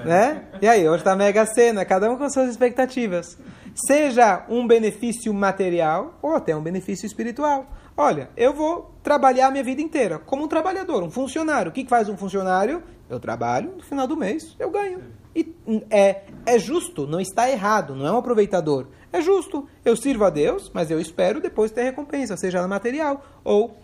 né? 0.05 0.45
E 0.61 0.69
aí, 0.69 0.89
hoje 0.89 0.99
está 0.99 1.15
mega 1.15 1.47
cena, 1.47 1.85
cada 1.85 2.11
um 2.11 2.17
com 2.17 2.29
suas 2.29 2.51
expectativas. 2.51 3.39
Seja 3.87 4.45
um 4.49 4.67
benefício 4.67 5.33
material 5.35 6.19
ou 6.23 6.35
até 6.35 6.55
um 6.55 6.63
benefício 6.63 7.07
espiritual. 7.07 7.67
Olha, 7.97 8.29
eu 8.37 8.53
vou 8.53 8.93
trabalhar 9.03 9.47
a 9.47 9.51
minha 9.51 9.63
vida 9.63 9.81
inteira 9.81 10.19
como 10.19 10.45
um 10.45 10.49
trabalhador, 10.49 11.03
um 11.03 11.11
funcionário. 11.11 11.71
O 11.71 11.73
que 11.73 11.87
faz 11.87 12.09
um 12.09 12.17
funcionário? 12.17 12.83
Eu 13.09 13.21
trabalho, 13.21 13.73
no 13.77 13.83
final 13.83 14.07
do 14.07 14.17
mês 14.17 14.57
eu 14.59 14.71
ganho. 14.71 15.03
E 15.35 15.55
hum, 15.67 15.81
é, 15.91 16.23
é 16.47 16.59
justo, 16.59 17.07
não 17.07 17.21
está 17.21 17.51
errado, 17.51 17.95
não 17.95 18.07
é 18.07 18.13
um 18.13 18.17
aproveitador. 18.17 18.87
É 19.13 19.21
justo. 19.21 19.69
Eu 19.85 19.97
sirvo 19.97 20.25
a 20.25 20.31
Deus, 20.31 20.71
mas 20.75 20.91
eu 20.91 21.01
espero 21.01 21.41
depois 21.41 21.71
ter 21.71 21.83
recompensa, 21.83 22.37
seja 22.37 22.59
ela 22.59 22.69
material 22.69 23.25
ou 23.45 23.77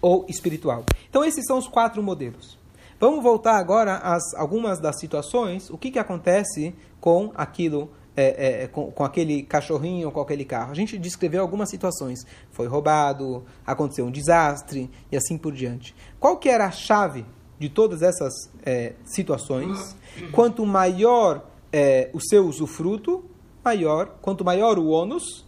ou 0.00 0.26
espiritual. 0.28 0.84
Então 1.08 1.24
esses 1.24 1.44
são 1.46 1.58
os 1.58 1.68
quatro 1.68 2.02
modelos. 2.02 2.58
Vamos 2.98 3.22
voltar 3.22 3.56
agora 3.56 3.96
às 3.96 4.34
algumas 4.34 4.80
das 4.80 4.98
situações, 4.98 5.70
o 5.70 5.78
que, 5.78 5.90
que 5.90 5.98
acontece 5.98 6.74
com 7.00 7.32
aquilo, 7.34 7.90
é, 8.16 8.62
é, 8.62 8.66
com, 8.66 8.90
com 8.90 9.04
aquele 9.04 9.42
cachorrinho 9.42 10.06
ou 10.06 10.12
com 10.12 10.20
aquele 10.20 10.44
carro. 10.44 10.70
A 10.70 10.74
gente 10.74 10.98
descreveu 10.98 11.40
algumas 11.40 11.70
situações. 11.70 12.20
Foi 12.50 12.66
roubado, 12.66 13.44
aconteceu 13.66 14.06
um 14.06 14.10
desastre 14.10 14.90
e 15.10 15.16
assim 15.16 15.38
por 15.38 15.52
diante. 15.52 15.94
Qual 16.20 16.36
que 16.36 16.48
era 16.48 16.66
a 16.66 16.70
chave 16.70 17.24
de 17.58 17.68
todas 17.68 18.02
essas 18.02 18.32
é, 18.64 18.94
situações? 19.04 19.96
Quanto 20.32 20.64
maior 20.66 21.46
é, 21.72 22.10
o 22.12 22.20
seu 22.20 22.46
usufruto, 22.46 23.24
maior, 23.64 24.16
quanto 24.20 24.44
maior 24.44 24.78
o 24.78 24.88
ônus, 24.88 25.46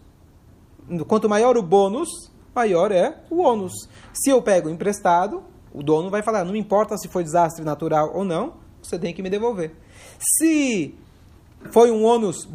quanto 1.07 1.29
maior 1.29 1.57
o 1.57 1.62
bônus, 1.62 2.09
maior 2.55 2.92
é 2.92 3.22
o 3.31 3.42
ônus. 3.42 3.72
Se 4.12 4.31
eu 4.31 4.40
pego 4.40 4.70
emprestado, 4.70 5.42
o 5.72 5.83
dono 5.83 6.09
vai 6.09 6.22
falar, 6.22 6.44
não 6.44 6.57
importa 6.57 6.96
se 6.96 7.09
foi 7.09 7.24
desastre 7.24 7.64
natural 7.64 8.12
ou 8.14 8.24
não, 8.24 8.55
você 8.83 8.98
tem 8.98 9.12
que 9.12 9.22
me 9.22 9.29
devolver. 9.29 9.74
Se 10.18 10.94
foi 11.70 11.90
um 11.90 12.05
ônus, 12.05 12.48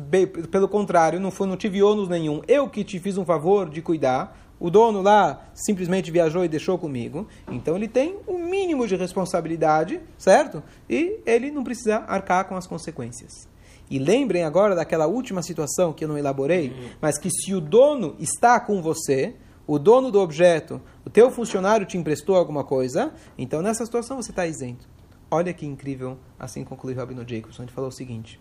pelo 0.52 0.68
contrário, 0.68 1.20
não, 1.20 1.32
foi, 1.32 1.48
não 1.48 1.58
tive 1.58 1.82
ônus 1.84 2.08
nenhum, 2.08 2.42
eu 2.48 2.70
que 2.70 2.84
te 2.84 3.00
fiz 3.00 3.18
um 3.18 3.26
favor 3.26 3.70
de 3.70 3.82
cuidar, 3.82 4.38
o 4.60 4.70
dono 4.70 5.02
lá 5.02 5.46
simplesmente 5.54 6.12
viajou 6.12 6.44
e 6.44 6.48
deixou 6.48 6.78
comigo, 6.78 7.28
então 7.50 7.76
ele 7.76 7.88
tem 7.88 8.18
um 8.28 8.38
mínimo 8.38 8.88
de 8.88 8.96
responsabilidade, 8.96 10.02
certo? 10.18 10.62
E 10.90 11.20
ele 11.26 11.50
não 11.50 11.64
precisa 11.64 12.04
arcar 12.08 12.46
com 12.46 12.56
as 12.56 12.68
consequências. 12.68 13.48
E 13.90 13.98
lembrem 13.98 14.44
agora 14.44 14.76
daquela 14.76 15.08
última 15.08 15.42
situação 15.42 15.94
que 15.94 16.04
eu 16.04 16.08
não 16.08 16.18
elaborei, 16.18 16.74
mas 17.02 17.18
que 17.18 17.30
se 17.32 17.56
o 17.56 17.62
dono 17.62 18.16
está 18.20 18.60
com 18.60 18.82
você, 18.82 19.34
o 19.66 19.80
dono 19.80 20.12
do 20.12 20.20
objeto, 20.20 20.82
o 21.06 21.10
teu 21.10 21.32
funcionário 21.32 21.86
te 21.86 21.98
emprestou 21.98 22.36
alguma 22.36 22.64
coisa, 22.64 23.14
então 23.38 23.62
nessa 23.62 23.86
situação 23.86 24.18
você 24.22 24.32
está 24.32 24.46
isento. 24.46 24.88
Olha 25.32 25.54
que 25.54 25.66
incrível, 25.66 26.18
assim 26.40 26.64
concluiu 26.64 26.98
Rabino 26.98 27.28
Jacobson. 27.28 27.64
Ele 27.64 27.72
falou 27.72 27.90
o 27.90 27.94
seguinte: 27.94 28.40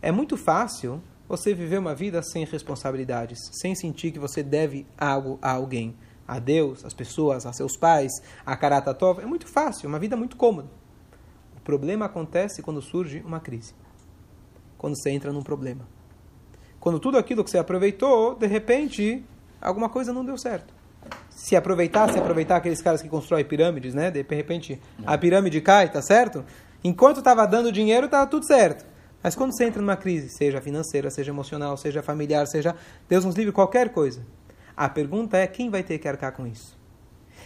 é 0.00 0.12
muito 0.12 0.36
fácil 0.36 1.02
você 1.28 1.54
viver 1.54 1.78
uma 1.78 1.94
vida 1.94 2.22
sem 2.22 2.44
responsabilidades, 2.44 3.38
sem 3.52 3.74
sentir 3.74 4.12
que 4.12 4.18
você 4.18 4.42
deve 4.42 4.86
algo 4.98 5.38
a 5.40 5.52
alguém, 5.52 5.96
a 6.26 6.38
Deus, 6.38 6.84
às 6.84 6.94
pessoas, 6.94 7.46
a 7.46 7.52
seus 7.52 7.76
pais, 7.76 8.12
a 8.44 8.56
Karatatov. 8.56 9.20
É 9.20 9.26
muito 9.26 9.46
fácil, 9.46 9.88
uma 9.88 9.98
vida 9.98 10.16
muito 10.16 10.36
cômoda. 10.36 10.68
O 11.56 11.60
problema 11.60 12.06
acontece 12.06 12.62
quando 12.62 12.82
surge 12.82 13.22
uma 13.24 13.40
crise, 13.40 13.74
quando 14.76 14.96
você 14.96 15.10
entra 15.10 15.32
num 15.32 15.42
problema. 15.42 15.88
Quando 16.78 17.00
tudo 17.00 17.16
aquilo 17.16 17.42
que 17.42 17.50
você 17.50 17.58
aproveitou, 17.58 18.34
de 18.34 18.46
repente, 18.46 19.24
alguma 19.60 19.88
coisa 19.88 20.12
não 20.12 20.24
deu 20.24 20.36
certo. 20.36 20.74
Se 21.30 21.56
aproveitar, 21.56 22.12
se 22.12 22.18
aproveitar 22.18 22.56
aqueles 22.56 22.82
caras 22.82 23.00
que 23.00 23.08
constroem 23.08 23.44
pirâmides, 23.44 23.94
né? 23.94 24.10
De 24.10 24.22
repente 24.22 24.80
a 25.06 25.16
pirâmide 25.16 25.60
cai, 25.60 25.90
tá 25.90 26.02
certo? 26.02 26.44
Enquanto 26.82 27.18
estava 27.18 27.46
dando 27.46 27.72
dinheiro, 27.72 28.04
estava 28.04 28.26
tudo 28.26 28.46
certo. 28.46 28.84
Mas 29.24 29.34
quando 29.34 29.56
você 29.56 29.64
entra 29.64 29.80
numa 29.80 29.96
crise, 29.96 30.28
seja 30.28 30.60
financeira, 30.60 31.10
seja 31.10 31.30
emocional, 31.30 31.78
seja 31.78 32.02
familiar, 32.02 32.46
seja 32.46 32.76
Deus 33.08 33.24
nos 33.24 33.34
livre 33.34 33.52
qualquer 33.52 33.88
coisa, 33.88 34.20
a 34.76 34.86
pergunta 34.86 35.38
é 35.38 35.46
quem 35.46 35.70
vai 35.70 35.82
ter 35.82 35.98
que 35.98 36.06
arcar 36.06 36.32
com 36.32 36.46
isso? 36.46 36.76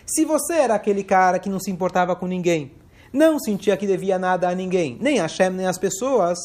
Se 0.05 0.25
você 0.25 0.55
era 0.55 0.75
aquele 0.75 1.05
cara 1.05 1.39
que 1.39 1.49
não 1.49 1.61
se 1.61 1.71
importava 1.71 2.17
com 2.17 2.27
ninguém, 2.27 2.73
não 3.13 3.39
sentia 3.39 3.77
que 3.77 3.87
devia 3.87 4.19
nada 4.19 4.49
a 4.49 4.55
ninguém, 4.57 4.99
nem 5.01 5.21
a 5.21 5.23
Hashem, 5.23 5.51
nem 5.51 5.69
as 5.69 5.79
pessoas, 5.79 6.37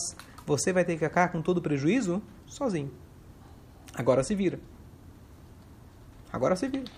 você 0.45 0.71
vai 0.71 0.85
ter 0.85 0.99
que 0.99 1.05
arcar 1.05 1.31
com 1.31 1.41
todo 1.41 1.57
o 1.57 1.61
prejuízo 1.61 2.21
sozinho. 2.45 2.91
Agora 3.95 4.23
se 4.23 4.35
vira. 4.35 4.59
Agora 6.31 6.55
se 6.55 6.67
vira. 6.67 6.91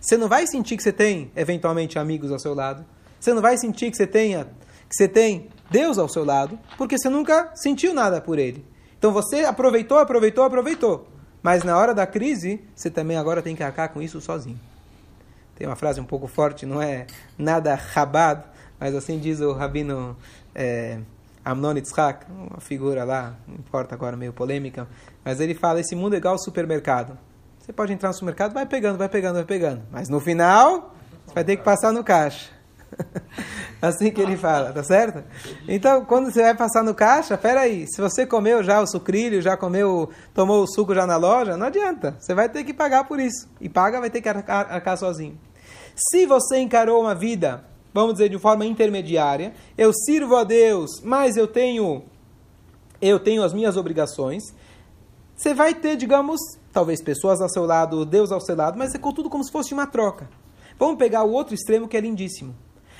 Você 0.00 0.16
não 0.16 0.28
vai 0.28 0.46
sentir 0.46 0.78
que 0.78 0.82
você 0.82 0.92
tem, 0.92 1.30
eventualmente, 1.36 1.98
amigos 1.98 2.32
ao 2.32 2.38
seu 2.38 2.54
lado. 2.54 2.82
Você 3.20 3.34
não 3.34 3.42
vai 3.42 3.58
sentir 3.58 3.90
que 3.90 3.96
você 3.98 4.06
tenha, 4.06 4.46
que 4.88 4.96
você 4.96 5.06
tem 5.06 5.50
Deus 5.70 5.98
ao 5.98 6.08
seu 6.08 6.24
lado, 6.24 6.58
porque 6.76 6.98
você 6.98 7.08
nunca 7.08 7.50
sentiu 7.54 7.94
nada 7.94 8.20
por 8.20 8.38
Ele. 8.38 8.64
Então 8.98 9.12
você 9.12 9.44
aproveitou, 9.44 9.98
aproveitou, 9.98 10.44
aproveitou. 10.44 11.08
Mas 11.42 11.62
na 11.62 11.76
hora 11.76 11.92
da 11.92 12.06
crise, 12.06 12.60
você 12.74 12.88
também 12.88 13.16
agora 13.18 13.42
tem 13.42 13.54
que 13.54 13.62
arcar 13.62 13.90
com 13.90 14.00
isso 14.00 14.20
sozinho. 14.20 14.58
Tem 15.54 15.66
uma 15.66 15.76
frase 15.76 16.00
um 16.00 16.04
pouco 16.04 16.26
forte, 16.26 16.64
não 16.64 16.80
é 16.80 17.06
nada 17.36 17.74
rabado, 17.74 18.44
mas 18.80 18.94
assim 18.94 19.18
diz 19.18 19.40
o 19.40 19.52
rabino 19.52 20.16
é, 20.54 20.98
Amnon 21.44 21.74
Yitzhak, 21.74 22.24
uma 22.30 22.60
figura 22.60 23.04
lá, 23.04 23.34
não 23.46 23.56
importa 23.56 23.94
agora, 23.94 24.16
meio 24.16 24.32
polêmica, 24.32 24.88
mas 25.22 25.38
ele 25.38 25.54
fala, 25.54 25.80
esse 25.80 25.94
mundo 25.94 26.14
é 26.14 26.16
igual 26.16 26.32
ao 26.32 26.38
supermercado. 26.38 27.18
Você 27.58 27.72
pode 27.72 27.92
entrar 27.92 28.08
no 28.08 28.14
supermercado, 28.14 28.52
vai 28.52 28.66
pegando, 28.66 28.96
vai 28.96 29.08
pegando, 29.08 29.34
vai 29.34 29.44
pegando. 29.44 29.82
Mas 29.92 30.08
no 30.08 30.20
final, 30.20 30.94
você 31.26 31.34
vai 31.34 31.44
ter 31.44 31.56
que 31.56 31.62
passar 31.62 31.92
no 31.92 32.02
caixa. 32.02 32.53
assim 33.80 34.10
que 34.10 34.20
ele 34.20 34.36
fala, 34.36 34.72
tá 34.72 34.82
certo? 34.82 35.22
Então, 35.68 36.04
quando 36.04 36.30
você 36.30 36.42
vai 36.42 36.54
passar 36.54 36.82
no 36.82 36.94
caixa, 36.94 37.36
peraí, 37.36 37.86
se 37.86 38.00
você 38.00 38.26
comeu 38.26 38.62
já 38.62 38.80
o 38.80 38.86
sucrilho, 38.86 39.42
já 39.42 39.56
comeu, 39.56 40.10
tomou 40.32 40.62
o 40.62 40.66
suco 40.66 40.94
já 40.94 41.06
na 41.06 41.16
loja, 41.16 41.56
não 41.56 41.66
adianta. 41.66 42.16
Você 42.18 42.34
vai 42.34 42.48
ter 42.48 42.64
que 42.64 42.72
pagar 42.72 43.04
por 43.04 43.20
isso. 43.20 43.48
E 43.60 43.68
paga, 43.68 44.00
vai 44.00 44.10
ter 44.10 44.20
que 44.20 44.28
arcar, 44.28 44.72
arcar 44.72 44.96
sozinho. 44.96 45.38
Se 45.94 46.26
você 46.26 46.58
encarou 46.58 47.00
uma 47.02 47.14
vida, 47.14 47.64
vamos 47.92 48.14
dizer, 48.14 48.28
de 48.28 48.38
forma 48.38 48.66
intermediária, 48.66 49.54
eu 49.78 49.92
sirvo 49.92 50.36
a 50.36 50.44
Deus, 50.44 51.00
mas 51.02 51.36
eu 51.36 51.46
tenho, 51.46 52.02
eu 53.00 53.20
tenho 53.20 53.42
as 53.42 53.52
minhas 53.52 53.76
obrigações, 53.76 54.42
você 55.36 55.54
vai 55.54 55.74
ter, 55.74 55.96
digamos, 55.96 56.40
talvez 56.72 57.02
pessoas 57.02 57.40
ao 57.40 57.48
seu 57.48 57.64
lado, 57.64 58.04
Deus 58.04 58.32
ao 58.32 58.40
seu 58.40 58.56
lado, 58.56 58.78
mas 58.78 58.94
é 58.94 58.98
tudo 58.98 59.30
como 59.30 59.44
se 59.44 59.52
fosse 59.52 59.72
uma 59.72 59.86
troca. 59.86 60.28
Vamos 60.78 60.96
pegar 60.96 61.22
o 61.22 61.30
outro 61.30 61.54
extremo 61.54 61.86
que 61.86 61.96
é 61.96 62.00
lindíssimo. 62.00 62.54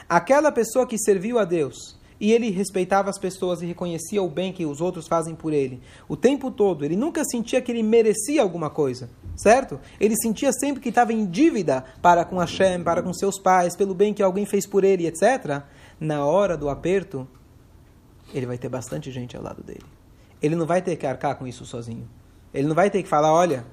Aquela 0.08 0.52
pessoa 0.52 0.86
que 0.86 0.98
serviu 0.98 1.38
a 1.38 1.44
Deus 1.44 1.98
e 2.20 2.32
ele 2.32 2.50
respeitava 2.50 3.10
as 3.10 3.18
pessoas 3.18 3.60
e 3.60 3.66
reconhecia 3.66 4.22
o 4.22 4.28
bem 4.28 4.52
que 4.52 4.64
os 4.64 4.80
outros 4.80 5.06
fazem 5.06 5.34
por 5.34 5.52
ele. 5.52 5.82
O 6.08 6.16
tempo 6.16 6.50
todo, 6.50 6.84
ele 6.84 6.96
nunca 6.96 7.24
sentia 7.24 7.60
que 7.60 7.72
ele 7.72 7.82
merecia 7.82 8.40
alguma 8.40 8.70
coisa, 8.70 9.10
certo? 9.36 9.80
Ele 10.00 10.14
sentia 10.16 10.52
sempre 10.52 10.80
que 10.80 10.88
estava 10.88 11.12
em 11.12 11.26
dívida 11.26 11.84
para 12.00 12.24
com 12.24 12.38
Hashem, 12.38 12.82
para 12.82 13.02
com 13.02 13.12
seus 13.12 13.38
pais, 13.38 13.76
pelo 13.76 13.94
bem 13.94 14.14
que 14.14 14.22
alguém 14.22 14.46
fez 14.46 14.66
por 14.66 14.84
ele, 14.84 15.06
etc. 15.06 15.62
Na 15.98 16.24
hora 16.24 16.56
do 16.56 16.68
aperto, 16.68 17.26
ele 18.32 18.46
vai 18.46 18.58
ter 18.58 18.68
bastante 18.68 19.10
gente 19.10 19.36
ao 19.36 19.42
lado 19.42 19.62
dele. 19.62 19.84
Ele 20.40 20.54
não 20.54 20.66
vai 20.66 20.82
ter 20.82 20.96
que 20.96 21.06
arcar 21.06 21.36
com 21.36 21.46
isso 21.46 21.64
sozinho. 21.64 22.08
Ele 22.52 22.68
não 22.68 22.74
vai 22.74 22.90
ter 22.90 23.02
que 23.02 23.08
falar, 23.08 23.32
olha, 23.32 23.66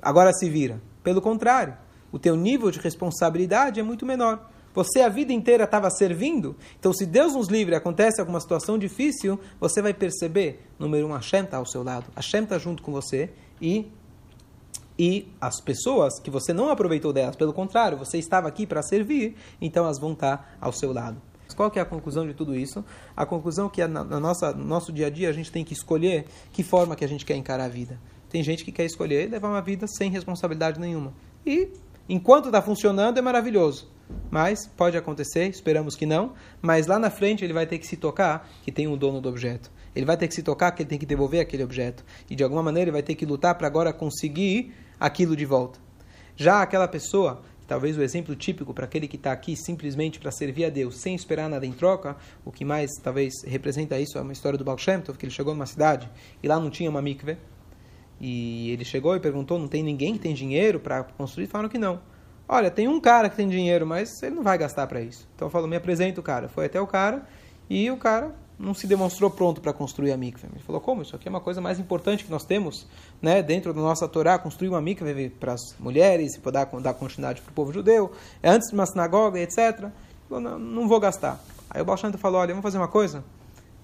agora 0.00 0.32
se 0.32 0.48
vira. 0.48 0.80
Pelo 1.02 1.20
contrário, 1.20 1.76
o 2.10 2.18
teu 2.18 2.34
nível 2.34 2.70
de 2.70 2.78
responsabilidade 2.78 3.78
é 3.78 3.82
muito 3.82 4.06
menor. 4.06 4.48
Você 4.78 5.00
a 5.00 5.08
vida 5.08 5.32
inteira 5.32 5.64
estava 5.64 5.90
servindo, 5.90 6.54
então 6.78 6.92
se 6.92 7.04
Deus 7.04 7.34
nos 7.34 7.48
livre 7.48 7.74
acontece 7.74 8.20
alguma 8.20 8.38
situação 8.38 8.78
difícil, 8.78 9.36
você 9.58 9.82
vai 9.82 9.92
perceber, 9.92 10.64
número 10.78 11.08
um, 11.08 11.12
Hashem 11.12 11.42
está 11.42 11.56
ao 11.56 11.66
seu 11.66 11.82
lado, 11.82 12.06
Hashem 12.14 12.44
está 12.44 12.60
junto 12.60 12.80
com 12.80 12.92
você 12.92 13.28
e 13.60 13.90
e 14.96 15.26
as 15.40 15.60
pessoas 15.60 16.20
que 16.20 16.30
você 16.30 16.52
não 16.52 16.70
aproveitou 16.70 17.12
delas, 17.12 17.34
pelo 17.34 17.52
contrário, 17.52 17.98
você 17.98 18.18
estava 18.18 18.46
aqui 18.46 18.68
para 18.68 18.80
servir, 18.80 19.34
então 19.60 19.82
elas 19.82 19.98
vão 19.98 20.12
estar 20.12 20.56
ao 20.60 20.72
seu 20.72 20.92
lado. 20.92 21.20
Qual 21.56 21.72
que 21.72 21.80
é 21.80 21.82
a 21.82 21.84
conclusão 21.84 22.24
de 22.24 22.32
tudo 22.32 22.54
isso? 22.54 22.84
A 23.16 23.26
conclusão 23.26 23.66
é 23.66 23.70
que 23.70 23.84
na, 23.84 24.04
nossa, 24.04 24.52
no 24.52 24.64
nosso 24.64 24.92
dia 24.92 25.08
a 25.08 25.10
dia 25.10 25.28
a 25.28 25.32
gente 25.32 25.50
tem 25.50 25.64
que 25.64 25.72
escolher 25.72 26.26
que 26.52 26.62
forma 26.62 26.94
que 26.94 27.04
a 27.04 27.08
gente 27.08 27.24
quer 27.24 27.34
encarar 27.34 27.64
a 27.64 27.68
vida. 27.68 27.98
Tem 28.30 28.44
gente 28.44 28.64
que 28.64 28.70
quer 28.70 28.84
escolher 28.84 29.28
levar 29.28 29.48
uma 29.48 29.60
vida 29.60 29.88
sem 29.88 30.08
responsabilidade 30.08 30.78
nenhuma. 30.78 31.12
E 31.44 31.68
enquanto 32.08 32.46
está 32.46 32.62
funcionando 32.62 33.18
é 33.18 33.22
maravilhoso. 33.22 33.90
Mas 34.30 34.66
pode 34.66 34.96
acontecer, 34.96 35.48
esperamos 35.48 35.94
que 35.94 36.06
não, 36.06 36.32
mas 36.62 36.86
lá 36.86 36.98
na 36.98 37.10
frente 37.10 37.44
ele 37.44 37.52
vai 37.52 37.66
ter 37.66 37.78
que 37.78 37.86
se 37.86 37.96
tocar 37.96 38.48
que 38.62 38.72
tem 38.72 38.86
um 38.86 38.96
dono 38.96 39.20
do 39.20 39.28
objeto. 39.28 39.70
Ele 39.94 40.06
vai 40.06 40.16
ter 40.16 40.28
que 40.28 40.34
se 40.34 40.42
tocar 40.42 40.70
que 40.72 40.82
ele 40.82 40.88
tem 40.88 40.98
que 40.98 41.06
devolver 41.06 41.40
aquele 41.40 41.64
objeto. 41.64 42.04
E 42.30 42.34
de 42.34 42.42
alguma 42.42 42.62
maneira 42.62 42.88
ele 42.88 42.92
vai 42.92 43.02
ter 43.02 43.14
que 43.14 43.26
lutar 43.26 43.56
para 43.56 43.66
agora 43.66 43.92
conseguir 43.92 44.72
aquilo 44.98 45.36
de 45.36 45.44
volta. 45.44 45.78
Já 46.36 46.62
aquela 46.62 46.86
pessoa, 46.86 47.42
talvez 47.66 47.98
o 47.98 48.02
exemplo 48.02 48.36
típico 48.36 48.72
para 48.72 48.84
aquele 48.84 49.08
que 49.08 49.16
está 49.16 49.32
aqui 49.32 49.56
simplesmente 49.56 50.20
para 50.20 50.30
servir 50.30 50.66
a 50.66 50.70
Deus, 50.70 50.96
sem 50.98 51.14
esperar 51.14 51.48
nada 51.48 51.66
em 51.66 51.72
troca, 51.72 52.16
o 52.44 52.52
que 52.52 52.64
mais 52.64 52.90
talvez 53.02 53.42
representa 53.44 53.98
isso 53.98 54.16
é 54.16 54.20
uma 54.20 54.32
história 54.32 54.56
do 54.56 54.64
Baal 54.64 54.78
Shem 54.78 55.00
Tov, 55.00 55.18
que 55.18 55.26
ele 55.26 55.32
chegou 55.32 55.52
numa 55.52 55.66
cidade 55.66 56.08
e 56.42 56.48
lá 56.48 56.60
não 56.60 56.70
tinha 56.70 56.88
uma 56.88 57.02
mikve. 57.02 57.36
E 58.20 58.70
ele 58.70 58.84
chegou 58.84 59.14
e 59.14 59.20
perguntou, 59.20 59.58
não 59.58 59.68
tem 59.68 59.82
ninguém 59.82 60.14
que 60.14 60.18
tem 60.18 60.34
dinheiro 60.34 60.80
para 60.80 61.04
construir? 61.04 61.46
Falaram 61.46 61.68
que 61.68 61.78
não. 61.78 62.00
Olha, 62.48 62.70
tem 62.70 62.88
um 62.88 62.98
cara 62.98 63.28
que 63.28 63.36
tem 63.36 63.48
dinheiro, 63.48 63.86
mas 63.86 64.22
ele 64.22 64.36
não 64.36 64.42
vai 64.42 64.56
gastar 64.56 64.86
para 64.86 65.00
isso. 65.00 65.28
Então 65.36 65.50
falou, 65.50 65.68
me 65.68 65.76
apresenta 65.76 66.18
o 66.18 66.22
cara. 66.22 66.48
Foi 66.48 66.66
até 66.66 66.80
o 66.80 66.86
cara 66.86 67.26
e 67.68 67.90
o 67.90 67.96
cara 67.96 68.34
não 68.58 68.74
se 68.74 68.86
demonstrou 68.86 69.30
pronto 69.30 69.60
para 69.60 69.72
construir 69.72 70.10
a 70.12 70.16
mikve. 70.16 70.48
Ele 70.50 70.62
falou, 70.64 70.80
como? 70.80 71.02
Isso 71.02 71.14
aqui 71.14 71.28
é 71.28 71.30
uma 71.30 71.40
coisa 71.40 71.60
mais 71.60 71.78
importante 71.78 72.24
que 72.24 72.30
nós 72.30 72.44
temos 72.44 72.88
né, 73.22 73.42
dentro 73.42 73.72
da 73.72 73.80
nossa 73.80 74.08
Torá, 74.08 74.38
construir 74.38 74.68
uma 74.68 74.80
mikve 74.80 75.30
para 75.30 75.52
as 75.52 75.76
mulheres 75.78 76.34
e 76.34 76.40
poder 76.40 76.66
dar 76.82 76.94
continuidade 76.94 77.40
para 77.40 77.50
o 77.50 77.54
povo 77.54 77.72
judeu, 77.72 78.10
é 78.42 78.50
antes 78.50 78.68
de 78.68 78.74
uma 78.74 78.86
sinagoga, 78.86 79.38
etc. 79.38 79.58
Ele 79.58 79.92
falou, 80.28 80.42
não, 80.42 80.58
não 80.58 80.88
vou 80.88 80.98
gastar. 80.98 81.38
Aí 81.70 81.80
o 81.80 81.84
Baal 81.84 81.98
falou, 82.18 82.40
olha, 82.40 82.48
vamos 82.48 82.62
fazer 82.62 82.78
uma 82.78 82.88
coisa? 82.88 83.22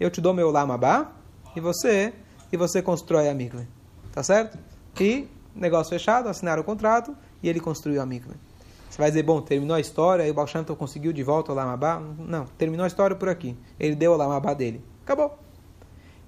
Eu 0.01 0.11
te 0.11 0.21
dou 0.21 0.35
meu 0.35 0.51
lamabá 0.51 1.13
e 1.55 1.61
você, 1.61 2.13
e 2.51 2.57
você 2.57 2.83
constrói 2.83 3.29
a 3.29 3.35
mikve. 3.35 3.69
Tá 4.15 4.23
certo? 4.23 4.57
E, 5.01 5.27
negócio 5.57 5.91
fechado, 5.91 6.29
assinaram 6.29 6.63
o 6.63 6.65
contrato 6.65 7.17
e 7.43 7.49
ele 7.49 7.59
construiu 7.59 8.01
a 8.01 8.07
mikve. 8.07 8.37
Você 8.89 8.97
vai 8.97 9.11
dizer, 9.11 9.25
bom, 9.25 9.43
terminou 9.43 9.75
a 9.75 9.81
história 9.81 10.25
e 10.25 10.31
o 10.31 10.35
Tov 10.35 10.79
conseguiu 10.79 11.13
de 11.13 11.25
volta 11.25 11.51
o 11.51 11.55
Lamabá? 11.55 12.01
Não, 12.17 12.47
terminou 12.57 12.85
a 12.85 12.87
história 12.87 13.17
por 13.17 13.29
aqui. 13.29 13.57
Ele 13.79 13.97
deu 13.97 14.13
o 14.13 14.17
Lamabá 14.17 14.55
dele. 14.55 14.85
Acabou. 15.03 15.37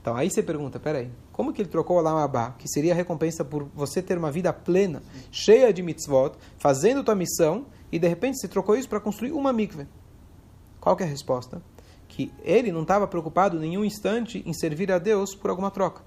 Então 0.03 0.17
aí 0.17 0.29
você 0.29 0.43
pergunta, 0.43 0.81
peraí, 0.81 1.13
como 1.31 1.53
que 1.53 1.63
ele 1.63 1.69
trocou 1.69 1.99
o 1.99 2.01
Lamabá, 2.01 2.57
que 2.59 2.69
seria 2.69 2.93
a 2.93 2.97
recompensa 2.97 3.45
por 3.45 3.69
você 3.73 4.03
ter 4.03 4.19
uma 4.19 4.33
vida 4.33 4.53
plena, 4.53 5.01
cheia 5.31 5.73
de 5.73 5.81
mitzvot, 5.81 6.33
fazendo 6.59 7.05
tua 7.05 7.15
missão, 7.15 7.67
e 7.93 8.01
de 8.01 8.09
repente 8.09 8.41
você 8.41 8.49
trocou 8.49 8.75
isso 8.77 8.89
para 8.89 8.99
construir 8.99 9.31
uma 9.31 9.53
mikve? 9.53 9.87
Qual 10.81 10.97
é 10.99 11.05
a 11.05 11.07
resposta? 11.07 11.63
Que 12.09 12.33
ele 12.43 12.73
não 12.73 12.83
estava 12.83 13.07
preocupado 13.07 13.61
nenhum 13.61 13.85
instante 13.85 14.43
em 14.45 14.53
servir 14.53 14.91
a 14.91 14.99
Deus 14.99 15.37
por 15.37 15.51
alguma 15.51 15.71
troca. 15.71 16.03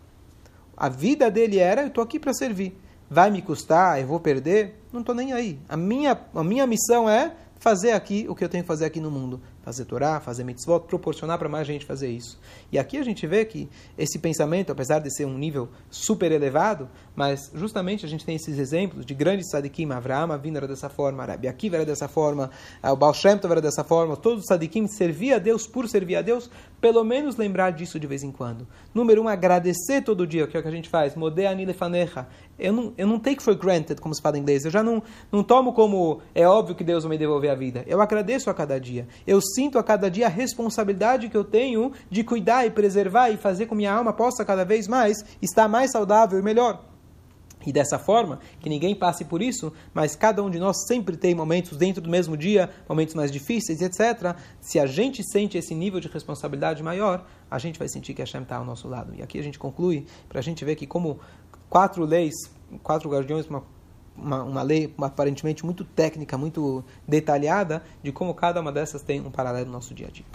A 0.79 0.87
vida 0.87 1.29
dele 1.29 1.59
era, 1.59 1.81
eu 1.81 1.87
estou 1.87 2.03
aqui 2.03 2.17
para 2.17 2.33
servir. 2.33 2.79
Vai 3.09 3.29
me 3.29 3.41
custar, 3.41 3.99
eu 3.99 4.07
vou 4.07 4.19
perder, 4.19 4.81
não 4.93 5.01
estou 5.01 5.13
nem 5.13 5.33
aí. 5.33 5.59
A 5.67 5.75
minha, 5.75 6.17
a 6.33 6.43
minha 6.43 6.65
missão 6.65 7.09
é 7.09 7.33
fazer 7.59 7.91
aqui 7.91 8.25
o 8.29 8.35
que 8.35 8.43
eu 8.43 8.49
tenho 8.49 8.63
que 8.63 8.67
fazer 8.67 8.85
aqui 8.85 9.01
no 9.01 9.11
mundo 9.11 9.41
fazer 9.69 9.85
Torá, 9.85 10.19
fazer 10.19 10.43
mitzvot, 10.43 10.79
proporcionar 10.87 11.37
para 11.37 11.47
mais 11.47 11.67
gente 11.67 11.85
fazer 11.85 12.09
isso. 12.09 12.39
E 12.71 12.79
aqui 12.79 12.97
a 12.97 13.03
gente 13.03 13.27
vê 13.27 13.45
que 13.45 13.69
esse 13.95 14.17
pensamento, 14.17 14.71
apesar 14.71 14.97
de 14.97 15.15
ser 15.15 15.25
um 15.25 15.37
nível 15.37 15.69
super 15.91 16.31
elevado, 16.31 16.89
mas 17.15 17.51
justamente 17.53 18.03
a 18.03 18.09
gente 18.09 18.25
tem 18.25 18.35
esses 18.35 18.57
exemplos 18.57 19.05
de 19.05 19.13
grandes 19.13 19.47
sadikim, 19.51 19.91
Avraham 19.91 20.31
Avinu 20.31 20.57
era 20.57 20.67
dessa 20.67 20.89
forma, 20.89 21.23
Rabi 21.23 21.47
Akiva 21.47 21.75
era 21.75 21.85
dessa 21.85 22.07
forma, 22.07 22.49
o 22.83 22.95
Baal 22.95 23.13
Shem 23.13 23.39
era 23.43 23.61
dessa 23.61 23.83
forma, 23.83 24.17
todos 24.17 24.39
os 24.39 24.47
sadikim 24.47 24.87
serviam 24.87 25.35
a 25.35 25.39
Deus 25.39 25.67
por 25.67 25.87
servir 25.87 26.15
a 26.15 26.23
Deus, 26.23 26.49
pelo 26.81 27.03
menos 27.03 27.37
lembrar 27.37 27.71
disso 27.71 27.99
de 27.99 28.07
vez 28.07 28.23
em 28.23 28.31
quando. 28.31 28.67
Número 28.91 29.21
um, 29.21 29.27
agradecer 29.27 30.01
todo 30.01 30.25
dia, 30.25 30.47
que 30.47 30.57
é 30.57 30.59
o 30.59 30.63
que 30.63 30.69
a 30.69 30.71
gente 30.71 30.89
faz, 30.89 31.15
Modeh 31.15 31.47
Fanecha. 31.73 32.27
Eu 32.57 32.73
não, 32.73 32.93
eu 32.97 33.05
não 33.05 33.19
take 33.19 33.41
for 33.41 33.55
granted, 33.55 34.01
como 34.01 34.15
se 34.15 34.21
fala 34.21 34.37
em 34.37 34.41
inglês, 34.41 34.65
eu 34.65 34.71
já 34.71 34.81
não, 34.81 35.03
não 35.31 35.43
tomo 35.43 35.73
como 35.73 36.21
é 36.33 36.47
óbvio 36.47 36.75
que 36.75 36.83
Deus 36.83 37.03
vai 37.03 37.11
me 37.11 37.17
devolver 37.17 37.51
a 37.51 37.55
vida. 37.55 37.83
Eu 37.85 38.01
agradeço 38.01 38.49
a 38.49 38.53
cada 38.53 38.79
dia. 38.79 39.07
Eu 39.27 39.39
sinto 39.59 39.77
a 39.77 39.83
cada 39.83 40.09
dia 40.09 40.27
a 40.27 40.29
responsabilidade 40.29 41.27
que 41.27 41.35
eu 41.35 41.43
tenho 41.43 41.91
de 42.09 42.23
cuidar 42.23 42.65
e 42.65 42.71
preservar 42.71 43.29
e 43.29 43.35
fazer 43.35 43.65
com 43.65 43.71
que 43.71 43.75
minha 43.75 43.91
alma 43.91 44.13
possa 44.13 44.45
cada 44.45 44.63
vez 44.63 44.87
mais 44.87 45.17
estar 45.41 45.67
mais 45.67 45.91
saudável 45.91 46.39
e 46.39 46.41
melhor. 46.41 46.85
E 47.67 47.73
dessa 47.73 47.99
forma, 47.99 48.39
que 48.61 48.69
ninguém 48.69 48.95
passe 48.95 49.25
por 49.25 49.41
isso, 49.41 49.73
mas 49.93 50.15
cada 50.15 50.41
um 50.41 50.49
de 50.49 50.57
nós 50.57 50.87
sempre 50.87 51.17
tem 51.17 51.35
momentos 51.35 51.77
dentro 51.77 52.01
do 52.01 52.09
mesmo 52.09 52.37
dia, 52.37 52.69
momentos 52.87 53.13
mais 53.13 53.29
difíceis, 53.29 53.81
etc. 53.81 54.33
Se 54.61 54.79
a 54.79 54.85
gente 54.85 55.21
sente 55.29 55.57
esse 55.57 55.75
nível 55.75 55.99
de 55.99 56.07
responsabilidade 56.07 56.81
maior, 56.81 57.25
a 57.51 57.59
gente 57.59 57.77
vai 57.77 57.89
sentir 57.89 58.13
que 58.13 58.21
a 58.21 58.25
Hashem 58.25 58.43
está 58.43 58.55
ao 58.55 58.63
nosso 58.63 58.87
lado. 58.87 59.13
E 59.13 59.21
aqui 59.21 59.37
a 59.37 59.43
gente 59.43 59.59
conclui, 59.59 60.05
para 60.29 60.39
a 60.39 60.41
gente 60.41 60.63
ver 60.63 60.75
que 60.75 60.87
como 60.87 61.19
quatro 61.69 62.05
leis, 62.05 62.35
quatro 62.81 63.09
guardiões, 63.09 63.45
uma 63.47 63.61
uma, 64.21 64.43
uma 64.43 64.61
lei 64.61 64.93
aparentemente 65.01 65.65
muito 65.65 65.83
técnica, 65.83 66.37
muito 66.37 66.83
detalhada, 67.07 67.83
de 68.03 68.11
como 68.11 68.33
cada 68.33 68.61
uma 68.61 68.71
dessas 68.71 69.01
tem 69.01 69.21
um 69.21 69.31
paralelo 69.31 69.67
no 69.67 69.71
nosso 69.71 69.93
dia 69.93 70.07
a 70.07 70.11
dia. 70.11 70.25